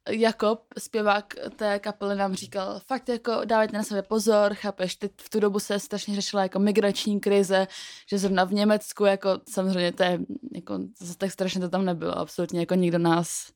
Jakob, 0.09 0.65
zpěvák 0.79 1.35
té 1.57 1.79
kapely, 1.79 2.17
nám 2.17 2.35
říkal, 2.35 2.81
fakt 2.87 3.09
jako 3.09 3.41
dávajte 3.45 3.77
na 3.77 3.83
sebe 3.83 4.03
pozor, 4.03 4.55
chápeš, 4.55 4.97
teď 4.97 5.13
v 5.23 5.31
tu 5.31 5.41
dobu 5.41 5.59
se 5.59 5.79
strašně 5.79 6.15
řešila 6.15 6.43
jako 6.43 6.59
migrační 6.59 7.21
krize, 7.21 7.67
že 8.11 8.19
zrovna 8.19 8.45
v 8.45 8.53
Německu, 8.53 9.05
jako 9.05 9.31
samozřejmě 9.49 9.93
to 9.93 10.03
je, 10.03 10.19
jako 10.55 10.79
zase 10.99 11.19
tak 11.19 11.31
strašně 11.31 11.61
to 11.61 11.69
tam 11.69 11.85
nebylo, 11.85 12.19
absolutně 12.19 12.61
jako 12.61 12.75
nikdo 12.75 12.99
nás 12.99 13.53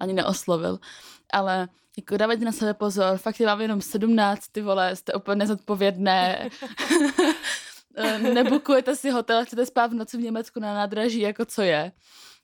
ani 0.00 0.12
neoslovil, 0.12 0.78
ale 1.32 1.68
jako 1.96 2.16
dávajte 2.16 2.44
na 2.44 2.52
sebe 2.52 2.74
pozor, 2.74 3.18
fakt 3.18 3.40
je 3.40 3.46
vám 3.46 3.60
jenom 3.60 3.80
17, 3.80 4.48
ty 4.52 4.62
vole, 4.62 4.96
jste 4.96 5.12
úplně 5.12 5.36
nezodpovědné, 5.36 6.48
nebukujete 8.34 8.96
si 8.96 9.10
hotel, 9.10 9.44
chcete 9.44 9.66
spát 9.66 9.90
v 9.90 9.94
noci 9.94 10.16
v 10.16 10.20
Německu 10.20 10.60
na 10.60 10.74
nádraží, 10.74 11.20
jako 11.20 11.44
co 11.44 11.62
je. 11.62 11.92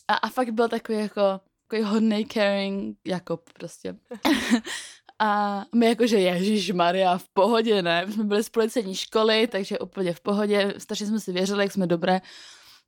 A, 0.09 0.15
a 0.15 0.29
fakt 0.29 0.51
byl 0.51 0.69
takový 0.69 0.99
jako 0.99 1.41
takový 1.73 1.91
hodný 1.91 2.27
caring 2.27 2.99
Jakob 3.07 3.51
prostě. 3.53 3.97
A 5.19 5.65
my 5.75 5.87
jakože 5.87 6.19
Ježíš 6.19 6.71
Maria 6.71 7.19
v 7.19 7.29
pohodě, 7.29 7.83
ne? 7.83 8.07
My 8.07 8.13
jsme 8.13 8.25
byli 8.25 8.45
z 8.45 8.49
policejní 8.49 8.95
školy, 8.95 9.47
takže 9.47 9.79
úplně 9.79 10.13
v 10.13 10.21
pohodě. 10.21 10.75
Strašně 10.79 11.07
jsme 11.07 11.21
si 11.21 11.33
věřili, 11.33 11.65
jak 11.65 11.73
jsme 11.73 11.87
dobré. 11.87 12.21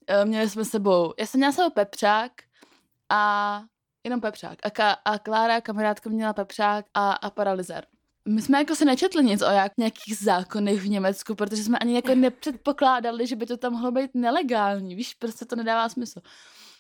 E, 0.07 0.25
měli 0.25 0.51
jsme 0.51 0.65
sebou, 0.65 1.15
já 1.19 1.27
jsem 1.27 1.39
měla 1.39 1.53
sebou 1.53 1.71
pepřák 1.71 2.33
a 3.09 3.63
jenom 4.05 4.21
pepřák. 4.21 4.59
A, 4.63 4.71
ka, 4.71 4.93
a 4.93 5.19
Klára, 5.19 5.61
kamarádka, 5.61 6.11
měla 6.11 6.33
pepřák 6.33 6.87
a, 6.95 7.13
a 7.13 7.31
paralyzer. 7.31 7.87
My 8.29 8.43
jsme 8.43 8.59
jako 8.59 8.77
se 8.77 8.85
nečetli 8.85 9.25
nic 9.25 9.43
o 9.43 9.51
jak, 9.51 9.73
nějakých 9.79 10.17
zákonech 10.17 10.81
v 10.81 10.89
Německu, 10.89 11.35
protože 11.35 11.65
jsme 11.65 11.79
ani 11.79 11.95
jako 11.95 12.15
nepředpokládali, 12.15 13.27
že 13.27 13.37
by 13.37 13.47
to 13.47 13.57
tam 13.57 13.73
mohlo 13.73 13.93
být 13.93 14.11
nelegální. 14.15 14.95
Víš, 14.95 15.15
prostě 15.15 15.45
to 15.45 15.57
nedává 15.57 15.89
smysl 15.89 16.21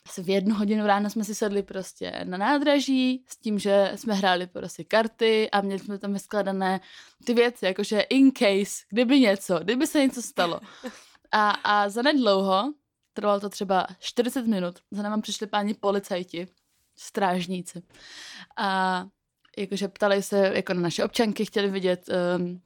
asi 0.08 0.22
v 0.22 0.28
jednu 0.28 0.54
hodinu 0.54 0.86
ráno 0.86 1.10
jsme 1.10 1.24
si 1.24 1.34
sedli 1.34 1.62
prostě 1.62 2.20
na 2.24 2.38
nádraží 2.38 3.24
s 3.28 3.36
tím, 3.36 3.58
že 3.58 3.92
jsme 3.94 4.14
hráli 4.14 4.46
prostě 4.46 4.84
karty 4.84 5.50
a 5.50 5.60
měli 5.60 5.78
jsme 5.78 5.98
tam 5.98 6.12
vyskladané 6.12 6.80
ty 7.24 7.34
věci, 7.34 7.64
jakože 7.64 8.00
in 8.00 8.32
case, 8.32 8.84
kdyby 8.90 9.20
něco, 9.20 9.58
kdyby 9.58 9.86
se 9.86 10.00
něco 10.00 10.22
stalo. 10.22 10.60
A, 11.32 11.50
a 11.50 11.88
za 11.88 12.02
nedlouho, 12.02 12.72
trvalo 13.12 13.40
to 13.40 13.48
třeba 13.48 13.86
40 13.98 14.46
minut, 14.46 14.78
za 14.90 15.02
náma 15.02 15.20
přišli 15.20 15.46
páni 15.46 15.74
policajti, 15.74 16.48
strážníci. 16.96 17.82
A 18.56 19.06
jakože 19.58 19.88
ptali 19.88 20.22
se 20.22 20.52
jako 20.54 20.74
na 20.74 20.80
naše 20.80 21.04
občanky, 21.04 21.44
chtěli 21.44 21.68
vidět 21.70 22.08
um, 22.38 22.60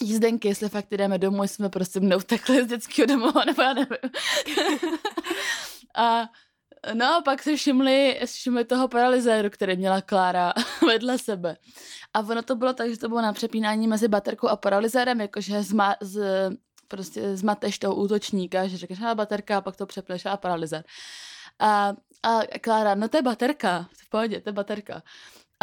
jízdenky, 0.00 0.48
jestli 0.48 0.68
fakt 0.68 0.90
jdeme 0.90 1.18
domů, 1.18 1.42
jsme 1.42 1.68
prostě 1.68 2.00
neutekli 2.00 2.64
z 2.64 2.66
dětského 2.66 3.06
domova, 3.06 3.44
nebo 3.46 3.62
já 3.62 3.72
nevím. 3.72 3.96
a 5.96 6.28
No 6.94 7.16
a 7.16 7.22
pak 7.22 7.42
si 7.42 7.56
všimli, 7.56 8.20
všimli 8.26 8.64
toho 8.64 8.88
paralyzéru, 8.88 9.50
který 9.50 9.76
měla 9.76 10.00
Klára 10.00 10.52
vedle 10.86 11.18
sebe. 11.18 11.56
A 12.14 12.20
ono 12.20 12.42
to 12.42 12.56
bylo 12.56 12.72
tak, 12.72 12.90
že 12.90 12.98
to 12.98 13.08
bylo 13.08 13.22
na 13.22 13.32
přepínání 13.32 13.88
mezi 13.88 14.08
baterkou 14.08 14.48
a 14.48 14.56
paralyzérem, 14.56 15.20
jakože 15.20 15.62
zma, 15.62 15.96
z, 16.00 16.22
prostě 16.88 17.36
zmateš 17.36 17.78
toho 17.78 17.94
útočníka, 17.94 18.66
že 18.66 18.76
řekneš, 18.76 19.00
a 19.00 19.14
baterka, 19.14 19.58
a 19.58 19.60
pak 19.60 19.76
to 19.76 19.86
přepleš 19.86 20.26
a 20.26 20.36
paralyzér. 20.36 20.84
A, 21.58 21.94
a 22.22 22.40
Klára, 22.60 22.94
no 22.94 23.08
to 23.08 23.16
je 23.16 23.22
baterka, 23.22 23.88
v 23.92 24.08
pohodě, 24.08 24.40
to 24.40 24.48
je 24.48 24.52
baterka. 24.52 25.02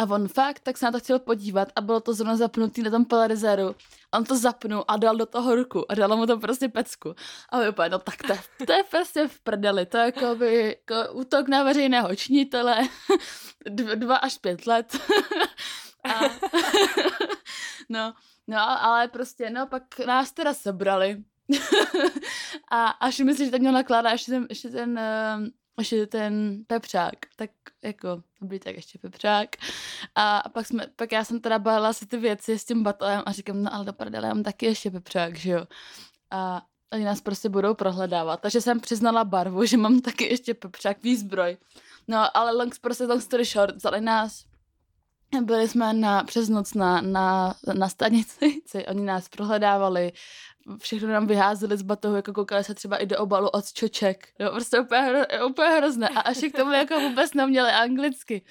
A 0.00 0.04
on 0.04 0.28
fakt 0.28 0.60
tak 0.60 0.78
se 0.78 0.84
na 0.84 0.92
to 0.92 1.00
chtěl 1.00 1.18
podívat 1.18 1.68
a 1.76 1.80
bylo 1.80 2.00
to 2.00 2.14
zrovna 2.14 2.36
zapnutý 2.36 2.82
na 2.82 2.90
tom 2.90 3.04
polarizeru. 3.04 3.74
On 4.14 4.24
to 4.24 4.36
zapnul 4.36 4.84
a 4.88 4.96
dal 4.96 5.16
do 5.16 5.26
toho 5.26 5.54
ruku 5.54 5.92
a 5.92 5.94
dal 5.94 6.16
mu 6.16 6.26
to 6.26 6.38
prostě 6.38 6.68
pecku. 6.68 7.14
A 7.48 7.58
my 7.58 7.68
úplně, 7.68 7.88
no 7.88 7.98
tak 7.98 8.16
to, 8.16 8.34
to 8.66 8.72
je 8.72 8.84
prostě 8.90 9.28
v 9.28 9.40
prdeli. 9.40 9.86
To 9.86 9.98
je 9.98 10.04
jako 10.04 10.34
by 10.34 10.78
jako 10.88 11.12
útok 11.12 11.48
na 11.48 11.62
veřejného 11.62 12.16
činitele. 12.16 12.88
Dva 13.94 14.16
až 14.16 14.38
pět 14.38 14.66
let. 14.66 14.96
a, 16.04 16.20
no, 17.88 18.14
no, 18.46 18.58
ale 18.82 19.08
prostě, 19.08 19.50
no, 19.50 19.66
pak 19.66 19.98
nás 19.98 20.32
teda 20.32 20.54
sebrali. 20.54 21.24
a 22.70 22.86
až 22.86 23.18
myslím, 23.18 23.46
že 23.46 23.50
tam 23.50 23.60
měl 23.60 23.72
nakládat 23.72 24.10
ještě 24.10 24.32
ten, 24.32 24.46
ještě 24.50 24.68
ten 24.68 24.90
uh, 24.90 25.46
ještě 25.80 26.06
ten 26.06 26.64
pepřák, 26.66 27.14
tak 27.36 27.50
jako, 27.82 28.22
dobrý, 28.40 28.58
tak 28.58 28.76
ještě 28.76 28.98
pepřák. 28.98 29.48
A 30.14 30.42
pak, 30.52 30.66
jsme, 30.66 30.86
pak 30.96 31.12
já 31.12 31.24
jsem 31.24 31.40
teda 31.40 31.58
balila 31.58 31.92
si 31.92 32.06
ty 32.06 32.16
věci 32.16 32.58
s 32.58 32.64
tím 32.64 32.82
batolem 32.82 33.22
a 33.26 33.32
říkám, 33.32 33.62
no 33.62 33.74
ale 33.74 33.84
do 33.84 33.92
prdele, 33.92 34.28
já 34.28 34.34
mám 34.34 34.42
taky 34.42 34.66
ještě 34.66 34.90
pepřák, 34.90 35.36
že 35.36 35.50
jo. 35.50 35.66
A 36.30 36.62
oni 36.92 37.04
nás 37.04 37.20
prostě 37.20 37.48
budou 37.48 37.74
prohledávat. 37.74 38.40
Takže 38.40 38.60
jsem 38.60 38.80
přiznala 38.80 39.24
barvu, 39.24 39.64
že 39.64 39.76
mám 39.76 40.00
taky 40.00 40.24
ještě 40.24 40.54
pepřák, 40.54 41.02
výzbroj. 41.02 41.56
No, 42.08 42.36
ale 42.36 42.52
long, 42.52 42.78
prostě 42.78 43.04
long 43.04 43.22
story 43.22 43.44
short, 43.44 43.76
vzali 43.76 44.00
nás, 44.00 44.44
byli 45.40 45.68
jsme 45.68 45.92
na, 45.92 46.24
přes 46.24 46.48
noc 46.48 46.74
na, 46.74 47.00
na, 47.00 47.54
na 47.72 47.88
stanici, 47.88 48.62
oni 48.88 49.04
nás 49.04 49.28
prohledávali, 49.28 50.12
všechno 50.78 51.08
nám 51.08 51.26
vyházeli 51.26 51.76
z 51.76 51.82
batohu, 51.82 52.16
jako 52.16 52.32
koukali 52.32 52.64
se 52.64 52.74
třeba 52.74 52.96
i 52.96 53.06
do 53.06 53.18
obalu 53.18 53.48
od 53.48 53.72
čoček. 53.72 54.28
Jo, 54.38 54.50
prostě 54.50 54.80
úplně, 54.80 55.00
hro, 55.00 55.46
úplně 55.48 55.68
hrozné. 55.68 56.08
A 56.08 56.20
až 56.20 56.38
k 56.38 56.56
tomu 56.56 56.72
jako 56.72 57.00
vůbec 57.00 57.34
neměli 57.34 57.70
anglicky. 57.70 58.42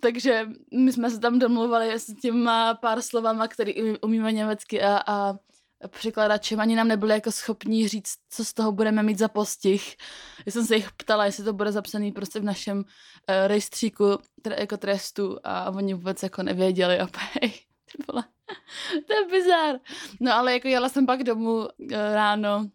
Takže 0.00 0.46
my 0.74 0.92
jsme 0.92 1.10
se 1.10 1.20
tam 1.20 1.38
domluvali 1.38 1.92
s 1.92 2.14
těma 2.14 2.74
pár 2.74 3.02
slovama, 3.02 3.48
který 3.48 3.98
umíme 3.98 4.32
německy 4.32 4.82
a, 4.82 5.02
a 5.06 5.34
překladačem 5.88 6.60
ani 6.60 6.76
nám 6.76 6.88
nebyli 6.88 7.12
jako 7.12 7.32
schopní 7.32 7.88
říct, 7.88 8.14
co 8.30 8.44
z 8.44 8.52
toho 8.52 8.72
budeme 8.72 9.02
mít 9.02 9.18
za 9.18 9.28
postih. 9.28 9.96
Já 10.46 10.52
jsem 10.52 10.66
se 10.66 10.76
jich 10.76 10.92
ptala, 10.92 11.24
jestli 11.24 11.44
to 11.44 11.52
bude 11.52 11.72
zapsaný 11.72 12.12
prostě 12.12 12.40
v 12.40 12.44
našem 12.44 12.78
uh, 12.78 12.84
rejstříku 13.46 14.18
tre, 14.42 14.56
jako 14.58 14.76
trestu 14.76 15.38
a 15.44 15.70
oni 15.70 15.94
vůbec 15.94 16.22
jako 16.22 16.42
nevěděli 16.42 16.98
a 17.00 17.06
ty 17.92 18.02
vole, 18.08 18.24
to 19.06 19.14
je 19.14 19.26
bizar. 19.30 19.80
No 20.20 20.34
ale 20.34 20.52
jako 20.52 20.68
jela 20.68 20.88
jsem 20.88 21.06
pak 21.06 21.24
domů 21.24 21.56
uh, 21.56 21.68
ráno, 21.90 22.70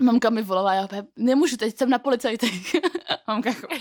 mamka 0.00 0.30
mi 0.30 0.42
volala, 0.42 0.74
já 0.74 0.88
nemůžu, 1.16 1.56
teď 1.56 1.76
jsem 1.76 1.90
na 1.90 1.98
policajtech. 1.98 2.74
mamka 3.26 3.50
jako... 3.50 3.68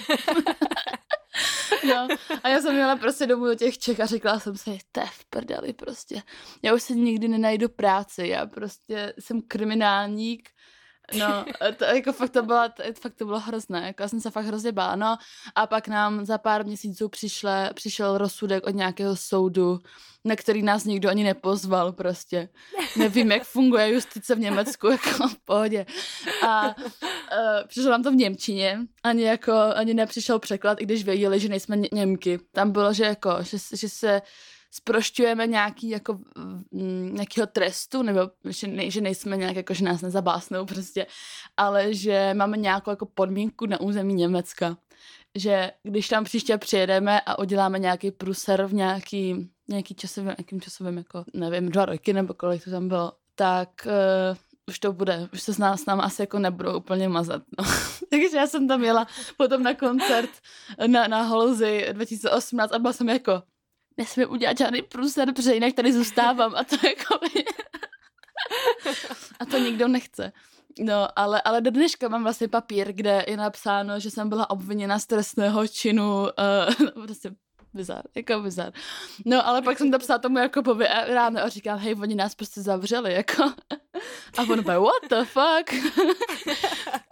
no, 1.87 2.07
a 2.43 2.49
já 2.49 2.61
jsem 2.61 2.75
měla 2.75 2.95
prostě 2.95 3.27
domů 3.27 3.45
do 3.45 3.55
těch 3.55 3.77
Čech 3.77 3.99
a 3.99 4.05
řekla 4.05 4.39
jsem 4.39 4.57
si, 4.57 4.79
to 4.91 5.01
v 5.05 5.25
prdeli 5.25 5.73
prostě. 5.73 6.21
Já 6.61 6.73
už 6.73 6.83
si 6.83 6.95
nikdy 6.95 7.27
nenajdu 7.27 7.69
práci, 7.69 8.27
já 8.27 8.45
prostě 8.45 9.13
jsem 9.19 9.41
kriminálník, 9.41 10.49
No, 11.17 11.45
to, 11.77 11.85
jako 11.85 12.13
fakt 12.13 12.29
to, 12.29 12.43
bylo, 12.43 12.69
to, 12.69 12.83
fakt 13.01 13.15
to 13.15 13.25
bylo 13.25 13.39
hrozné, 13.39 13.87
jako 13.87 14.03
já 14.03 14.09
jsem 14.09 14.21
se 14.21 14.31
fakt 14.31 14.45
hrozně 14.45 14.71
bála, 14.71 14.95
no. 14.95 15.17
A 15.55 15.67
pak 15.67 15.87
nám 15.87 16.25
za 16.25 16.37
pár 16.37 16.65
měsíců 16.65 17.09
přišle, 17.09 17.69
přišel 17.73 18.17
rozsudek 18.17 18.67
od 18.67 18.75
nějakého 18.75 19.15
soudu, 19.15 19.79
na 20.25 20.35
který 20.35 20.63
nás 20.63 20.85
nikdo 20.85 21.09
ani 21.09 21.23
nepozval 21.23 21.91
prostě. 21.91 22.49
Nevím, 22.97 23.31
jak 23.31 23.43
funguje 23.43 23.93
justice 23.93 24.35
v 24.35 24.39
Německu, 24.39 24.87
jako 24.87 25.27
v 25.27 25.37
pohodě. 25.45 25.85
A 26.47 26.67
uh, 26.67 27.67
přišlo 27.67 27.91
nám 27.91 28.03
to 28.03 28.11
v 28.11 28.15
Němčině, 28.15 28.79
ani 29.03 29.23
jako, 29.23 29.53
ani 29.53 29.93
nepřišel 29.93 30.39
překlad, 30.39 30.81
i 30.81 30.85
když 30.85 31.03
věděli, 31.03 31.39
že 31.39 31.49
nejsme 31.49 31.77
ně- 31.77 31.89
Němky. 31.91 32.39
Tam 32.51 32.71
bylo, 32.71 32.93
že 32.93 33.03
jako, 33.03 33.37
že, 33.41 33.57
že 33.73 33.89
se 33.89 34.21
sprošťujeme 34.71 35.47
nějaký 35.47 35.89
jako 35.89 36.19
mm, 36.71 37.15
nějakého 37.15 37.47
trestu, 37.47 38.03
nebo 38.03 38.19
že, 38.45 38.67
ne, 38.67 38.91
že 38.91 39.01
nejsme 39.01 39.37
nějak 39.37 39.55
jako, 39.55 39.73
že 39.73 39.85
nás 39.85 40.01
nezabásnou 40.01 40.65
prostě, 40.65 41.05
ale 41.57 41.93
že 41.93 42.33
máme 42.33 42.57
nějakou 42.57 42.89
jako 42.89 43.05
podmínku 43.05 43.65
na 43.65 43.81
území 43.81 44.13
Německa. 44.13 44.77
Že 45.35 45.71
když 45.83 46.07
tam 46.07 46.23
příště 46.23 46.57
přijedeme 46.57 47.21
a 47.21 47.39
uděláme 47.39 47.79
nějaký 47.79 48.11
pruser 48.11 48.65
v 48.65 48.73
nějaký, 48.73 49.49
nějaký 49.67 49.95
časovým, 49.95 50.27
nějakým 50.27 50.61
časovým 50.61 50.97
jako, 50.97 51.23
nevím, 51.33 51.69
dva 51.69 51.85
roky 51.85 52.13
nebo 52.13 52.33
kolik 52.33 52.63
to 52.63 52.71
tam 52.71 52.87
bylo, 52.87 53.13
tak 53.35 53.69
uh, 53.85 54.37
už 54.67 54.79
to 54.79 54.93
bude, 54.93 55.29
už 55.33 55.41
se 55.41 55.53
s, 55.53 55.57
nás, 55.57 55.81
s 55.81 55.85
náma 55.85 56.03
asi 56.03 56.21
jako 56.21 56.39
nebudou 56.39 56.77
úplně 56.77 57.09
mazat. 57.09 57.41
No. 57.59 57.65
Takže 58.09 58.37
já 58.37 58.47
jsem 58.47 58.67
tam 58.67 58.83
jela 58.83 59.07
potom 59.37 59.63
na 59.63 59.73
koncert 59.73 60.29
na, 60.87 61.07
na 61.07 61.21
Holzy 61.21 61.87
2018 61.91 62.71
a 62.71 62.79
byla 62.79 62.93
jsem 62.93 63.09
jako, 63.09 63.43
nesmím 63.99 64.31
udělat 64.31 64.57
žádný 64.57 64.81
průser, 64.81 65.33
protože 65.33 65.53
jinak 65.53 65.73
tady 65.73 65.93
zůstávám 65.93 66.55
a 66.55 66.63
to 66.63 66.75
jako 66.87 67.25
a 69.39 69.45
to 69.45 69.57
nikdo 69.57 69.87
nechce. 69.87 70.31
No, 70.79 71.19
ale, 71.19 71.41
ale 71.41 71.61
do 71.61 71.71
dneška 71.71 72.07
mám 72.07 72.23
vlastně 72.23 72.47
papír, 72.47 72.93
kde 72.93 73.25
je 73.27 73.37
napsáno, 73.37 73.99
že 73.99 74.11
jsem 74.11 74.29
byla 74.29 74.49
obviněna 74.49 74.99
z 74.99 75.05
trestného 75.05 75.67
činu, 75.67 76.21
uh, 76.21 77.03
prostě 77.05 77.31
bizar, 77.73 78.01
jako 78.15 78.39
bizar. 78.39 78.73
No, 79.25 79.47
ale 79.47 79.61
pak 79.61 79.77
jsem 79.77 79.91
to 79.91 79.99
psala 79.99 80.19
tomu 80.19 80.37
Jakobovi 80.37 80.85
ráno 81.07 81.43
a 81.43 81.49
říkám, 81.49 81.79
hej, 81.79 81.95
oni 82.01 82.15
nás 82.15 82.35
prostě 82.35 82.61
zavřeli, 82.61 83.13
jako. 83.13 83.43
A 84.37 84.41
on 84.41 84.63
byl, 84.63 84.81
what 84.81 85.09
the 85.09 85.25
fuck? 85.25 85.73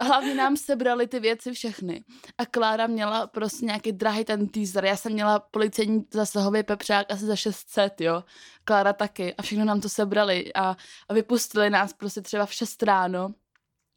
Hlavně 0.00 0.34
nám 0.34 0.56
sebrali 0.56 1.06
ty 1.06 1.20
věci 1.20 1.52
všechny. 1.52 2.04
A 2.38 2.46
Klára 2.46 2.86
měla 2.86 3.26
prostě 3.26 3.66
nějaký 3.66 3.92
drahý 3.92 4.24
ten 4.24 4.48
teaser. 4.48 4.84
Já 4.84 4.96
jsem 4.96 5.12
měla 5.12 5.38
policejní 5.38 6.06
zasahový 6.12 6.62
pepřák 6.62 7.12
asi 7.12 7.24
za 7.24 7.36
600, 7.36 8.00
jo. 8.00 8.24
Klára 8.64 8.92
taky. 8.92 9.34
A 9.34 9.42
všechno 9.42 9.64
nám 9.64 9.80
to 9.80 9.88
sebrali 9.88 10.54
a, 10.54 10.76
a 11.08 11.14
vypustili 11.14 11.70
nás 11.70 11.92
prostě 11.92 12.20
třeba 12.20 12.46
v 12.46 12.52
6 12.52 12.82
ráno 12.82 13.28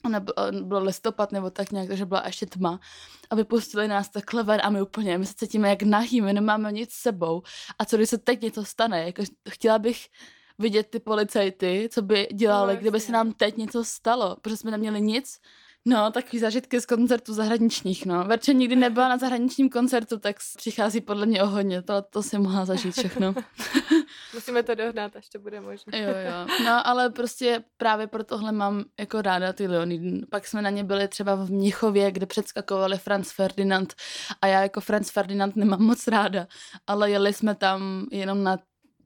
nebo, 0.10 0.34
bylo 0.62 0.84
listopad 0.84 1.32
nebo 1.32 1.50
tak 1.50 1.72
nějak, 1.72 1.88
takže 1.88 2.06
byla 2.06 2.24
ještě 2.26 2.46
tma 2.46 2.80
a 3.30 3.36
vypustili 3.36 3.88
nás 3.88 4.10
takhle 4.10 4.44
ven 4.44 4.60
a 4.64 4.70
my 4.70 4.82
úplně, 4.82 5.18
my 5.18 5.26
se 5.26 5.34
cítíme 5.38 5.70
jak 5.70 5.82
nahý, 5.82 6.22
my 6.22 6.34
nemáme 6.34 6.72
nic 6.72 6.92
s 6.92 7.02
sebou 7.02 7.42
a 7.80 7.86
co 7.86 7.98
když 7.98 8.10
se 8.10 8.18
teď 8.18 8.42
něco 8.42 8.66
stane, 8.66 9.06
jako 9.06 9.24
chtěla 9.50 9.80
bych 9.80 10.08
vidět 10.62 10.88
ty 10.90 11.00
policajty, 11.00 11.90
co 11.92 12.02
by 12.02 12.28
dělali, 12.34 12.74
no, 12.74 12.82
kdyby 12.82 13.00
se 13.00 13.12
nám 13.12 13.34
teď 13.34 13.58
něco 13.58 13.84
stalo, 13.84 14.38
protože 14.42 14.58
jsme 14.58 14.72
neměli 14.72 15.02
nic, 15.02 15.40
No, 15.86 16.12
takový 16.12 16.40
zážitky 16.40 16.82
z 16.82 16.86
koncertů 16.86 17.34
zahraničních, 17.34 18.06
no. 18.06 18.24
Verče 18.24 18.54
nikdy 18.54 18.76
nebyla 18.76 19.08
na 19.08 19.18
zahraničním 19.18 19.70
koncertu, 19.70 20.20
tak 20.20 20.36
přichází 20.58 21.02
podle 21.02 21.26
mě 21.26 21.44
o 21.44 21.48
hodně. 21.48 21.82
To, 21.82 22.02
to 22.02 22.24
si 22.24 22.38
mohla 22.38 22.66
zažít 22.66 22.94
všechno. 22.94 23.36
Musíme 24.34 24.64
to 24.64 24.76
dohnat, 24.76 25.16
až 25.16 25.30
to 25.30 25.40
bude 25.40 25.62
možné. 25.62 26.00
jo, 26.00 26.10
jo. 26.10 26.66
No, 26.66 26.88
ale 26.88 27.10
prostě 27.10 27.64
právě 27.78 28.08
pro 28.08 28.24
tohle 28.24 28.52
mám 28.52 28.84
jako 29.00 29.22
ráda 29.22 29.54
ty 29.54 29.68
Leonidy. 29.68 30.26
Pak 30.30 30.48
jsme 30.48 30.62
na 30.62 30.70
ně 30.70 30.84
byli 30.84 31.08
třeba 31.08 31.36
v 31.36 31.52
Mnichově, 31.52 32.12
kde 32.12 32.26
předskakovali 32.26 32.98
Franz 32.98 33.32
Ferdinand 33.32 33.94
a 34.42 34.48
já 34.48 34.62
jako 34.62 34.82
Franz 34.82 35.10
Ferdinand 35.10 35.56
nemám 35.56 35.82
moc 35.82 36.08
ráda, 36.08 36.48
ale 36.88 37.12
jeli 37.12 37.34
jsme 37.34 37.56
tam 37.56 38.06
jenom 38.12 38.44
na 38.44 38.58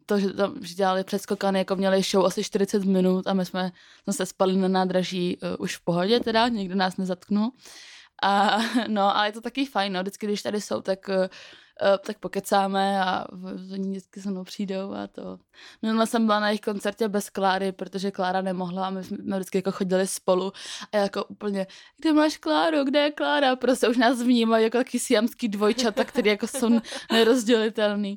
to, 0.05 0.19
že 0.19 0.33
tam 0.33 0.55
že 0.61 0.75
dělali 0.75 1.03
předskokany, 1.03 1.59
jako 1.59 1.75
měli 1.75 2.01
show 2.01 2.25
asi 2.25 2.43
40 2.43 2.83
minut 2.83 3.27
a 3.27 3.33
my 3.33 3.45
jsme 3.45 3.71
zase 4.07 4.25
spali 4.25 4.57
na 4.57 4.67
nádraží 4.67 5.37
uh, 5.37 5.49
už 5.59 5.77
v 5.77 5.83
pohodě 5.83 6.19
teda, 6.19 6.47
nikdo 6.47 6.75
nás 6.75 6.97
nezatknul. 6.97 7.51
A 8.23 8.57
no, 8.87 9.17
a 9.17 9.25
je 9.25 9.31
to 9.31 9.41
taky 9.41 9.65
fajn, 9.65 9.93
no, 9.93 10.01
vždycky, 10.01 10.25
když 10.25 10.41
tady 10.41 10.61
jsou, 10.61 10.81
tak 10.81 11.09
uh, 11.09 11.27
tak 12.05 12.19
pokecáme 12.19 13.01
a 13.01 13.25
oni 13.73 13.89
vždycky 13.89 14.21
se 14.21 14.31
mnou 14.31 14.43
přijdou 14.43 14.93
a 14.93 15.07
to. 15.07 15.39
Minule 15.81 16.07
jsem 16.07 16.25
byla 16.25 16.39
na 16.39 16.47
jejich 16.47 16.61
koncertě 16.61 17.07
bez 17.07 17.29
Kláry, 17.29 17.71
protože 17.71 18.11
Klára 18.11 18.41
nemohla 18.41 18.87
a 18.87 18.89
my 18.89 19.03
jsme 19.03 19.35
vždycky 19.35 19.57
jako 19.57 19.71
chodili 19.71 20.07
spolu 20.07 20.51
a 20.91 20.97
jako 20.97 21.25
úplně, 21.25 21.67
kde 21.97 22.13
máš 22.13 22.37
Kláru, 22.37 22.83
kde 22.83 22.99
je 22.99 23.11
Klára? 23.11 23.55
Prostě 23.55 23.87
už 23.87 23.97
nás 23.97 24.21
vnímají 24.21 24.63
jako 24.63 24.77
taky 24.77 24.99
siamský 24.99 25.47
dvojčata, 25.47 26.03
který 26.03 26.29
jako 26.29 26.47
jsou 26.47 26.79
nerozdělitelný. 27.11 28.15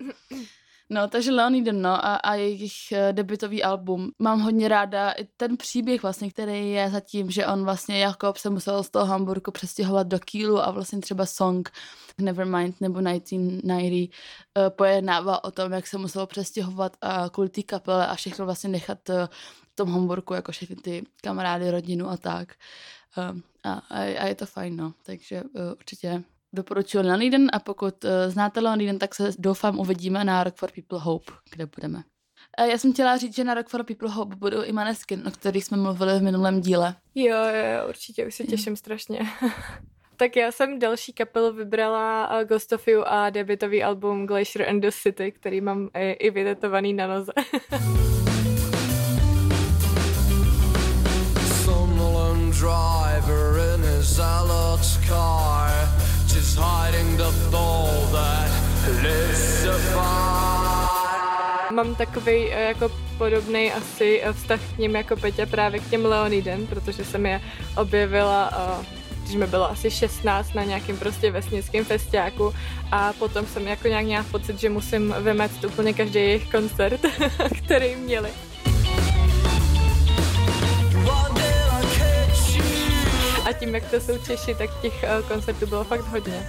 No, 0.90 1.09
takže 1.09 1.33
Leoniden, 1.33 1.83
no, 1.83 1.90
a, 1.90 2.16
a 2.16 2.35
jejich 2.35 2.72
uh, 2.92 3.12
debitový 3.12 3.62
album. 3.62 4.11
Mám 4.18 4.40
hodně 4.40 4.68
ráda 4.68 5.11
i 5.11 5.24
ten 5.24 5.57
příběh 5.57 6.03
vlastně, 6.03 6.31
který 6.31 6.70
je 6.70 6.90
zatím, 6.90 7.31
že 7.31 7.46
on 7.46 7.64
vlastně 7.64 8.01
Jakob 8.01 8.37
se 8.37 8.51
musel 8.51 8.83
z 8.83 8.90
toho 8.90 9.07
Hamburgu 9.07 9.51
přestěhovat 9.51 10.07
do 10.07 10.18
Kielu 10.18 10.59
a 10.59 10.70
vlastně 10.70 11.01
třeba 11.01 11.27
song 11.27 11.70
Nevermind 12.18 12.81
nebo 12.81 13.03
1990 13.03 14.09
uh, 14.57 14.77
pojednává 14.77 15.44
o 15.44 15.51
tom, 15.51 15.72
jak 15.72 15.87
se 15.87 15.98
muselo 15.98 16.27
přestěhovat 16.27 16.96
a 17.01 17.29
kvůli 17.29 17.48
té 17.48 17.62
kapele 17.62 18.07
a 18.07 18.14
všechno 18.14 18.44
vlastně 18.44 18.70
nechat 18.70 19.09
uh, 19.09 19.27
v 19.72 19.74
tom 19.74 19.92
Hamburgu, 19.92 20.35
jako 20.35 20.53
všechny 20.53 20.77
ty 20.77 21.07
kamarády, 21.22 21.70
rodinu 21.70 22.09
a 22.09 22.16
tak. 22.16 22.55
A, 23.16 23.35
a, 23.70 23.83
a 23.90 24.27
je 24.27 24.35
to 24.35 24.46
fajn, 24.46 24.77
no, 24.77 24.94
takže 25.03 25.42
určitě 25.72 26.24
doporučuji 26.52 27.06
Leoniden 27.06 27.48
a 27.52 27.58
pokud 27.58 28.04
uh, 28.04 28.11
znáte 28.28 28.61
Leoniden, 28.61 28.98
tak 28.98 29.14
se 29.14 29.30
doufám 29.38 29.78
uvidíme 29.78 30.24
na 30.24 30.44
Rock 30.44 30.56
for 30.56 30.70
People 30.72 30.98
Hope, 30.98 31.32
kde 31.50 31.66
budeme. 31.76 31.98
Uh, 32.61 32.66
já 32.66 32.78
jsem 32.78 32.92
chtěla 32.92 33.16
říct, 33.16 33.37
že 33.37 33.44
na 33.44 33.54
Rock 33.54 33.68
for 33.68 33.84
People 33.84 34.11
Hope 34.11 34.37
budou 34.37 34.62
i 34.62 34.72
Maneskin, 34.72 35.22
o 35.26 35.30
kterých 35.30 35.64
jsme 35.64 35.76
mluvili 35.76 36.18
v 36.18 36.22
minulém 36.22 36.61
díle. 36.61 36.94
Jo, 37.14 37.37
jo, 37.37 37.88
určitě, 37.88 38.26
už 38.26 38.34
se 38.34 38.44
těším 38.44 38.76
strašně. 38.76 39.20
tak 40.16 40.37
já 40.37 40.52
jsem 40.52 40.78
další 40.78 41.12
kapelu 41.12 41.52
vybrala 41.52 42.30
uh, 42.40 42.48
Ghost 42.48 42.72
of 42.72 42.88
You 42.88 43.02
a 43.06 43.30
debitový 43.30 43.82
album 43.82 44.26
Glacier 44.26 44.68
and 44.68 44.80
the 44.80 44.90
City, 45.02 45.32
který 45.32 45.61
mám 45.61 45.88
i, 45.94 46.11
i 46.11 46.30
vytetovaný 46.30 46.92
na 46.92 47.06
noze. 47.06 47.32
driver 52.58 53.74
in 53.74 53.82
his 53.82 54.16
car 54.16 55.67
hiding 56.59 57.16
the 57.16 57.31
that 58.12 58.51
lives 59.03 59.66
Mám 61.73 61.94
takový 61.94 62.53
eh, 62.53 62.62
jako 62.62 62.90
podobný 63.18 63.73
asi 63.73 64.21
eh, 64.23 64.33
vztah 64.33 64.61
k 64.75 64.79
ním 64.79 64.97
jako 64.97 65.16
Peťa 65.16 65.47
právě 65.47 65.81
k 65.81 65.90
těm 65.90 66.05
Leoniden, 66.05 66.66
protože 66.66 67.05
jsem 67.05 67.27
je 67.27 67.40
objevila 67.77 68.51
eh, 68.53 68.99
když 69.23 69.37
mi 69.37 69.47
bylo 69.47 69.71
asi 69.71 69.90
16 69.90 70.55
na 70.55 70.64
nějakým 70.64 70.97
prostě 70.97 71.31
vesnickém 71.31 71.85
festiáku 71.85 72.55
a 72.92 73.12
potom 73.12 73.47
jsem 73.47 73.68
jako 73.68 73.88
nějak 73.88 74.05
měla 74.05 74.25
pocit, 74.31 74.61
že 74.61 74.71
musím 74.71 75.14
vymet 75.21 75.64
úplně 75.64 75.92
každý 75.92 76.18
jejich 76.18 76.51
koncert, 76.51 77.01
který 77.64 77.97
měli. 77.97 78.47
A 83.48 83.52
tím, 83.52 83.74
jak 83.74 83.90
to 83.90 84.00
jsou 84.00 84.18
Češi, 84.18 84.54
tak 84.54 84.80
těch 84.82 84.92
uh, 85.02 85.28
koncertů 85.28 85.66
bylo 85.66 85.84
fakt 85.84 86.00
hodně. 86.00 86.46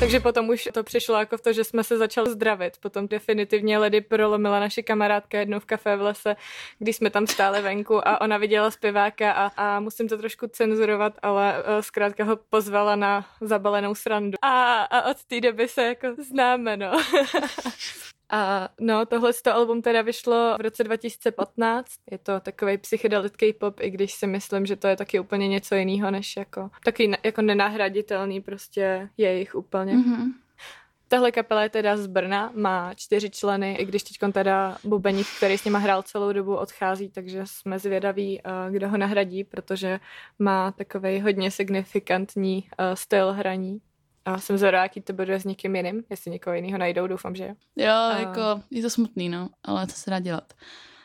Takže 0.00 0.20
potom 0.20 0.48
už 0.48 0.68
to 0.72 0.82
přišlo 0.82 1.18
jako 1.18 1.36
v 1.36 1.40
to, 1.40 1.52
že 1.52 1.64
jsme 1.64 1.84
se 1.84 1.98
začali 1.98 2.30
zdravit. 2.30 2.76
Potom 2.80 3.08
definitivně 3.08 3.78
ledy 3.78 4.00
prolomila 4.00 4.60
naše 4.60 4.82
kamarádka 4.82 5.38
jednou 5.38 5.60
v 5.60 5.64
kafe 5.64 5.96
v 5.96 6.02
lese, 6.02 6.36
když 6.78 6.96
jsme 6.96 7.10
tam 7.10 7.26
stáli 7.26 7.62
venku 7.62 8.08
a 8.08 8.20
ona 8.20 8.38
viděla 8.38 8.70
zpěváka 8.70 9.32
a, 9.32 9.46
a 9.56 9.80
musím 9.80 10.08
to 10.08 10.18
trošku 10.18 10.46
cenzurovat, 10.46 11.12
ale 11.22 11.54
uh, 11.58 11.80
zkrátka 11.80 12.24
ho 12.24 12.36
pozvala 12.36 12.96
na 12.96 13.26
zabalenou 13.40 13.94
srandu. 13.94 14.38
A, 14.42 14.82
a 14.82 15.10
od 15.10 15.24
té 15.24 15.40
doby 15.40 15.68
se 15.68 15.82
jako 15.82 16.06
známe, 16.30 16.76
no. 16.76 16.92
A 18.30 18.68
no, 18.80 19.06
tohle 19.06 19.32
to 19.32 19.54
album 19.54 19.82
teda 19.82 20.02
vyšlo 20.02 20.56
v 20.58 20.60
roce 20.60 20.84
2015. 20.84 21.86
Je 22.10 22.18
to 22.18 22.40
takový 22.40 22.78
psychedelit 22.78 23.36
K-pop, 23.36 23.80
i 23.80 23.90
když 23.90 24.12
si 24.12 24.26
myslím, 24.26 24.66
že 24.66 24.76
to 24.76 24.86
je 24.86 24.96
taky 24.96 25.20
úplně 25.20 25.48
něco 25.48 25.74
jiného, 25.74 26.10
než 26.10 26.36
jako 26.36 26.70
taky 26.84 27.12
jako 27.24 27.42
nenahraditelný 27.42 28.40
prostě 28.40 29.08
jejich 29.16 29.54
úplně. 29.54 29.96
Mm-hmm. 29.96 30.32
Tahle 31.08 31.32
kapela 31.32 31.62
je 31.62 31.68
teda 31.68 31.96
z 31.96 32.06
Brna, 32.06 32.52
má 32.54 32.94
čtyři 32.94 33.30
členy, 33.30 33.74
i 33.74 33.84
když 33.84 34.02
teď 34.02 34.32
teda 34.32 34.78
Bubeník, 34.84 35.26
který 35.36 35.58
s 35.58 35.64
nima 35.64 35.78
hrál 35.78 36.02
celou 36.02 36.32
dobu, 36.32 36.56
odchází, 36.56 37.08
takže 37.08 37.42
jsme 37.44 37.78
zvědaví, 37.78 38.40
eh, 38.40 38.50
kdo 38.70 38.88
ho 38.88 38.96
nahradí, 38.96 39.44
protože 39.44 40.00
má 40.38 40.72
takový 40.72 41.20
hodně 41.20 41.50
signifikantní 41.50 42.68
eh, 42.78 42.96
styl 42.96 43.32
hraní. 43.32 43.80
A 44.24 44.38
jsem 44.38 44.58
zvědavá, 44.58 44.82
jaký 44.82 45.00
to 45.00 45.12
bude 45.12 45.40
s 45.40 45.44
někým 45.44 45.76
jiným, 45.76 46.04
jestli 46.10 46.30
někoho 46.30 46.54
jiného 46.54 46.78
najdou, 46.78 47.06
doufám, 47.06 47.34
že 47.34 47.44
jo. 47.44 47.54
Jo, 47.76 47.92
a... 47.92 48.18
jako 48.18 48.62
je 48.70 48.82
to 48.82 48.90
smutný, 48.90 49.28
no, 49.28 49.48
ale 49.64 49.86
co 49.86 49.96
se 49.96 50.10
dá 50.10 50.20
dělat. 50.20 50.54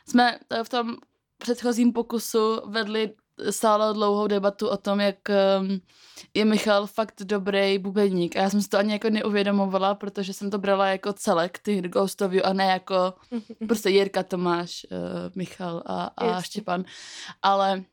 Jsme 0.07 0.39
v 0.63 0.69
tom 0.69 0.95
předchozím 1.37 1.93
pokusu 1.93 2.69
vedli 2.69 3.13
stále 3.49 3.93
dlouhou 3.93 4.27
debatu 4.27 4.67
o 4.67 4.77
tom, 4.77 4.99
jak 4.99 5.15
um, 5.59 5.81
je 6.33 6.45
Michal 6.45 6.87
fakt 6.87 7.21
dobrý 7.23 7.77
bubeník 7.77 8.35
a 8.35 8.41
já 8.41 8.49
jsem 8.49 8.61
si 8.61 8.69
to 8.69 8.77
ani 8.77 8.93
jako 8.93 9.09
neuvědomovala, 9.09 9.95
protože 9.95 10.33
jsem 10.33 10.51
to 10.51 10.57
brala 10.57 10.87
jako 10.87 11.13
celek, 11.13 11.59
ty 11.59 11.81
Ghost 11.81 12.21
of 12.21 12.33
You 12.33 12.41
a 12.43 12.53
ne 12.53 12.65
jako 12.65 13.13
prostě 13.67 13.89
Jirka 13.89 14.23
Tomáš, 14.23 14.85
uh, 14.91 14.97
Michal 15.35 15.83
a, 15.85 16.03
a 16.03 16.41
Štěpan, 16.41 16.83
ale 17.41 17.83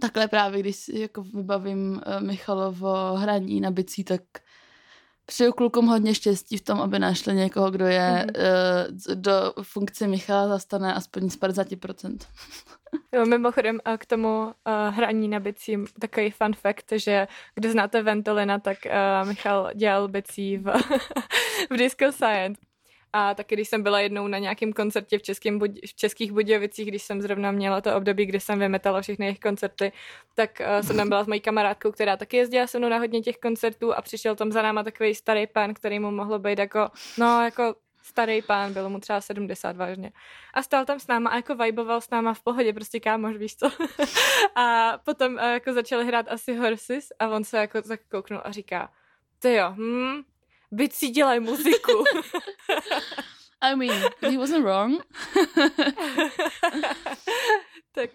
takhle 0.00 0.28
právě, 0.28 0.60
když 0.60 0.76
si 0.76 0.98
jako 0.98 1.22
vybavím 1.22 2.00
uh, 2.06 2.20
Michalovo 2.20 3.14
hraní 3.16 3.60
na 3.60 3.70
bicí, 3.70 4.04
tak 4.04 4.22
přeju 5.26 5.52
klukům 5.52 5.86
hodně 5.86 6.14
štěstí 6.14 6.56
v 6.56 6.62
tom, 6.62 6.80
aby 6.80 6.98
našli 6.98 7.34
někoho, 7.34 7.70
kdo 7.70 7.86
je 7.86 8.26
mm-hmm. 8.26 9.10
uh, 9.10 9.14
do 9.14 9.52
funkce 9.62 10.06
Michala 10.06 10.48
zastane 10.48 10.94
aspoň 10.94 11.30
z 11.30 11.38
50%. 11.38 12.18
Jo, 13.12 13.26
mimochodem 13.26 13.80
k 13.98 14.06
tomu 14.06 14.44
uh, 14.44 14.52
hraní 14.94 15.28
na 15.28 15.40
bicí 15.40 15.76
takový 16.00 16.30
fun 16.30 16.52
fact, 16.52 16.92
že 16.96 17.28
kdo 17.54 17.70
znáte 17.70 18.02
Ventolina, 18.02 18.58
tak 18.58 18.78
uh, 18.86 19.28
Michal 19.28 19.70
dělal 19.74 20.08
bicí 20.08 20.56
v, 20.56 20.72
v 21.70 21.76
Disco 21.76 22.12
Science. 22.12 22.60
A 23.16 23.34
taky, 23.34 23.54
když 23.54 23.68
jsem 23.68 23.82
byla 23.82 24.00
jednou 24.00 24.26
na 24.26 24.38
nějakém 24.38 24.72
koncertě 24.72 25.18
v, 25.18 25.22
Českým, 25.22 25.60
v 25.60 25.94
Českých 25.94 26.32
Budějovicích, 26.32 26.88
když 26.88 27.02
jsem 27.02 27.22
zrovna 27.22 27.50
měla 27.50 27.80
to 27.80 27.96
období, 27.96 28.26
kdy 28.26 28.40
jsem 28.40 28.58
vymetala 28.58 29.00
všechny 29.00 29.26
jejich 29.26 29.40
koncerty, 29.40 29.92
tak 30.34 30.60
uh, 30.60 30.86
jsem 30.86 30.96
tam 30.96 31.08
byla 31.08 31.24
s 31.24 31.26
mojí 31.26 31.40
kamarádkou, 31.40 31.92
která 31.92 32.16
taky 32.16 32.36
jezdila 32.36 32.66
se 32.66 32.78
mnou 32.78 32.88
na 32.88 32.98
hodně 32.98 33.20
těch 33.20 33.36
koncertů 33.38 33.94
a 33.94 34.02
přišel 34.02 34.36
tam 34.36 34.52
za 34.52 34.62
náma 34.62 34.82
takový 34.82 35.14
starý 35.14 35.46
pán, 35.46 35.74
který 35.74 35.98
mu 35.98 36.10
mohlo 36.10 36.38
být 36.38 36.58
jako, 36.58 36.90
no 37.18 37.44
jako 37.44 37.74
starý 38.02 38.42
pán, 38.42 38.72
bylo 38.72 38.90
mu 38.90 39.00
třeba 39.00 39.20
70 39.20 39.76
vážně. 39.76 40.12
A 40.54 40.62
stál 40.62 40.84
tam 40.84 41.00
s 41.00 41.06
náma 41.06 41.30
a 41.30 41.36
jako 41.36 41.54
viboval 41.54 42.00
s 42.00 42.10
náma 42.10 42.34
v 42.34 42.42
pohodě, 42.42 42.72
prostě 42.72 43.00
kámoš, 43.00 43.36
víš 43.36 43.56
co. 43.56 43.70
a 44.54 44.98
potom 45.04 45.34
uh, 45.34 45.40
jako 45.40 45.72
začali 45.72 46.06
hrát 46.06 46.26
asi 46.28 46.56
Horses 46.56 47.08
a 47.18 47.28
on 47.28 47.44
se 47.44 47.58
jako 47.58 47.82
tak 47.82 48.00
kouknul 48.10 48.40
a 48.44 48.50
říká, 48.50 48.90
ty 49.38 49.54
jo, 49.54 49.74
hm, 49.76 50.22
si 50.92 51.08
dělají 51.08 51.40
muziku. 51.40 52.04
I 53.60 53.76
mean, 53.76 54.10
he 54.20 54.38
wasn't 54.38 54.64
wrong. 54.64 55.02
tak 57.92 58.10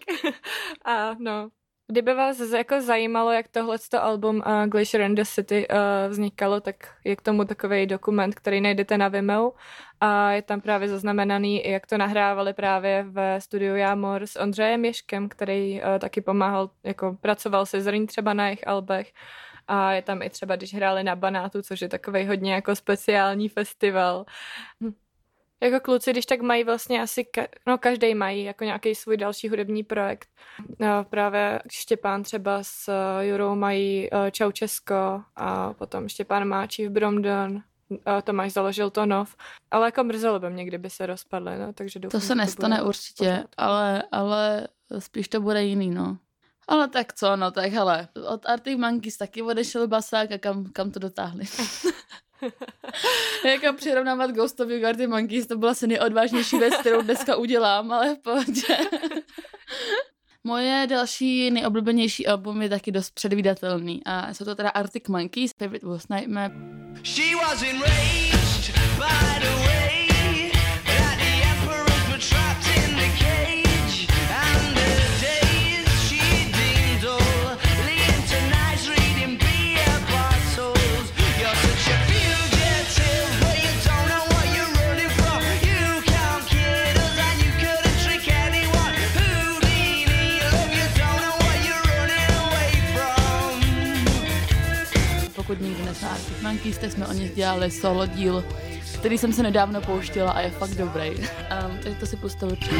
a 0.85 1.15
no, 1.19 1.49
Kdyby 1.91 2.13
vás 2.13 2.39
jako 2.39 2.81
zajímalo, 2.81 3.31
jak 3.31 3.47
tohle 3.47 3.77
album 3.99 4.35
uh, 4.45 4.65
Glacier 4.65 5.01
in 5.01 5.15
the 5.15 5.23
City 5.25 5.67
uh, 5.67 5.75
vznikalo, 6.09 6.61
tak 6.61 6.75
je 7.03 7.15
k 7.15 7.21
tomu 7.21 7.45
takový 7.45 7.85
dokument, 7.85 8.35
který 8.35 8.61
najdete 8.61 8.97
na 8.97 9.07
Vimeo 9.07 9.53
a 10.01 10.31
je 10.31 10.41
tam 10.41 10.61
právě 10.61 10.87
zaznamenaný, 10.87 11.63
jak 11.65 11.87
to 11.87 11.97
nahrávali 11.97 12.53
právě 12.53 13.05
ve 13.09 13.41
studiu 13.41 13.75
Jámor 13.75 14.27
s 14.27 14.35
Ondřejem 14.35 14.85
Ješkem, 14.85 15.29
který 15.29 15.81
uh, 15.81 15.99
taky 15.99 16.21
pomáhal, 16.21 16.69
jako 16.83 17.17
pracoval 17.21 17.65
se 17.65 17.81
Zrň 17.81 18.05
třeba 18.05 18.33
na 18.33 18.45
jejich 18.45 18.67
albech 18.67 19.13
a 19.69 19.93
je 19.93 20.01
tam 20.01 20.21
i 20.21 20.29
třeba, 20.29 20.55
když 20.55 20.73
hráli 20.73 21.03
na 21.03 21.15
Banátu, 21.15 21.61
což 21.61 21.81
je 21.81 21.89
takový 21.89 22.25
hodně 22.27 22.53
jako 22.53 22.75
speciální 22.75 23.49
festival. 23.49 24.25
Hm 24.83 24.93
jako 25.63 25.79
kluci, 25.79 26.11
když 26.11 26.25
tak 26.25 26.41
mají 26.41 26.63
vlastně 26.63 27.01
asi, 27.01 27.21
ka- 27.23 27.47
no 27.67 27.77
každý 27.77 28.15
mají 28.15 28.43
jako 28.43 28.63
nějaký 28.63 28.95
svůj 28.95 29.17
další 29.17 29.49
hudební 29.49 29.83
projekt. 29.83 30.29
No, 30.79 31.03
právě 31.09 31.61
Štěpán 31.71 32.23
třeba 32.23 32.63
s 32.63 32.87
uh, 32.87 33.23
Jurou 33.23 33.55
mají 33.55 34.09
uh, 34.11 34.29
Čau 34.29 34.51
Česko 34.51 35.21
a 35.35 35.73
potom 35.73 36.09
Štěpán 36.09 36.47
Máčí 36.47 36.87
v 36.87 36.89
Bromdon, 36.89 37.51
uh, 37.89 37.97
Tomáš 38.23 38.53
založil 38.53 38.89
Tonov, 38.89 39.35
ale 39.71 39.87
jako 39.87 40.03
mrzelo 40.03 40.39
by 40.39 40.49
mě, 40.49 40.65
kdyby 40.65 40.89
se 40.89 41.05
rozpadly, 41.05 41.57
no, 41.57 41.73
takže 41.73 41.99
doufám, 41.99 42.21
To 42.21 42.27
se 42.27 42.35
nestane 42.35 42.77
to 42.77 42.85
určitě, 42.85 43.43
ale, 43.57 44.03
ale 44.11 44.67
spíš 44.99 45.27
to 45.27 45.41
bude 45.41 45.63
jiný, 45.63 45.89
no. 45.89 46.17
Ale 46.69 46.87
tak 46.87 47.13
co, 47.13 47.35
no 47.35 47.51
tak 47.51 47.71
hele, 47.71 48.07
od 48.27 48.45
Arctic 48.45 48.77
Monkeys 48.77 49.17
taky 49.17 49.41
odešel 49.41 49.87
basák 49.87 50.31
a 50.31 50.37
kam, 50.37 50.65
kam 50.73 50.91
to 50.91 50.99
dotáhli. 50.99 51.45
jako 53.45 53.73
přirovnávat 53.77 54.31
Ghost 54.31 54.59
of 54.59 54.67
Gardy 54.67 55.07
Monkeys, 55.07 55.47
to 55.47 55.57
byla 55.57 55.71
asi 55.71 55.87
nejodvážnější 55.87 56.57
věc, 56.59 56.77
kterou 56.77 57.01
dneska 57.01 57.35
udělám, 57.35 57.91
ale 57.91 58.15
v 58.15 58.19
pohodě. 58.19 58.77
Moje 60.43 60.87
další 60.89 61.51
nejoblíbenější 61.51 62.27
album 62.27 62.61
je 62.61 62.69
taky 62.69 62.91
dost 62.91 63.11
předvídatelný 63.11 64.01
a 64.05 64.33
jsou 64.33 64.45
to 64.45 64.55
teda 64.55 64.69
Arctic 64.69 65.07
Monkeys, 65.07 65.51
Favorite 65.59 65.87
Was 65.87 66.07
Nightmare. 66.07 66.53
She 67.03 67.35
was 67.35 67.63
enraged 67.63 68.73
by 68.97 69.39
the 69.39 69.68
pokud 95.49 95.85
neznáte 95.85 96.21
Monkeys, 96.41 96.77
tak 96.77 96.91
jsme 96.91 97.07
o 97.07 97.13
nich 97.13 97.35
dělali 97.35 97.71
solo 97.71 98.05
díl, 98.05 98.45
který 98.99 99.17
jsem 99.17 99.33
se 99.33 99.43
nedávno 99.43 99.81
pouštěla 99.81 100.31
a 100.31 100.41
je 100.41 100.49
fakt 100.49 100.69
dobrý. 100.69 101.09
Um, 101.09 101.77
takže 101.83 101.99
to 101.99 102.05
si 102.05 102.15
puste 102.15 102.45
určitě. 102.45 102.75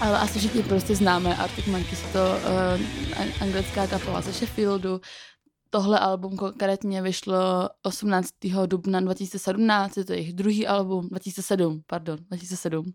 Ale 0.00 0.18
asi 0.18 0.38
všichni 0.38 0.62
prostě 0.62 0.96
známe 0.96 1.36
Arctic 1.36 1.66
Monkeys, 1.66 2.00
to 2.12 2.18
uh, 2.18 3.42
anglická 3.42 3.86
kapela 3.86 4.20
ze 4.20 4.32
Sheffieldu, 4.32 5.00
Tohle 5.74 5.98
album 5.98 6.36
konkrétně 6.36 7.02
vyšlo 7.02 7.68
18. 7.82 8.28
dubna 8.66 9.00
2017, 9.00 9.96
je 9.96 10.04
to 10.04 10.12
jejich 10.12 10.32
druhý 10.32 10.66
album, 10.66 11.08
2007, 11.08 11.82
pardon, 11.86 12.18
2007. 12.28 12.92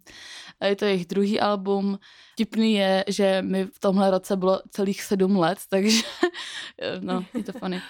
Je 0.65 0.75
to 0.75 0.85
jejich 0.85 1.05
druhý 1.05 1.39
album. 1.39 1.99
Tipný 2.35 2.73
je, 2.73 3.05
že 3.07 3.41
mi 3.41 3.65
v 3.65 3.79
tomhle 3.79 4.11
roce 4.11 4.37
bylo 4.37 4.61
celých 4.69 5.03
sedm 5.03 5.37
let, 5.37 5.57
takže 5.69 6.01
no, 6.99 7.25
je 7.33 7.43
to 7.43 7.51
funny. 7.51 7.81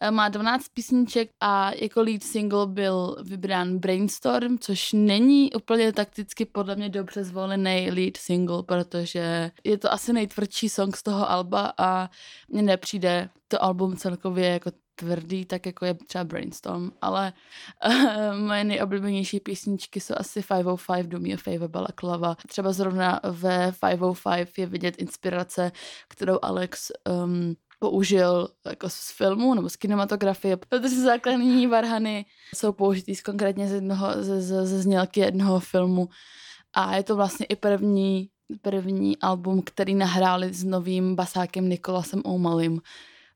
Eh, 0.00 0.10
má 0.10 0.28
12 0.28 0.68
písniček 0.68 1.30
a 1.40 1.70
jako 1.74 2.02
lead 2.02 2.22
single 2.22 2.66
byl 2.66 3.16
vybrán 3.24 3.78
Brainstorm, 3.78 4.58
což 4.58 4.92
není 4.92 5.52
úplně 5.52 5.92
takticky 5.92 6.44
podle 6.44 6.76
mě 6.76 6.88
dobře 6.88 7.24
zvolený 7.24 7.90
lead 7.90 8.16
single, 8.16 8.62
protože 8.62 9.50
je 9.64 9.78
to 9.78 9.92
asi 9.92 10.12
nejtvrdší 10.12 10.68
song 10.68 10.96
z 10.96 11.02
toho 11.02 11.30
alba 11.30 11.72
a 11.78 12.10
mně 12.48 12.62
nepřijde 12.62 13.28
to 13.48 13.62
album 13.64 13.96
celkově 13.96 14.48
jako 14.48 14.70
tvrdý, 14.94 15.44
tak 15.44 15.66
jako 15.66 15.84
je 15.84 15.94
třeba 15.94 16.24
Brainstorm, 16.24 16.90
ale 17.02 17.32
uh, 17.86 18.38
moje 18.38 18.64
nejoblíbenější 18.64 19.40
písničky 19.40 20.00
jsou 20.00 20.14
asi 20.16 20.42
505, 20.42 21.06
Do 21.06 21.20
Me 21.20 21.28
a 21.28 21.36
Favor, 21.36 21.68
Balaklava. 21.68 22.36
Třeba 22.48 22.72
zrovna 22.72 23.20
ve 23.24 23.72
505 23.72 24.58
je 24.58 24.66
vidět 24.66 24.96
inspirace, 24.98 25.72
kterou 26.08 26.38
Alex 26.42 26.92
um, 27.24 27.56
použil 27.78 28.48
jako 28.66 28.90
z 28.90 29.10
filmu 29.16 29.54
nebo 29.54 29.68
z 29.68 29.76
kinematografie, 29.76 30.56
protože 30.56 31.00
základní 31.00 31.66
varhany 31.66 32.26
jsou 32.54 32.72
použitý 32.72 33.14
z 33.14 33.22
konkrétně 33.22 33.68
z 33.68 33.72
jednoho, 33.72 34.22
ze, 34.22 34.40
ze, 34.40 34.66
ze 34.66 34.82
znělky 34.82 35.20
jednoho 35.20 35.60
filmu. 35.60 36.08
A 36.72 36.96
je 36.96 37.02
to 37.02 37.16
vlastně 37.16 37.46
i 37.46 37.56
první, 37.56 38.28
první 38.62 39.18
album, 39.18 39.62
který 39.62 39.94
nahráli 39.94 40.54
s 40.54 40.64
novým 40.64 41.16
basákem 41.16 41.68
Nikolasem 41.68 42.22
O'Malim. 42.24 42.80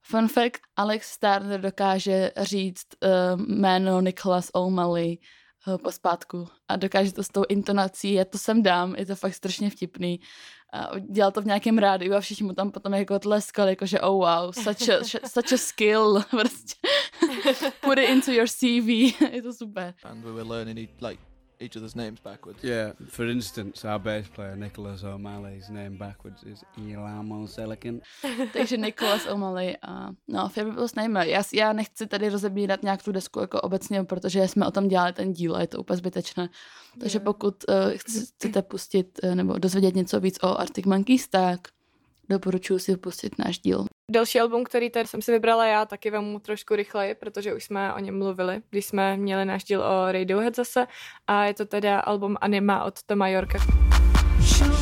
Fun 0.03 0.29
fact, 0.29 0.61
Alex 0.77 1.13
Starner 1.13 1.61
dokáže 1.61 2.33
říct 2.37 2.87
uh, 3.03 3.41
jméno 3.47 4.01
Nicholas 4.01 4.51
O'Malley 4.53 5.19
uh, 5.67 5.79
pospátku. 5.79 6.49
A 6.69 6.77
dokáže 6.77 7.13
to 7.13 7.23
s 7.23 7.29
tou 7.29 7.43
intonací, 7.49 8.13
já 8.13 8.25
to 8.25 8.39
sem 8.39 8.63
dám, 8.63 8.95
je 8.97 9.07
to 9.07 9.17
fakt 9.17 9.35
strašně 9.35 9.71
vtipný 9.71 10.21
a 10.73 10.99
dělal 10.99 11.33
to 11.33 11.43
v 11.43 11.47
nějakém 11.47 11.79
rádiu 11.79 12.15
a 12.15 12.21
všichni 12.21 12.47
mu 12.47 12.53
tam 12.53 12.71
potom 12.71 12.95
jako 12.95 13.19
tleskali, 13.19 13.71
jako 13.71 13.87
že 13.87 14.01
oh 14.01 14.27
wow, 14.27 14.53
such 14.53 14.89
a, 14.89 15.05
such 15.27 15.53
a 15.53 15.57
skill, 15.57 16.23
prostě. 16.31 16.75
Put 17.81 17.99
it 17.99 18.09
into 18.09 18.33
your 18.33 18.49
CV, 18.49 18.89
je 19.33 19.43
to 19.43 19.53
super. 19.53 19.95
And 20.05 20.25
we 20.25 20.33
were 20.33 20.49
learning 20.49 20.89
like 21.01 21.21
each 21.61 21.77
other's 21.77 21.95
names 21.95 22.21
backwards. 22.21 22.65
Yeah, 22.65 22.93
for 23.09 23.27
instance, 23.27 23.85
our 23.85 23.99
bass 23.99 24.29
player 24.29 24.57
Nicholas 24.57 25.05
O'Malley's 25.05 25.71
name 25.71 25.97
backwards 25.97 26.43
is 26.43 26.65
Ilamo 26.79 27.47
Selikin. 27.47 28.01
Takže 28.53 28.77
Nicholas 28.77 29.27
O'Malley 29.27 29.77
a 29.83 30.11
no, 30.29 30.49
Fabulous 30.49 30.95
Name. 30.95 31.29
Já, 31.29 31.43
já 31.55 31.73
nechci 31.73 32.07
tady 32.07 32.29
rozebírat 32.29 32.83
nějak 32.83 33.03
tu 33.03 33.13
desku 33.13 33.41
jako 33.41 33.61
obecně, 33.61 34.05
protože 34.05 34.49
jsme 34.49 34.67
o 34.67 34.71
tom 34.71 34.89
dělali 34.89 35.13
ten 35.13 35.33
díl 35.33 35.57
a 35.57 35.61
je 35.61 35.67
to 35.67 35.79
úplně 35.79 35.97
zbytečné. 35.97 36.49
Takže 37.01 37.21
pokud 37.21 37.65
uh, 37.69 37.75
chcete 37.97 38.63
pustit 38.63 39.21
uh, 39.23 39.35
nebo 39.35 39.59
dozvědět 39.59 39.95
něco 39.95 40.21
víc 40.21 40.39
o 40.43 40.61
Arctic 40.61 40.87
Monkeys, 40.87 41.29
tak 41.29 41.61
doporučuji 42.29 42.79
si 42.79 42.97
pustit 42.97 43.39
náš 43.39 43.59
díl. 43.59 43.87
Další 44.13 44.41
album, 44.41 44.65
který 44.65 44.91
tady 44.91 45.07
jsem 45.07 45.23
si 45.23 45.33
vybrala 45.33 45.67
já, 45.67 45.87
taky 45.87 46.11
vemu 46.11 46.39
trošku 46.39 46.77
rychleji, 46.77 47.15
protože 47.15 47.55
už 47.55 47.65
jsme 47.65 47.95
o 47.95 47.99
něm 47.99 48.19
mluvili, 48.19 48.63
když 48.71 48.87
jsme 48.87 49.17
měli 49.17 49.45
náš 49.45 49.65
díl 49.65 49.83
o 49.83 50.13
Radiohead 50.13 50.57
zase 50.57 50.87
a 51.27 51.45
je 51.45 51.55
to 51.55 51.67
teda 51.67 52.01
album 52.01 52.37
Anima 52.41 52.85
od 52.85 53.03
Toma 53.03 53.29
Yorka. 53.29 53.59
Show 54.41 54.80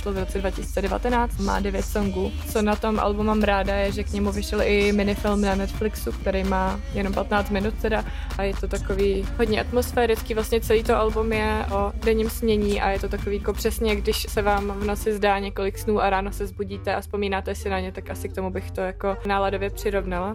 vyšlo 0.00 0.12
v 0.12 0.18
roce 0.18 0.38
2019, 0.38 1.38
má 1.38 1.60
devět 1.60 1.84
songů. 1.84 2.32
Co 2.52 2.62
na 2.62 2.76
tom 2.76 3.00
albu 3.00 3.22
mám 3.22 3.42
ráda 3.42 3.74
je, 3.74 3.92
že 3.92 4.04
k 4.04 4.12
němu 4.12 4.32
vyšel 4.32 4.62
i 4.62 4.92
minifilm 4.92 5.40
na 5.40 5.54
Netflixu, 5.54 6.12
který 6.12 6.44
má 6.44 6.80
jenom 6.94 7.14
15 7.14 7.50
minut 7.50 7.74
teda 7.82 8.04
a 8.38 8.42
je 8.42 8.54
to 8.54 8.68
takový 8.68 9.24
hodně 9.38 9.60
atmosférický, 9.60 10.34
vlastně 10.34 10.60
celý 10.60 10.82
to 10.82 10.96
album 10.96 11.32
je 11.32 11.66
o 11.72 11.92
denním 12.04 12.30
snění 12.30 12.80
a 12.80 12.90
je 12.90 13.00
to 13.00 13.08
takový 13.08 13.36
jako 13.36 13.52
přesně, 13.52 13.96
když 13.96 14.26
se 14.28 14.42
vám 14.42 14.70
v 14.70 14.84
noci 14.84 15.12
zdá 15.12 15.38
několik 15.38 15.78
snů 15.78 16.00
a 16.00 16.10
ráno 16.10 16.32
se 16.32 16.46
zbudíte 16.46 16.94
a 16.94 17.00
vzpomínáte 17.00 17.54
si 17.54 17.70
na 17.70 17.80
ně, 17.80 17.92
tak 17.92 18.10
asi 18.10 18.28
k 18.28 18.34
tomu 18.34 18.50
bych 18.50 18.70
to 18.70 18.80
jako 18.80 19.16
náladově 19.26 19.70
přirovnala. 19.70 20.34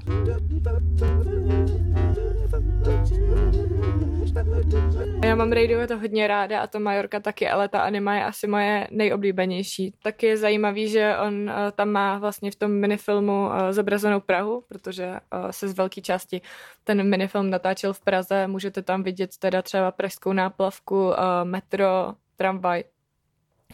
Já 5.24 5.36
mám 5.36 5.52
Radiohead 5.52 5.91
hodně 5.91 6.28
ráda 6.28 6.62
a 6.62 6.68
to 6.68 6.80
Majorka 6.80 7.19
taky, 7.19 7.50
ale 7.50 7.69
ta 7.69 7.79
anima 7.79 8.15
je 8.15 8.25
asi 8.25 8.48
moje 8.48 8.88
nejoblíbenější. 8.92 9.94
Taky 10.04 10.25
je 10.25 10.38
zajímavý, 10.38 10.90
že 10.90 11.17
on 11.17 11.34
uh, 11.34 11.50
tam 11.75 11.90
má 11.90 12.17
vlastně 12.17 12.52
v 12.52 12.56
tom 12.56 12.71
minifilmu 12.71 13.46
uh, 13.46 13.71
zobrazenou 13.71 14.19
Prahu, 14.19 14.63
protože 14.67 15.08
uh, 15.08 15.50
se 15.52 15.67
z 15.67 15.73
velké 15.73 16.02
části 16.02 16.42
ten 16.84 17.10
minifilm 17.10 17.50
natáčel 17.50 17.94
v 17.94 18.02
Praze. 18.02 18.48
Můžete 18.48 18.82
tam 18.82 19.04
vidět 19.04 19.38
teda 19.38 19.62
třeba 19.62 19.92
pražskou 19.92 20.34
náplavku, 20.34 21.12
metro, 21.44 22.13
tramvaj, 22.36 22.84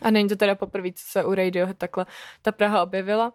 A 0.02 0.12
není 0.12 0.30
to 0.30 0.36
teda 0.36 0.56
poprvé, 0.56 0.90
co 0.90 1.04
se 1.06 1.24
u 1.26 1.34
Radiohead 1.34 1.78
takhle 1.78 2.06
ta 2.42 2.52
Praha 2.52 2.84
objevila. 2.84 3.34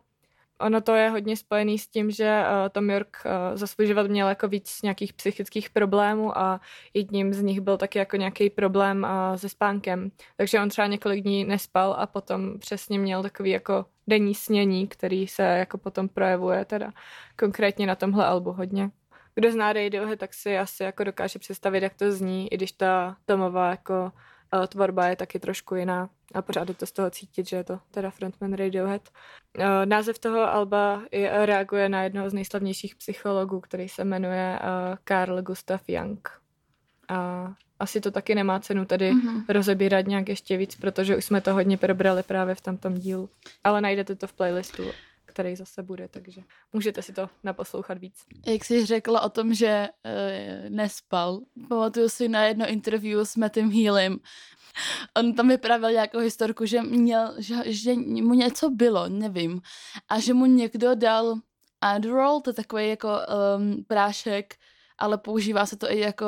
Ono 0.60 0.80
to 0.80 0.94
je 0.94 1.10
hodně 1.10 1.36
spojený 1.36 1.78
s 1.78 1.88
tím, 1.88 2.10
že 2.10 2.42
uh, 2.42 2.68
Tom 2.68 2.90
York 2.90 3.16
uh, 3.24 3.56
za 3.56 3.66
svůj 3.66 3.86
život 3.86 4.06
měl 4.10 4.28
jako 4.28 4.48
víc 4.48 4.82
nějakých 4.82 5.12
psychických 5.12 5.70
problémů 5.70 6.38
a 6.38 6.60
jedním 6.94 7.34
z 7.34 7.42
nich 7.42 7.60
byl 7.60 7.76
taky 7.76 7.98
jako 7.98 8.16
nějaký 8.16 8.50
problém 8.50 9.02
uh, 9.02 9.36
se 9.36 9.48
spánkem. 9.48 10.10
Takže 10.36 10.60
on 10.60 10.68
třeba 10.68 10.86
několik 10.86 11.22
dní 11.24 11.44
nespal 11.44 11.96
a 11.98 12.06
potom 12.06 12.58
přesně 12.58 12.98
měl 12.98 13.22
takový 13.22 13.50
jako 13.50 13.84
denní 14.06 14.34
snění, 14.34 14.88
který 14.88 15.26
se 15.26 15.42
jako 15.42 15.78
potom 15.78 16.08
projevuje 16.08 16.64
teda 16.64 16.92
konkrétně 17.38 17.86
na 17.86 17.94
tomhle 17.94 18.26
albu 18.26 18.52
hodně. 18.52 18.90
Kdo 19.34 19.52
zná 19.52 19.72
Radiohead, 19.72 20.18
tak 20.18 20.34
si 20.34 20.58
asi 20.58 20.82
jako 20.82 21.04
dokáže 21.04 21.38
představit, 21.38 21.82
jak 21.82 21.94
to 21.94 22.12
zní, 22.12 22.52
i 22.52 22.56
když 22.56 22.72
ta 22.72 23.16
Tomová 23.24 23.70
jako 23.70 24.12
uh, 24.54 24.66
tvorba 24.66 25.06
je 25.06 25.16
taky 25.16 25.38
trošku 25.38 25.74
jiná 25.74 26.08
a 26.36 26.42
pořád 26.42 26.68
je 26.68 26.74
to 26.74 26.86
z 26.86 26.92
toho 26.92 27.10
cítit, 27.10 27.48
že 27.48 27.56
je 27.56 27.64
to 27.64 27.78
teda 27.90 28.10
frontman 28.10 28.52
Radiohead. 28.52 29.08
Uh, 29.58 29.64
název 29.84 30.18
toho 30.18 30.52
alba 30.52 31.02
je, 31.12 31.46
reaguje 31.46 31.88
na 31.88 32.02
jednoho 32.02 32.30
z 32.30 32.32
nejslavnějších 32.32 32.96
psychologů, 32.96 33.60
který 33.60 33.88
se 33.88 34.04
jmenuje 34.04 34.58
Carl 35.08 35.42
Gustav 35.42 35.82
Jung. 35.88 36.28
A 37.08 37.48
asi 37.80 38.00
to 38.00 38.10
taky 38.10 38.34
nemá 38.34 38.60
cenu 38.60 38.84
tady 38.84 39.12
mm-hmm. 39.12 39.44
rozebírat 39.48 40.06
nějak 40.06 40.28
ještě 40.28 40.56
víc, 40.56 40.76
protože 40.76 41.16
už 41.16 41.24
jsme 41.24 41.40
to 41.40 41.54
hodně 41.54 41.76
probrali 41.76 42.22
právě 42.22 42.54
v 42.54 42.60
tomto 42.60 42.90
dílu. 42.90 43.28
Ale 43.64 43.80
najdete 43.80 44.14
to 44.14 44.26
v 44.26 44.32
playlistu 44.32 44.82
který 45.36 45.56
zase 45.56 45.82
bude, 45.82 46.08
takže 46.08 46.42
můžete 46.72 47.02
si 47.02 47.12
to 47.12 47.28
naposlouchat 47.44 47.98
víc. 47.98 48.24
Jak 48.46 48.64
jsi 48.64 48.86
řekla 48.86 49.20
o 49.20 49.28
tom, 49.28 49.54
že 49.54 49.88
uh, 49.88 50.70
nespal, 50.70 51.40
pamatuju 51.68 52.08
si 52.08 52.28
na 52.28 52.44
jedno 52.44 52.68
interview 52.68 53.20
s 53.20 53.36
Mattem 53.36 53.70
Healem, 53.70 54.16
on 55.16 55.34
tam 55.34 55.48
vyprávěl 55.48 55.92
nějakou 55.92 56.18
historku, 56.18 56.66
že, 56.66 56.82
měl, 56.82 57.34
že, 57.38 57.54
že 57.66 57.94
mu 57.94 58.34
něco 58.34 58.70
bylo, 58.70 59.08
nevím, 59.08 59.60
a 60.08 60.20
že 60.20 60.34
mu 60.34 60.46
někdo 60.46 60.94
dal 60.94 61.34
Adderall, 61.80 62.40
to 62.40 62.50
je 62.50 62.54
takový 62.54 62.88
jako 62.88 63.08
um, 63.08 63.84
prášek, 63.84 64.54
ale 64.98 65.18
používá 65.18 65.66
se 65.66 65.76
to 65.76 65.92
i 65.92 66.00
jako, 66.00 66.26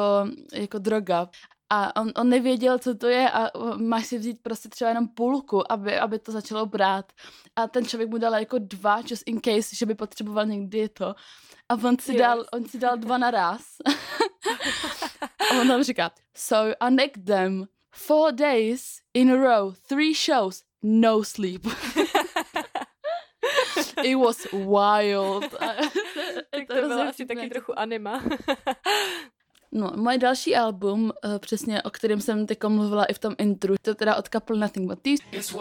jako 0.52 0.78
droga 0.78 1.28
a 1.70 2.00
on, 2.00 2.12
on 2.16 2.28
nevěděl, 2.28 2.78
co 2.78 2.94
to 2.94 3.06
je 3.06 3.30
a 3.30 3.50
máš 3.76 4.06
si 4.06 4.18
vzít 4.18 4.42
prostě 4.42 4.68
třeba 4.68 4.88
jenom 4.88 5.08
půlku, 5.08 5.72
aby, 5.72 5.98
aby 5.98 6.18
to 6.18 6.32
začalo 6.32 6.66
brát. 6.66 7.12
A 7.56 7.68
ten 7.68 7.86
člověk 7.86 8.10
mu 8.10 8.18
dal 8.18 8.34
jako 8.34 8.58
dva, 8.58 9.02
just 9.10 9.22
in 9.26 9.40
case, 9.40 9.76
že 9.76 9.86
by 9.86 9.94
potřeboval 9.94 10.46
někdy 10.46 10.88
to. 10.88 11.14
A 11.68 11.74
on 11.84 11.98
si, 11.98 12.12
yes. 12.12 12.20
dal, 12.20 12.44
on 12.52 12.64
si 12.64 12.78
dal 12.78 12.96
dva 12.96 13.18
naraz. 13.18 13.62
a 15.50 15.60
on 15.60 15.68
tam 15.68 15.82
říká, 15.82 16.10
so 16.36 16.74
I 16.80 16.90
necked 16.90 17.24
them 17.24 17.66
four 17.94 18.32
days 18.32 19.00
in 19.14 19.30
a 19.30 19.36
row, 19.36 19.74
three 19.88 20.14
shows, 20.14 20.62
no 20.82 21.24
sleep. 21.24 21.66
It 24.04 24.16
was 24.16 24.46
wild. 24.52 25.50
tak 26.50 26.66
to 26.66 26.74
bylo 26.74 27.00
asi 27.00 27.26
taky 27.26 27.48
trochu 27.48 27.78
anima. 27.78 28.22
No, 29.72 29.92
moje 29.96 30.18
další 30.18 30.56
album, 30.56 31.02
uh, 31.02 31.38
přesně 31.38 31.82
o 31.82 31.90
kterém 31.90 32.20
jsem 32.20 32.46
teď 32.46 32.58
mluvila 32.68 33.04
i 33.04 33.14
v 33.14 33.18
tom 33.18 33.34
intru, 33.38 33.74
to 33.82 33.94
teda 33.94 34.16
od 34.16 34.28
kapel 34.28 34.56
Nothing 34.56 34.88
But 34.88 34.98
Thieves. 35.02 35.54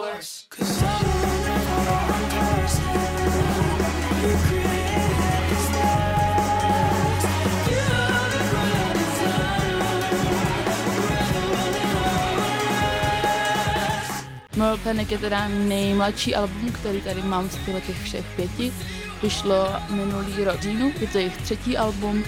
Moral 14.56 14.78
Panic 14.78 15.10
je 15.10 15.18
teda 15.18 15.48
nejmladší 15.48 16.34
album, 16.34 16.72
který 16.72 17.00
tady 17.00 17.22
mám 17.22 17.50
z 17.50 17.58
těch 17.86 18.02
všech 18.02 18.26
pěti. 18.36 18.72
Vyšlo 19.22 19.66
minulý 19.90 20.44
rok 20.44 20.60
říjnu, 20.60 20.92
je 21.00 21.06
to 21.06 21.18
jejich 21.18 21.36
třetí 21.36 21.76
album. 21.76 22.24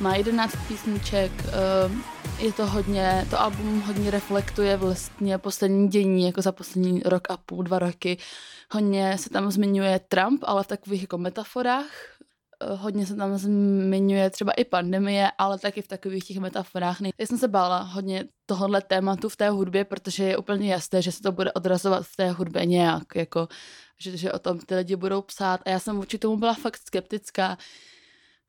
Má 0.00 0.16
11 0.16 0.56
písniček, 0.68 1.32
ehm, 1.84 2.04
je 2.38 2.52
to 2.52 2.66
hodně, 2.66 3.26
to 3.30 3.40
album 3.40 3.80
hodně 3.80 4.10
reflektuje 4.10 4.76
vlastně 4.76 5.38
poslední 5.38 5.88
dění, 5.88 6.26
jako 6.26 6.42
za 6.42 6.52
poslední 6.52 7.00
rok 7.04 7.30
a 7.30 7.36
půl, 7.36 7.62
dva 7.62 7.78
roky. 7.78 8.18
Hodně 8.70 9.18
se 9.18 9.30
tam 9.30 9.50
zmiňuje 9.50 10.00
Trump, 10.08 10.44
ale 10.46 10.64
v 10.64 10.66
takových 10.66 11.00
jako 11.00 11.18
metaforách. 11.18 11.90
Eh, 12.60 12.74
hodně 12.74 13.06
se 13.06 13.16
tam 13.16 13.38
zmiňuje 13.38 14.30
třeba 14.30 14.52
i 14.52 14.64
pandemie, 14.64 15.30
ale 15.38 15.58
taky 15.58 15.82
v 15.82 15.88
takových 15.88 16.24
těch 16.24 16.38
metaforách. 16.38 17.00
Já 17.18 17.26
jsem 17.26 17.38
se 17.38 17.48
bála 17.48 17.78
hodně 17.78 18.24
tohohle 18.46 18.82
tématu 18.82 19.28
v 19.28 19.36
té 19.36 19.50
hudbě, 19.50 19.84
protože 19.84 20.24
je 20.24 20.36
úplně 20.36 20.72
jasné, 20.72 21.02
že 21.02 21.12
se 21.12 21.22
to 21.22 21.32
bude 21.32 21.52
odrazovat 21.52 22.06
v 22.06 22.16
té 22.16 22.30
hudbě 22.30 22.66
nějak, 22.66 23.14
jako, 23.14 23.48
že, 24.00 24.16
že 24.16 24.32
o 24.32 24.38
tom 24.38 24.58
ty 24.58 24.74
lidi 24.74 24.96
budou 24.96 25.22
psát. 25.22 25.60
A 25.66 25.70
já 25.70 25.78
jsem 25.78 25.96
vůči 25.96 26.18
tomu 26.18 26.36
byla 26.36 26.54
fakt 26.54 26.76
skeptická 26.86 27.58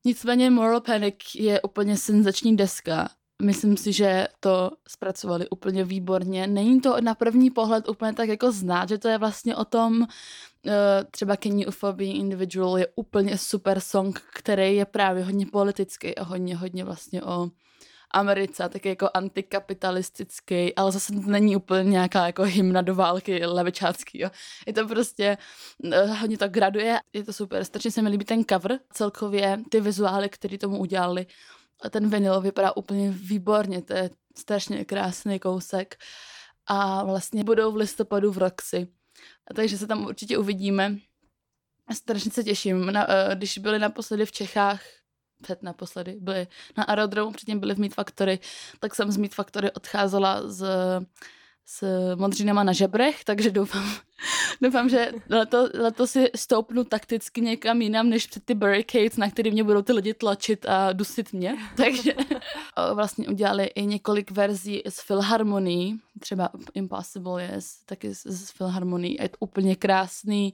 Nicméně 0.09 0.49
Moral 0.49 0.81
Panic 0.81 1.15
je 1.35 1.61
úplně 1.61 1.97
senzační 1.97 2.57
deska. 2.57 3.09
Myslím 3.41 3.77
si, 3.77 3.93
že 3.93 4.27
to 4.39 4.71
zpracovali 4.87 5.49
úplně 5.49 5.83
výborně. 5.83 6.47
Není 6.47 6.81
to 6.81 7.01
na 7.01 7.15
první 7.15 7.49
pohled 7.49 7.89
úplně 7.89 8.13
tak 8.13 8.29
jako 8.29 8.51
znát, 8.51 8.89
že 8.89 8.97
to 8.97 9.07
je 9.07 9.17
vlastně 9.17 9.55
o 9.55 9.65
tom, 9.65 10.07
eh, 10.65 11.05
třeba 11.11 11.35
For 11.69 11.93
Being 11.93 12.15
Individual 12.15 12.77
je 12.77 12.87
úplně 12.95 13.37
super 13.37 13.79
song, 13.79 14.21
který 14.33 14.75
je 14.75 14.85
právě 14.85 15.23
hodně 15.23 15.45
politický 15.45 16.15
a 16.15 16.23
hodně, 16.23 16.55
hodně 16.55 16.83
vlastně 16.83 17.23
o 17.23 17.49
Americe, 18.11 18.69
tak 18.69 18.85
jako 18.85 19.09
antikapitalistický, 19.13 20.75
ale 20.75 20.91
zase 20.91 21.13
to 21.13 21.19
není 21.19 21.55
úplně 21.55 21.83
nějaká 21.83 22.25
jako 22.25 22.43
hymna 22.43 22.81
do 22.81 22.95
války 22.95 23.45
levičácký, 23.45 24.19
jo. 24.19 24.29
Je 24.67 24.73
to 24.73 24.87
prostě, 24.87 25.37
uh, 25.83 26.17
hodně 26.17 26.37
to 26.37 26.47
graduje, 26.47 26.99
je 27.13 27.23
to 27.23 27.33
super, 27.33 27.65
strašně 27.65 27.91
se 27.91 28.01
mi 28.01 28.09
líbí 28.09 28.25
ten 28.25 28.43
cover, 28.49 28.79
celkově 28.93 29.59
ty 29.69 29.81
vizuály, 29.81 30.29
které 30.29 30.57
tomu 30.57 30.79
udělali, 30.79 31.25
a 31.81 31.89
ten 31.89 32.09
vinyl 32.09 32.41
vypadá 32.41 32.75
úplně 32.75 33.11
výborně, 33.11 33.81
to 33.81 33.93
je 33.93 34.09
strašně 34.37 34.85
krásný 34.85 35.39
kousek 35.39 35.97
a 36.65 37.03
vlastně 37.03 37.43
budou 37.43 37.71
v 37.71 37.75
listopadu 37.75 38.31
v 38.31 38.37
Roxy. 38.37 38.87
Takže 39.55 39.77
se 39.77 39.87
tam 39.87 40.05
určitě 40.05 40.37
uvidíme. 40.37 40.95
Strašně 41.93 42.31
se 42.31 42.43
těším. 42.43 42.85
Na, 42.85 43.07
uh, 43.07 43.35
když 43.35 43.57
byli 43.57 43.79
naposledy 43.79 44.25
v 44.25 44.31
Čechách, 44.31 44.81
před 45.41 45.63
naposledy 45.63 46.15
byli 46.19 46.47
na 46.77 46.83
aerodromu, 46.83 47.31
předtím 47.31 47.59
byli 47.59 47.75
v 47.75 47.77
Meat 47.77 47.93
Factory, 47.93 48.39
tak 48.79 48.95
jsem 48.95 49.11
z 49.11 49.17
Meat 49.17 49.33
Factory 49.33 49.71
odcházela 49.71 50.41
z, 50.49 50.65
s 51.65 51.83
modřinama 52.15 52.63
na 52.63 52.73
žebrech, 52.73 53.23
takže 53.23 53.51
doufám, 53.51 53.91
doufám 54.61 54.89
že 54.89 55.11
leto, 55.29 55.69
letos 55.73 56.11
si 56.11 56.31
stoupnu 56.35 56.83
takticky 56.83 57.41
někam 57.41 57.81
jinam, 57.81 58.09
než 58.09 58.27
před 58.27 58.45
ty 58.45 58.55
barricades, 58.55 59.17
na 59.17 59.29
který 59.29 59.51
mě 59.51 59.63
budou 59.63 59.81
ty 59.81 59.93
lidi 59.93 60.13
tlačit 60.13 60.65
a 60.65 60.93
dusit 60.93 61.33
mě. 61.33 61.57
Takže 61.77 62.13
vlastně 62.93 63.27
udělali 63.27 63.65
i 63.65 63.85
několik 63.85 64.31
verzí 64.31 64.81
z 64.89 65.05
Philharmonii, 65.05 65.93
třeba 66.19 66.49
Impossible 66.73 67.43
je 67.43 67.59
taky 67.85 68.13
z, 68.13 68.51
Philharmonii. 68.51 69.21
Je 69.21 69.29
to 69.29 69.37
úplně 69.39 69.75
krásný, 69.75 70.53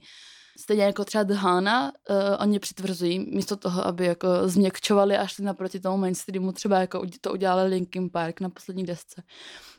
Stejně 0.56 0.84
jako 0.84 1.04
třeba 1.04 1.24
The 1.24 1.34
Hana, 1.34 1.92
uh, 2.10 2.16
oni 2.40 2.58
přitvrzují, 2.58 3.18
místo 3.18 3.56
toho, 3.56 3.86
aby 3.86 4.06
jako 4.06 4.28
změkčovali 4.44 5.16
a 5.16 5.26
šli 5.26 5.44
naproti 5.44 5.80
tomu 5.80 5.96
mainstreamu, 5.96 6.52
třeba 6.52 6.80
jako 6.80 7.02
to 7.20 7.32
udělali 7.32 7.68
Linkin 7.68 8.10
Park 8.10 8.40
na 8.40 8.48
poslední 8.48 8.84
desce, 8.84 9.22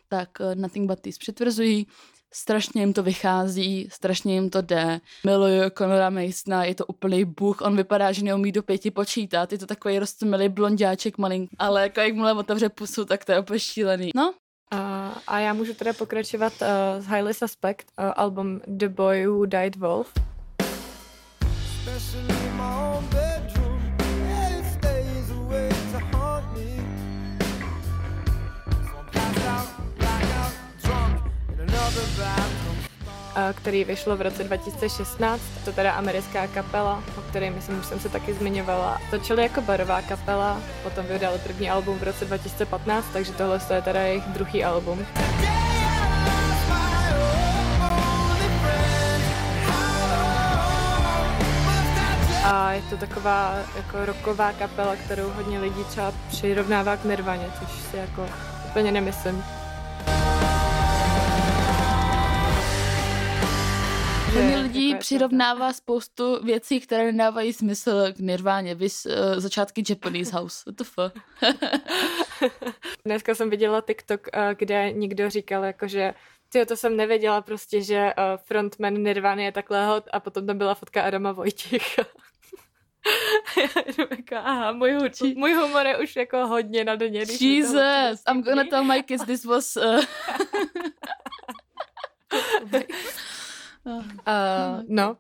tak 0.08 0.30
uh, 0.40 0.56
Nothing 0.56 0.88
But 0.88 1.00
These 1.00 1.18
přitvrzují, 1.20 1.88
strašně 2.34 2.82
jim 2.82 2.94
to 2.94 3.04
vychází, 3.04 3.90
strašně 3.92 4.34
jim 4.34 4.50
to 4.50 4.62
jde. 4.62 5.02
Miluju 5.26 5.70
Conora 5.78 6.10
Masona, 6.10 6.66
je 6.66 6.76
to 6.76 6.86
úplný 6.86 7.26
bůh, 7.26 7.62
on 7.62 7.78
vypadá, 7.78 8.12
že 8.12 8.24
neumí 8.24 8.52
do 8.52 8.64
pěti 8.64 8.92
počítat, 8.92 9.52
je 9.52 9.58
to 9.58 9.66
takový 9.66 10.00
roztomilý 10.00 10.50
blondiáček 10.50 11.18
malink, 11.18 11.50
ale 11.60 11.82
jako 11.82 12.00
jakmile 12.00 12.34
otevře 12.34 12.70
pusu, 12.70 13.06
tak 13.06 13.26
to 13.26 13.32
je 13.32 13.40
úplně 13.40 13.60
šílený. 13.60 14.12
No, 14.16 14.34
a, 14.72 15.10
a 15.28 15.40
já 15.40 15.54
můžu 15.54 15.74
teda 15.74 15.94
pokračovat 15.94 16.54
uh, 16.62 16.68
s 17.04 17.08
Highly 17.08 17.34
Suspect, 17.34 17.86
uh, 18.00 18.12
album 18.16 18.62
The 18.68 18.90
Boy 18.90 19.28
Who 19.28 19.46
Died 19.46 19.76
Wolf 19.76 20.14
especially 21.88 22.50
my 22.58 22.74
own 22.74 23.06
bedroom. 23.08 23.82
Yeah, 24.00 24.60
it 24.60 24.66
stays 24.78 25.32
away 25.32 25.70
to 25.92 26.00
haunt 26.12 26.46
me. 26.56 26.80
So 28.88 28.98
I'm 29.00 29.08
passed 29.12 29.46
out, 29.48 30.54
drunk 30.84 31.22
in 31.54 31.60
another 31.60 32.06
bathroom. 32.18 32.78
který 33.54 33.84
vyšlo 33.84 34.18
v 34.18 34.22
roce 34.22 34.44
2016. 34.44 35.42
To 35.66 35.72
teda 35.72 35.92
americká 35.92 36.48
kapela, 36.48 37.04
o 37.18 37.22
které 37.22 37.50
myslím, 37.50 37.80
už 37.80 37.86
jsem 37.86 38.00
se 38.00 38.10
taky 38.10 38.34
zmiňovala. 38.34 39.02
Začali 39.12 39.44
jako 39.44 39.62
barová 39.62 40.02
kapela, 40.02 40.62
potom 40.84 41.06
vydali 41.06 41.40
první 41.40 41.70
album 41.70 42.00
v 42.00 42.04
roce 42.04 42.26
2015, 42.26 43.06
takže 43.14 43.32
tohle 43.32 43.60
je 43.74 43.82
teda 43.82 44.02
jejich 44.02 44.24
druhý 44.24 44.64
album. 44.64 45.06
A 52.68 52.72
je 52.72 52.82
to 52.82 52.98
taková 52.98 53.56
jako 53.76 54.06
roková 54.06 54.54
kapela, 54.54 54.96
kterou 54.96 55.30
hodně 55.30 55.60
lidí 55.60 55.84
třeba 55.84 56.14
přirovnává 56.28 56.98
k 56.98 57.04
Nirvaně, 57.04 57.52
což 57.60 57.72
si 57.72 57.98
jako 57.98 58.30
úplně 58.70 58.92
nemyslím. 58.92 59.44
Hodně 64.26 64.52
jako 64.52 64.62
lidí 64.62 64.90
je 64.90 64.96
to 64.96 65.00
přirovnává 65.00 65.74
spoustu 65.74 66.44
věcí, 66.44 66.80
které 66.80 67.12
nedávají 67.12 67.54
smysl 67.54 68.14
k 68.14 68.20
Nirváně. 68.20 68.76
Vys 68.76 69.06
uh, 69.06 69.40
začátky 69.40 69.84
Japanese 69.90 70.38
House. 70.38 70.64
What 70.66 70.76
the 70.76 70.84
fuck? 70.84 71.24
Dneska 73.06 73.36
jsem 73.36 73.50
viděla 73.50 73.82
TikTok, 73.82 74.28
eh, 74.34 74.56
kde 74.60 74.92
někdo 74.92 75.30
říkal, 75.30 75.64
jako, 75.64 75.88
že 75.88 76.14
Tyjo, 76.50 76.66
to 76.66 76.76
jsem 76.76 76.98
nevěděla 76.98 77.42
prostě, 77.42 77.82
že 77.82 77.98
eh, 77.98 78.14
frontman 78.38 78.94
Nirvany 78.94 79.44
je 79.44 79.52
takhle 79.52 79.88
hot 79.88 80.04
a 80.14 80.20
potom 80.20 80.48
tam 80.48 80.58
byla 80.58 80.76
fotka 80.76 81.02
Adama 81.02 81.32
Vojtěcha. 81.32 82.04
Aha, 84.36 84.72
můj, 84.72 84.96
hu- 84.96 85.38
můj 85.38 85.54
humor 85.54 85.88
je 85.88 85.98
už 85.98 86.16
jako 86.16 86.48
hodně 86.48 86.84
na 86.84 86.96
dně. 86.96 87.20
Jesus, 87.20 88.24
I'm 88.32 88.42
gonna 88.44 88.64
tell 88.70 88.84
my 88.84 89.04
kids 89.04 89.26
this 89.26 89.46
was... 89.46 89.76
Uh... 89.76 90.02
Uh, 93.88 94.84
no. 94.88 95.18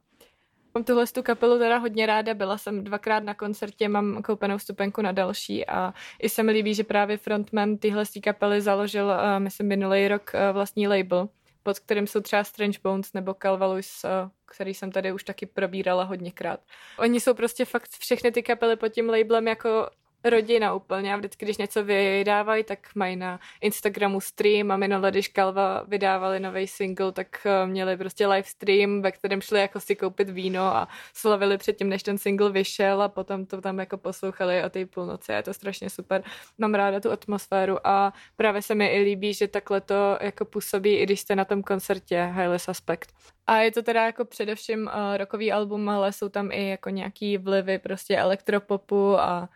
Mám 0.75 0.83
tuhle 0.83 1.07
tu 1.07 1.23
kapelu 1.23 1.57
teda 1.57 1.77
hodně 1.77 2.05
ráda, 2.05 2.33
byla 2.33 2.57
jsem 2.57 2.83
dvakrát 2.83 3.23
na 3.23 3.33
koncertě, 3.33 3.89
mám 3.89 4.21
koupenou 4.23 4.57
vstupenku 4.57 5.01
na 5.01 5.11
další 5.11 5.67
a 5.67 5.93
i 6.19 6.29
se 6.29 6.43
mi 6.43 6.51
líbí, 6.51 6.73
že 6.73 6.83
právě 6.83 7.17
frontman 7.17 7.77
tyhle 7.77 8.03
kapely 8.23 8.61
založil, 8.61 9.05
uh, 9.05 9.39
myslím, 9.39 9.67
minulý 9.67 10.07
rok 10.07 10.31
uh, 10.33 10.39
vlastní 10.53 10.87
label, 10.87 11.29
pod 11.67 11.79
kterým 11.79 12.07
jsou 12.07 12.21
třeba 12.21 12.43
Strange 12.43 12.79
Bones 12.83 13.13
nebo 13.13 13.33
Calvalus, 13.33 14.03
uh, 14.03 14.29
který 14.45 14.73
jsem 14.73 14.91
tady 14.91 15.11
už 15.11 15.23
taky 15.23 15.45
probírala 15.45 16.03
hodněkrát. 16.03 16.59
Oni 16.99 17.19
jsou 17.19 17.33
prostě 17.33 17.65
fakt 17.65 17.89
všechny 17.89 18.31
ty 18.31 18.43
kapely 18.43 18.75
pod 18.75 18.89
tím 18.89 19.09
labelem 19.09 19.47
jako 19.47 19.89
rodina 20.29 20.73
úplně 20.73 21.13
a 21.13 21.17
vždycky, 21.17 21.45
když 21.45 21.57
něco 21.57 21.83
vydávají, 21.83 22.63
tak 22.63 22.79
mají 22.95 23.15
na 23.15 23.39
Instagramu 23.61 24.21
stream 24.21 24.71
a 24.71 24.77
minule, 24.77 25.11
když 25.11 25.27
Kalva 25.27 25.83
vydávali 25.87 26.39
nový 26.39 26.67
single, 26.67 27.11
tak 27.11 27.45
eh, 27.45 27.65
měli 27.65 27.97
prostě 27.97 28.27
live 28.27 28.43
stream, 28.43 29.01
ve 29.01 29.11
kterém 29.11 29.41
šli 29.41 29.59
jako 29.59 29.79
si 29.79 29.95
koupit 29.95 30.29
víno 30.29 30.61
a 30.61 30.87
slavili 31.13 31.57
předtím, 31.57 31.89
než 31.89 32.03
ten 32.03 32.17
single 32.17 32.51
vyšel 32.51 33.01
a 33.01 33.09
potom 33.09 33.45
to 33.45 33.61
tam 33.61 33.79
jako 33.79 33.97
poslouchali 33.97 34.63
o 34.63 34.69
té 34.69 34.85
půlnoci 34.85 35.31
je 35.37 35.43
to 35.43 35.53
strašně 35.53 35.89
super. 35.89 36.23
Mám 36.57 36.73
ráda 36.73 36.99
tu 36.99 37.11
atmosféru 37.11 37.87
a 37.87 38.13
právě 38.35 38.61
se 38.61 38.75
mi 38.75 38.87
i 38.87 39.01
líbí, 39.01 39.33
že 39.33 39.47
takhle 39.47 39.81
to 39.81 40.17
jako 40.21 40.45
působí, 40.45 40.95
i 40.95 41.03
když 41.03 41.19
jste 41.19 41.35
na 41.35 41.45
tom 41.45 41.63
koncertě 41.63 42.31
Highly 42.35 42.59
Suspect. 42.59 43.13
A 43.47 43.57
je 43.57 43.71
to 43.71 43.81
teda 43.81 44.05
jako 44.05 44.25
především 44.25 44.81
uh, 44.81 45.17
rokový 45.17 45.51
album, 45.51 45.89
ale 45.89 46.13
jsou 46.13 46.29
tam 46.29 46.51
i 46.51 46.69
jako 46.69 46.89
nějaký 46.89 47.37
vlivy 47.37 47.79
prostě 47.79 48.17
elektropopu 48.17 49.19
a 49.19 49.49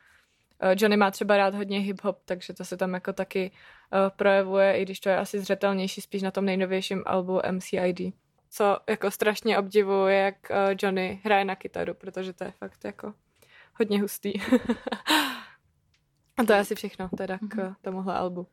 Johnny 0.76 0.98
má 0.98 1.12
třeba 1.12 1.38
rád 1.38 1.56
hodně 1.56 1.80
hip-hop, 1.80 2.16
takže 2.26 2.54
to 2.54 2.66
se 2.66 2.78
tam 2.78 2.94
jako 2.94 3.14
taky 3.14 3.52
uh, 3.94 4.00
projevuje, 4.16 4.78
i 4.78 4.82
když 4.82 5.00
to 5.00 5.10
je 5.10 5.18
asi 5.18 5.40
zřetelnější 5.40 6.02
spíš 6.02 6.22
na 6.22 6.32
tom 6.32 6.46
nejnovějším 6.46 7.04
albu 7.06 7.40
MCID. 7.52 8.14
Co 8.50 8.78
jako 8.90 9.12
strašně 9.12 9.58
obdivuji, 9.58 10.20
jak 10.20 10.36
uh, 10.50 10.58
Johnny 10.82 11.22
hraje 11.24 11.46
na 11.46 11.56
kytaru, 11.56 11.94
protože 11.94 12.34
to 12.34 12.44
je 12.44 12.52
fakt 12.52 12.86
jako 12.86 13.14
hodně 13.80 14.02
hustý. 14.02 14.34
A 16.38 16.44
to 16.44 16.54
je 16.54 16.60
asi 16.60 16.76
všechno 16.76 17.10
teda 17.18 17.38
k 17.38 17.58
uh, 17.58 17.74
tomuhle 17.82 18.14
albu. 18.14 18.48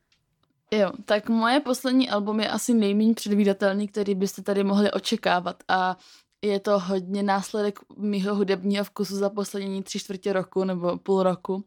Jo, 0.71 0.91
tak 1.05 1.29
moje 1.29 1.59
poslední 1.59 2.09
album 2.09 2.39
je 2.39 2.49
asi 2.49 2.73
nejméně 2.73 3.13
předvídatelný, 3.13 3.87
který 3.87 4.15
byste 4.15 4.41
tady 4.41 4.63
mohli 4.63 4.91
očekávat 4.91 5.63
a 5.67 5.97
je 6.41 6.59
to 6.59 6.79
hodně 6.79 7.23
následek 7.23 7.79
mýho 7.97 8.35
hudebního 8.35 8.83
vkusu 8.83 9.15
za 9.15 9.29
poslední 9.29 9.83
tři 9.83 9.99
čtvrtě 9.99 10.33
roku 10.33 10.63
nebo 10.63 10.97
půl 10.97 11.23
roku 11.23 11.63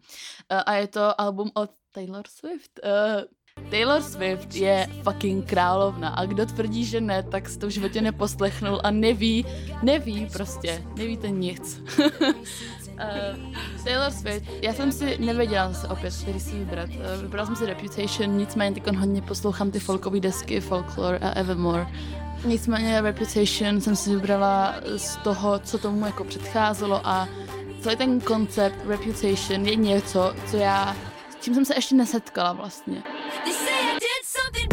Eh, 0.50 0.62
a 0.62 0.74
je 0.74 0.86
to 0.86 1.20
album 1.20 1.50
od 1.54 1.70
Taylor 1.92 2.22
Swift. 2.28 2.80
Uh, 2.84 3.70
Taylor 3.70 4.02
Swift 4.02 4.54
je 4.54 4.88
fucking 5.02 5.46
královna 5.46 6.08
a 6.08 6.26
kdo 6.26 6.46
tvrdí, 6.46 6.84
že 6.84 7.00
ne, 7.00 7.22
tak 7.22 7.48
si 7.48 7.58
to 7.58 7.66
v 7.66 7.70
životě 7.70 8.00
neposlechnul 8.00 8.80
a 8.84 8.90
neví, 8.90 9.46
neví 9.82 10.26
prostě, 10.32 10.84
nevíte 10.96 11.30
nic. 11.30 11.82
Uh, 11.98 12.24
Taylor 13.84 14.10
Swift, 14.10 14.46
já 14.62 14.72
jsem 14.72 14.92
si 14.92 15.18
nevěděla 15.18 15.72
zase 15.72 15.88
opět, 15.88 16.14
který 16.22 16.40
si 16.40 16.50
vybrat. 16.50 16.90
Uh, 16.90 17.22
vybrala 17.22 17.46
jsem 17.46 17.56
si 17.56 17.66
Reputation, 17.66 18.36
nicméně 18.36 18.80
teď 18.80 18.96
hodně 18.96 19.22
poslouchám 19.22 19.70
ty 19.70 19.78
folkové 19.78 20.20
desky, 20.20 20.60
Folklore 20.60 21.18
a 21.18 21.30
Evermore. 21.30 21.86
Nicméně 22.44 23.00
Reputation 23.00 23.80
jsem 23.80 23.96
si 23.96 24.10
vybrala 24.10 24.74
z 24.96 25.16
toho, 25.16 25.58
co 25.58 25.78
tomu 25.78 26.06
jako 26.06 26.24
předcházelo 26.24 27.00
a 27.06 27.28
celý 27.82 27.96
ten 27.96 28.20
koncept 28.20 28.76
Reputation 28.86 29.66
je 29.66 29.76
něco, 29.76 30.34
co 30.50 30.56
já, 30.56 30.96
s 31.30 31.44
čím 31.44 31.54
jsem 31.54 31.64
se 31.64 31.74
ještě 31.74 31.94
nesetkala 31.94 32.52
vlastně. 32.52 33.02
They 33.44 33.52
say 33.52 33.74
I 33.74 33.94
did 33.94 34.71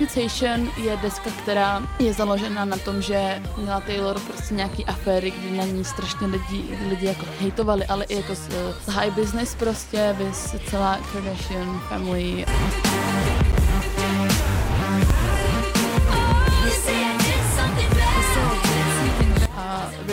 Reputation 0.00 0.70
je 0.76 0.96
deska, 0.96 1.30
která 1.42 1.82
je 1.98 2.12
založena 2.12 2.64
na 2.64 2.76
tom, 2.76 3.02
že 3.02 3.42
měla 3.56 3.80
Taylor 3.80 4.20
prostě 4.20 4.54
nějaký 4.54 4.84
aféry, 4.84 5.30
kdy 5.30 5.56
na 5.56 5.64
ní 5.64 5.84
strašně 5.84 6.26
lidi, 6.26 6.78
lidi 6.88 7.06
jako 7.06 7.26
hejtovali, 7.40 7.86
ale 7.86 8.04
i 8.04 8.16
jako 8.16 8.34
z, 8.34 8.48
z 8.86 8.86
high 8.86 9.10
business 9.10 9.54
prostě, 9.54 10.16
vys 10.18 10.56
celá 10.70 10.98
Kardashian 11.12 11.80
family. 11.88 12.46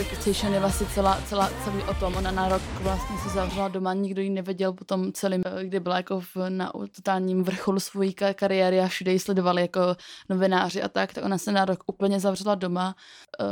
A 0.08 0.10
Reputation 0.10 0.54
je 0.54 0.60
vlastně 0.60 0.86
celá, 0.94 1.22
celá, 1.26 1.50
celý 1.64 1.82
o 1.82 1.94
tom. 1.94 2.16
Ona 2.16 2.30
na 2.30 2.48
rok 2.48 2.62
vlastně 2.80 3.16
se 3.18 3.28
zavřela 3.28 3.68
doma, 3.68 3.94
nikdo 3.94 4.22
ji 4.22 4.30
nevěděl 4.30 4.72
potom 4.72 5.12
celým, 5.12 5.42
kdy 5.62 5.80
byla 5.80 5.96
jako 5.96 6.20
v, 6.20 6.36
na 6.48 6.72
totálním 6.96 7.42
vrcholu 7.42 7.80
svojí 7.80 8.12
ka- 8.12 8.34
kariéry 8.34 8.80
a 8.80 8.88
všude 8.88 9.12
ji 9.12 9.18
sledovali 9.18 9.62
jako 9.62 9.80
novináři 10.28 10.82
a 10.82 10.88
tak, 10.88 11.12
tak 11.12 11.24
ona 11.24 11.38
se 11.38 11.52
na 11.52 11.64
rok 11.64 11.84
úplně 11.86 12.20
zavřela 12.20 12.54
doma. 12.54 12.96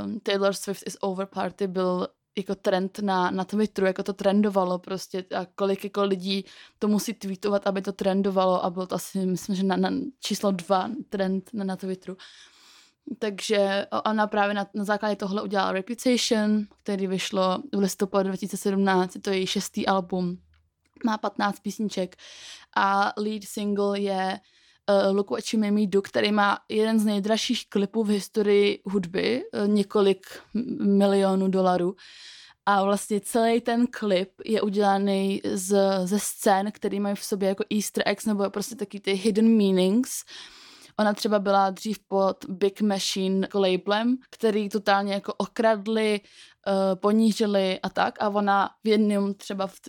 Um, 0.04 0.20
Taylor 0.20 0.52
Swift 0.52 0.82
is 0.86 0.96
over 1.00 1.26
party 1.26 1.66
byl 1.66 2.08
jako 2.38 2.54
trend 2.54 2.98
na, 2.98 3.30
na 3.30 3.44
Twitteru, 3.44 3.86
jako 3.86 4.02
to 4.02 4.12
trendovalo 4.12 4.78
prostě 4.78 5.24
a 5.36 5.46
kolik 5.54 5.84
jako 5.84 6.04
lidí 6.04 6.44
to 6.78 6.88
musí 6.88 7.14
tweetovat, 7.14 7.66
aby 7.66 7.82
to 7.82 7.92
trendovalo 7.92 8.64
a 8.64 8.70
bylo 8.70 8.86
to 8.86 8.94
asi, 8.94 9.26
myslím, 9.26 9.56
že 9.56 9.62
na, 9.62 9.76
na 9.76 9.90
číslo 10.20 10.50
dva 10.50 10.90
trend 11.08 11.50
na, 11.52 11.64
na 11.64 11.76
Twitteru. 11.76 12.16
Takže 13.18 13.86
ona 14.04 14.26
právě 14.26 14.54
na, 14.54 14.66
na 14.74 14.84
základě 14.84 15.16
tohle 15.16 15.42
udělala 15.42 15.72
Reputation, 15.72 16.66
který 16.82 17.06
vyšlo 17.06 17.58
v 17.74 17.78
listopadu 17.78 18.28
2017, 18.28 19.16
to 19.22 19.30
je 19.30 19.36
její 19.36 19.46
šestý 19.46 19.86
album, 19.86 20.38
má 21.04 21.18
15 21.18 21.60
písniček 21.60 22.16
a 22.76 23.12
lead 23.16 23.44
single 23.44 24.00
je 24.00 24.40
uh, 24.90 25.16
Look 25.16 25.30
What 25.30 25.52
You 25.52 25.60
Made 25.60 25.72
Me 25.72 25.86
Do, 25.86 26.02
který 26.02 26.32
má 26.32 26.58
jeden 26.68 26.98
z 26.98 27.04
nejdražších 27.04 27.68
klipů 27.68 28.04
v 28.04 28.08
historii 28.08 28.82
hudby, 28.84 29.44
uh, 29.52 29.68
několik 29.68 30.26
milionů 30.80 31.48
dolarů. 31.48 31.96
A 32.66 32.84
vlastně 32.84 33.20
celý 33.20 33.60
ten 33.60 33.86
klip 33.86 34.30
je 34.44 34.62
udělaný 34.62 35.40
z, 35.52 35.78
ze 36.04 36.18
scén, 36.18 36.72
který 36.72 37.00
mají 37.00 37.16
v 37.16 37.24
sobě 37.24 37.48
jako 37.48 37.64
easter 37.70 38.02
eggs 38.06 38.26
nebo 38.26 38.50
prostě 38.50 38.76
taky 38.76 39.00
ty 39.00 39.12
hidden 39.12 39.56
meanings. 39.56 40.24
Ona 40.98 41.12
třeba 41.12 41.38
byla 41.38 41.70
dřív 41.70 41.98
pod 42.08 42.44
Big 42.48 42.80
Machine 42.80 43.46
jako 43.46 43.60
labelem, 43.60 44.16
který 44.30 44.68
totálně 44.68 45.14
jako 45.14 45.34
okradli, 45.34 46.20
uh, 46.66 47.00
ponížili 47.00 47.80
a 47.80 47.88
tak. 47.88 48.22
A 48.22 48.28
ona 48.28 48.70
v 48.84 48.88
jednom 48.88 49.34
třeba 49.34 49.66
v 49.66 49.80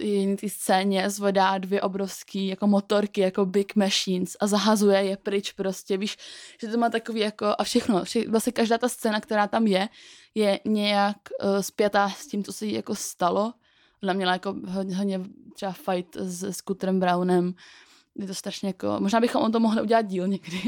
té 0.42 0.50
scéně 0.50 1.10
zvedá 1.10 1.58
dvě 1.58 1.82
obrovský 1.82 2.48
jako 2.48 2.68
motorky, 2.68 3.22
jako 3.22 3.46
Big 3.46 3.76
Machines 3.76 4.38
a 4.40 4.48
zahazuje 4.48 5.04
je 5.04 5.18
pryč 5.18 5.52
prostě, 5.52 5.98
víš, 5.98 6.18
že 6.62 6.68
to 6.68 6.78
má 6.78 6.90
takový 6.90 7.20
jako 7.20 7.46
a 7.58 7.64
všechno, 7.64 8.04
vše, 8.04 8.30
vlastně 8.30 8.52
každá 8.52 8.78
ta 8.78 8.90
scéna, 8.90 9.22
která 9.22 9.48
tam 9.48 9.68
je, 9.68 9.90
je 10.36 10.60
nějak 10.66 11.18
uh, 11.44 11.60
spjatá 11.62 12.10
s 12.10 12.28
tím, 12.28 12.44
co 12.44 12.54
se 12.54 12.66
jí 12.66 12.74
jako 12.74 12.96
stalo. 12.96 13.54
Ona 14.04 14.14
měla 14.14 14.34
jako 14.34 14.56
hodně, 14.68 14.96
hodně 14.96 15.22
třeba 15.54 15.72
fight 15.72 16.16
s 16.16 16.52
Scooterem 16.52 17.00
Brownem, 17.00 17.54
je 18.20 18.28
to 18.28 18.34
strašně 18.34 18.70
jako, 18.70 18.96
možná 19.00 19.20
bychom 19.20 19.42
o 19.42 19.50
tom 19.50 19.62
mohli 19.62 19.82
udělat 19.82 20.02
díl 20.02 20.28
někdy. 20.28 20.62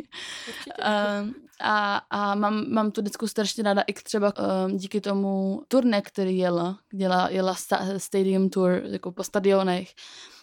Um, 1.21 1.35
a, 1.61 2.01
a 2.09 2.35
mám, 2.35 2.65
mám 2.69 2.91
tu 2.91 3.01
vždycky 3.01 3.27
strašně 3.27 3.63
ráda 3.63 3.81
i 3.81 3.93
třeba 3.93 4.33
um, 4.37 4.77
díky 4.77 5.01
tomu 5.01 5.63
turné, 5.67 6.01
který 6.01 6.37
jela, 6.37 6.79
děla, 6.93 7.29
jela 7.29 7.55
sta, 7.55 7.85
stadium 7.97 8.49
tour 8.49 8.81
jako 8.85 9.11
po 9.11 9.23
stadionech. 9.23 9.89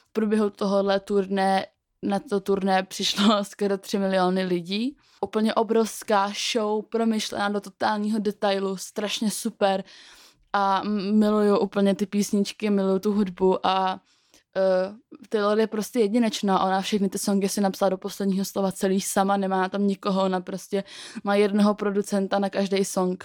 V 0.08 0.12
průběhu 0.12 0.50
tohohle 0.50 1.00
turné 1.00 1.66
na 2.02 2.18
to 2.18 2.40
turné 2.40 2.82
přišlo 2.82 3.44
skoro 3.44 3.78
3 3.78 3.98
miliony 3.98 4.44
lidí. 4.44 4.96
Úplně 5.20 5.54
obrovská 5.54 6.32
show, 6.52 6.82
promyšlená 6.82 7.48
do 7.48 7.60
totálního 7.60 8.18
detailu, 8.18 8.76
strašně 8.76 9.30
super 9.30 9.84
a 10.52 10.82
miluju 11.12 11.58
úplně 11.58 11.94
ty 11.94 12.06
písničky, 12.06 12.70
miluju 12.70 12.98
tu 12.98 13.12
hudbu 13.12 13.66
a 13.66 14.00
uh, 14.56 14.96
Taylor 15.28 15.58
je 15.58 15.66
prostě 15.66 16.00
jedinečná, 16.00 16.64
ona 16.64 16.80
všechny 16.80 17.08
ty 17.08 17.18
songy 17.18 17.48
si 17.48 17.60
napsala 17.60 17.88
do 17.88 17.98
posledního 17.98 18.44
slova 18.44 18.72
celý 18.72 19.00
sama, 19.00 19.36
nemá 19.36 19.68
tam 19.68 19.86
nikoho, 19.86 20.24
ona 20.24 20.40
prostě 20.40 20.84
má 21.24 21.34
jednoho 21.34 21.74
producenta 21.74 22.38
na 22.38 22.50
každý 22.50 22.84
song 22.84 23.24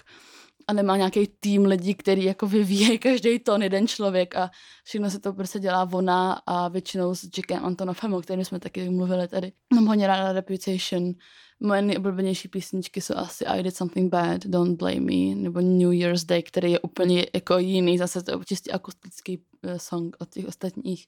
a 0.67 0.73
nemá 0.73 0.97
nějaký 0.97 1.27
tým 1.39 1.65
lidí, 1.65 1.95
který 1.95 2.23
jako 2.23 2.47
vyvíje 2.47 2.97
každý 2.97 3.39
tón 3.39 3.63
jeden 3.63 3.87
člověk 3.87 4.35
a 4.35 4.51
všechno 4.83 5.09
se 5.09 5.19
to 5.19 5.33
prostě 5.33 5.59
dělá 5.59 5.89
ona 5.93 6.41
a 6.45 6.67
většinou 6.67 7.15
s 7.15 7.23
Jackem 7.23 7.65
Antonofem, 7.65 8.13
o 8.13 8.21
kterém 8.21 8.45
jsme 8.45 8.59
taky 8.59 8.89
mluvili 8.89 9.27
tady. 9.27 9.51
Mám 9.73 9.85
hodně 9.85 10.07
ráda 10.07 10.31
Reputation. 10.31 11.13
Moje 11.59 11.81
nejoblíbenější 11.81 12.47
písničky 12.47 13.01
jsou 13.01 13.15
asi 13.15 13.45
I 13.45 13.63
Did 13.63 13.75
Something 13.75 14.11
Bad, 14.11 14.45
Don't 14.45 14.77
Blame 14.77 14.99
Me, 14.99 15.35
nebo 15.35 15.61
New 15.61 15.93
Year's 15.93 16.23
Day, 16.23 16.43
který 16.43 16.71
je 16.71 16.79
úplně 16.79 17.25
jako 17.33 17.57
jiný, 17.57 17.97
zase 17.97 18.23
to 18.23 18.31
je 18.31 18.37
čistě 18.45 18.71
akustický 18.71 19.43
eh, 19.43 19.50
song 19.77 20.15
od 20.19 20.29
těch 20.29 20.47
ostatních. 20.47 21.07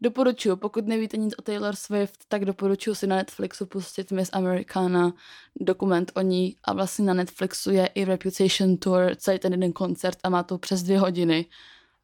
Doporučuji, 0.00 0.56
pokud 0.56 0.86
nevíte 0.86 1.16
nic 1.16 1.34
o 1.38 1.42
Taylor 1.42 1.76
Swift, 1.76 2.24
tak 2.28 2.44
doporučuji 2.44 2.94
si 2.94 3.06
na 3.06 3.16
Netflixu 3.16 3.66
pustit 3.66 4.12
Miss 4.12 4.30
Americana, 4.32 5.12
dokument 5.60 6.12
o 6.14 6.20
ní 6.20 6.56
a 6.64 6.72
vlastně 6.72 7.04
na 7.04 7.14
Netflixu 7.14 7.70
je 7.70 7.86
i 7.86 8.04
Reputation 8.04 8.76
Tour, 8.76 9.14
celý 9.16 9.38
ten 9.38 9.52
jeden 9.52 9.72
koncert 9.72 10.18
a 10.22 10.28
má 10.28 10.42
to 10.42 10.58
přes 10.58 10.82
dvě 10.82 10.98
hodiny 10.98 11.46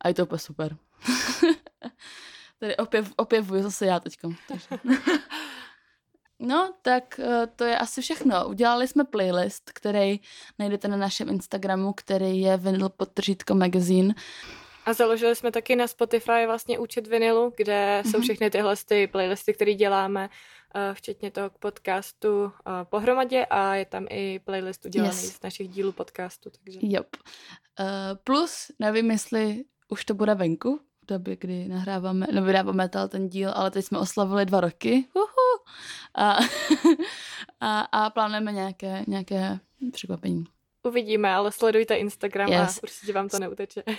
a 0.01 0.09
je 0.09 0.15
to 0.15 0.23
úplně 0.23 0.39
super. 0.39 0.77
Tady 2.59 2.77
opěv, 2.77 3.13
opěvuju 3.17 3.63
zase 3.63 3.87
já 3.87 4.01
teďka. 4.01 4.29
No, 6.41 6.75
tak 6.83 7.19
eh, 7.19 7.47
to 7.57 7.65
je 7.65 7.79
asi 7.79 8.03
všechno. 8.03 8.49
Udělali 8.49 8.89
jsme 8.89 9.05
playlist, 9.05 9.71
který 9.75 10.21
najdete 10.59 10.89
na 10.89 10.97
našem 10.97 11.29
Instagramu, 11.29 11.93
který 11.93 12.41
je 12.41 12.57
Vinyl 12.57 12.89
podtržítko 12.89 13.55
magazine. 13.55 14.15
A 14.89 14.93
založili 14.93 15.37
jsme 15.37 15.53
taky 15.53 15.77
na 15.77 15.87
Spotify 15.87 16.47
vlastně 16.47 16.79
účet 16.79 17.07
vinilu, 17.07 17.53
kde 17.57 18.03
jsou 18.05 18.17
Mhm. 18.19 18.23
všechny 18.23 18.51
tyhle 18.51 18.77
ty 18.87 19.07
playlisty, 19.07 19.55
které 19.55 19.75
děláme, 19.75 20.31
eh, 20.75 20.95
včetně 20.95 21.31
toho 21.31 21.51
podcastu 21.59 22.45
eh, 22.47 22.71
pohromadě 22.85 23.47
a 23.51 23.75
je 23.75 23.85
tam 23.85 24.07
i 24.11 24.39
playlist 24.45 24.85
udělaný 24.87 25.11
Yes. 25.23 25.37
z 25.37 25.43
našich 25.43 25.69
dílů 25.69 25.93
podcastu, 25.93 26.51
takže 26.65 26.79
Yep. 26.83 27.17
Uh, 27.81 27.87
plus, 28.25 28.71
nevím, 28.79 29.11
jestli 29.11 29.65
už 29.89 30.05
to 30.05 30.15
bude 30.15 30.35
venku, 30.35 30.81
v 31.03 31.07
době, 31.07 31.37
kdy 31.37 31.69
nahráváme, 31.69 32.27
nebo 32.33 32.47
vydáváme 32.47 32.89
ten 33.09 33.29
díl, 33.29 33.51
ale 33.55 33.71
teď 33.71 33.85
jsme 33.85 33.99
oslavili 33.99 34.47
dva 34.47 34.61
roky. 34.61 35.05
Uhu. 35.15 35.65
A, 36.15 36.39
a, 37.61 37.81
a 37.81 38.11
plánujeme 38.11 38.53
nějaké, 38.53 39.05
nějaké 39.09 39.59
překvapení. 39.93 40.45
Uvidíme, 40.89 41.31
ale 41.35 41.53
sledujte 41.53 41.95
Instagram 41.95 42.49
Yes. 42.53 42.79
a 42.79 42.81
určitě 42.83 43.13
vám 43.13 43.29
to 43.29 43.39
neuteče. 43.39 43.83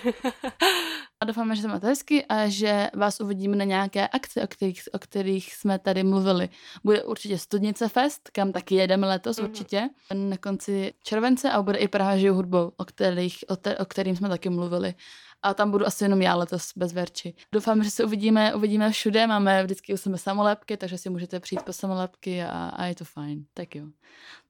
A 1.22 1.24
doufáme, 1.26 1.56
že 1.56 1.62
to 1.62 1.68
máte 1.68 1.86
hezky 1.86 2.24
a 2.26 2.48
že 2.48 2.90
vás 2.94 3.20
uvidíme 3.20 3.56
na 3.56 3.64
nějaké 3.64 4.08
akci, 4.08 4.42
o 4.42 4.46
kterých, 4.46 4.82
o 4.92 4.98
kterých 4.98 5.54
jsme 5.54 5.78
tady 5.78 6.02
mluvili. 6.02 6.48
Bude 6.84 7.02
určitě 7.02 7.38
Studnice 7.38 7.88
Fest, 7.88 8.30
kam 8.32 8.52
taky 8.52 8.74
jedeme 8.74 9.06
letos 9.06 9.36
Mhm. 9.38 9.46
mm-hmm. 9.46 9.50
určitě, 9.50 9.88
na 10.14 10.36
konci 10.36 10.92
července 11.04 11.50
a 11.50 11.62
bude 11.62 11.78
i 11.78 11.88
Praha 11.88 12.16
žiju 12.16 12.34
hudbou, 12.34 12.72
o, 12.76 12.84
kterých, 12.84 13.44
o, 13.48 13.56
te, 13.56 13.78
o 13.78 13.84
kterým 13.84 14.16
jsme 14.16 14.28
taky 14.28 14.48
mluvili. 14.50 14.94
A 15.42 15.54
tam 15.54 15.70
budu 15.70 15.86
asi 15.86 16.04
jenom 16.04 16.22
já 16.22 16.34
letos 16.34 16.72
bez 16.76 16.92
Verči. 16.92 17.34
Doufám, 17.52 17.84
že 17.84 17.90
se 17.90 18.04
uvidíme, 18.04 18.54
uvidíme 18.54 18.90
všude, 18.90 19.26
máme 19.26 19.62
vždycky 19.62 19.94
u 19.94 19.96
sebe 19.96 20.18
samolepky, 20.18 20.76
takže 20.76 20.98
si 20.98 21.10
můžete 21.10 21.40
přijít 21.40 21.62
po 21.62 21.72
samolepky 21.72 22.42
a, 22.42 22.68
a 22.76 22.84
je 22.84 22.94
to 22.94 23.04
fajn. 23.04 23.44
Tak 23.54 23.74
jo. 23.74 23.84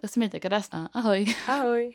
Tak 0.01 0.11
si 0.11 0.21
mějte 0.21 0.41
krásná. 0.41 0.89
Ahoj. 0.93 1.35
Ahoj. 1.49 1.89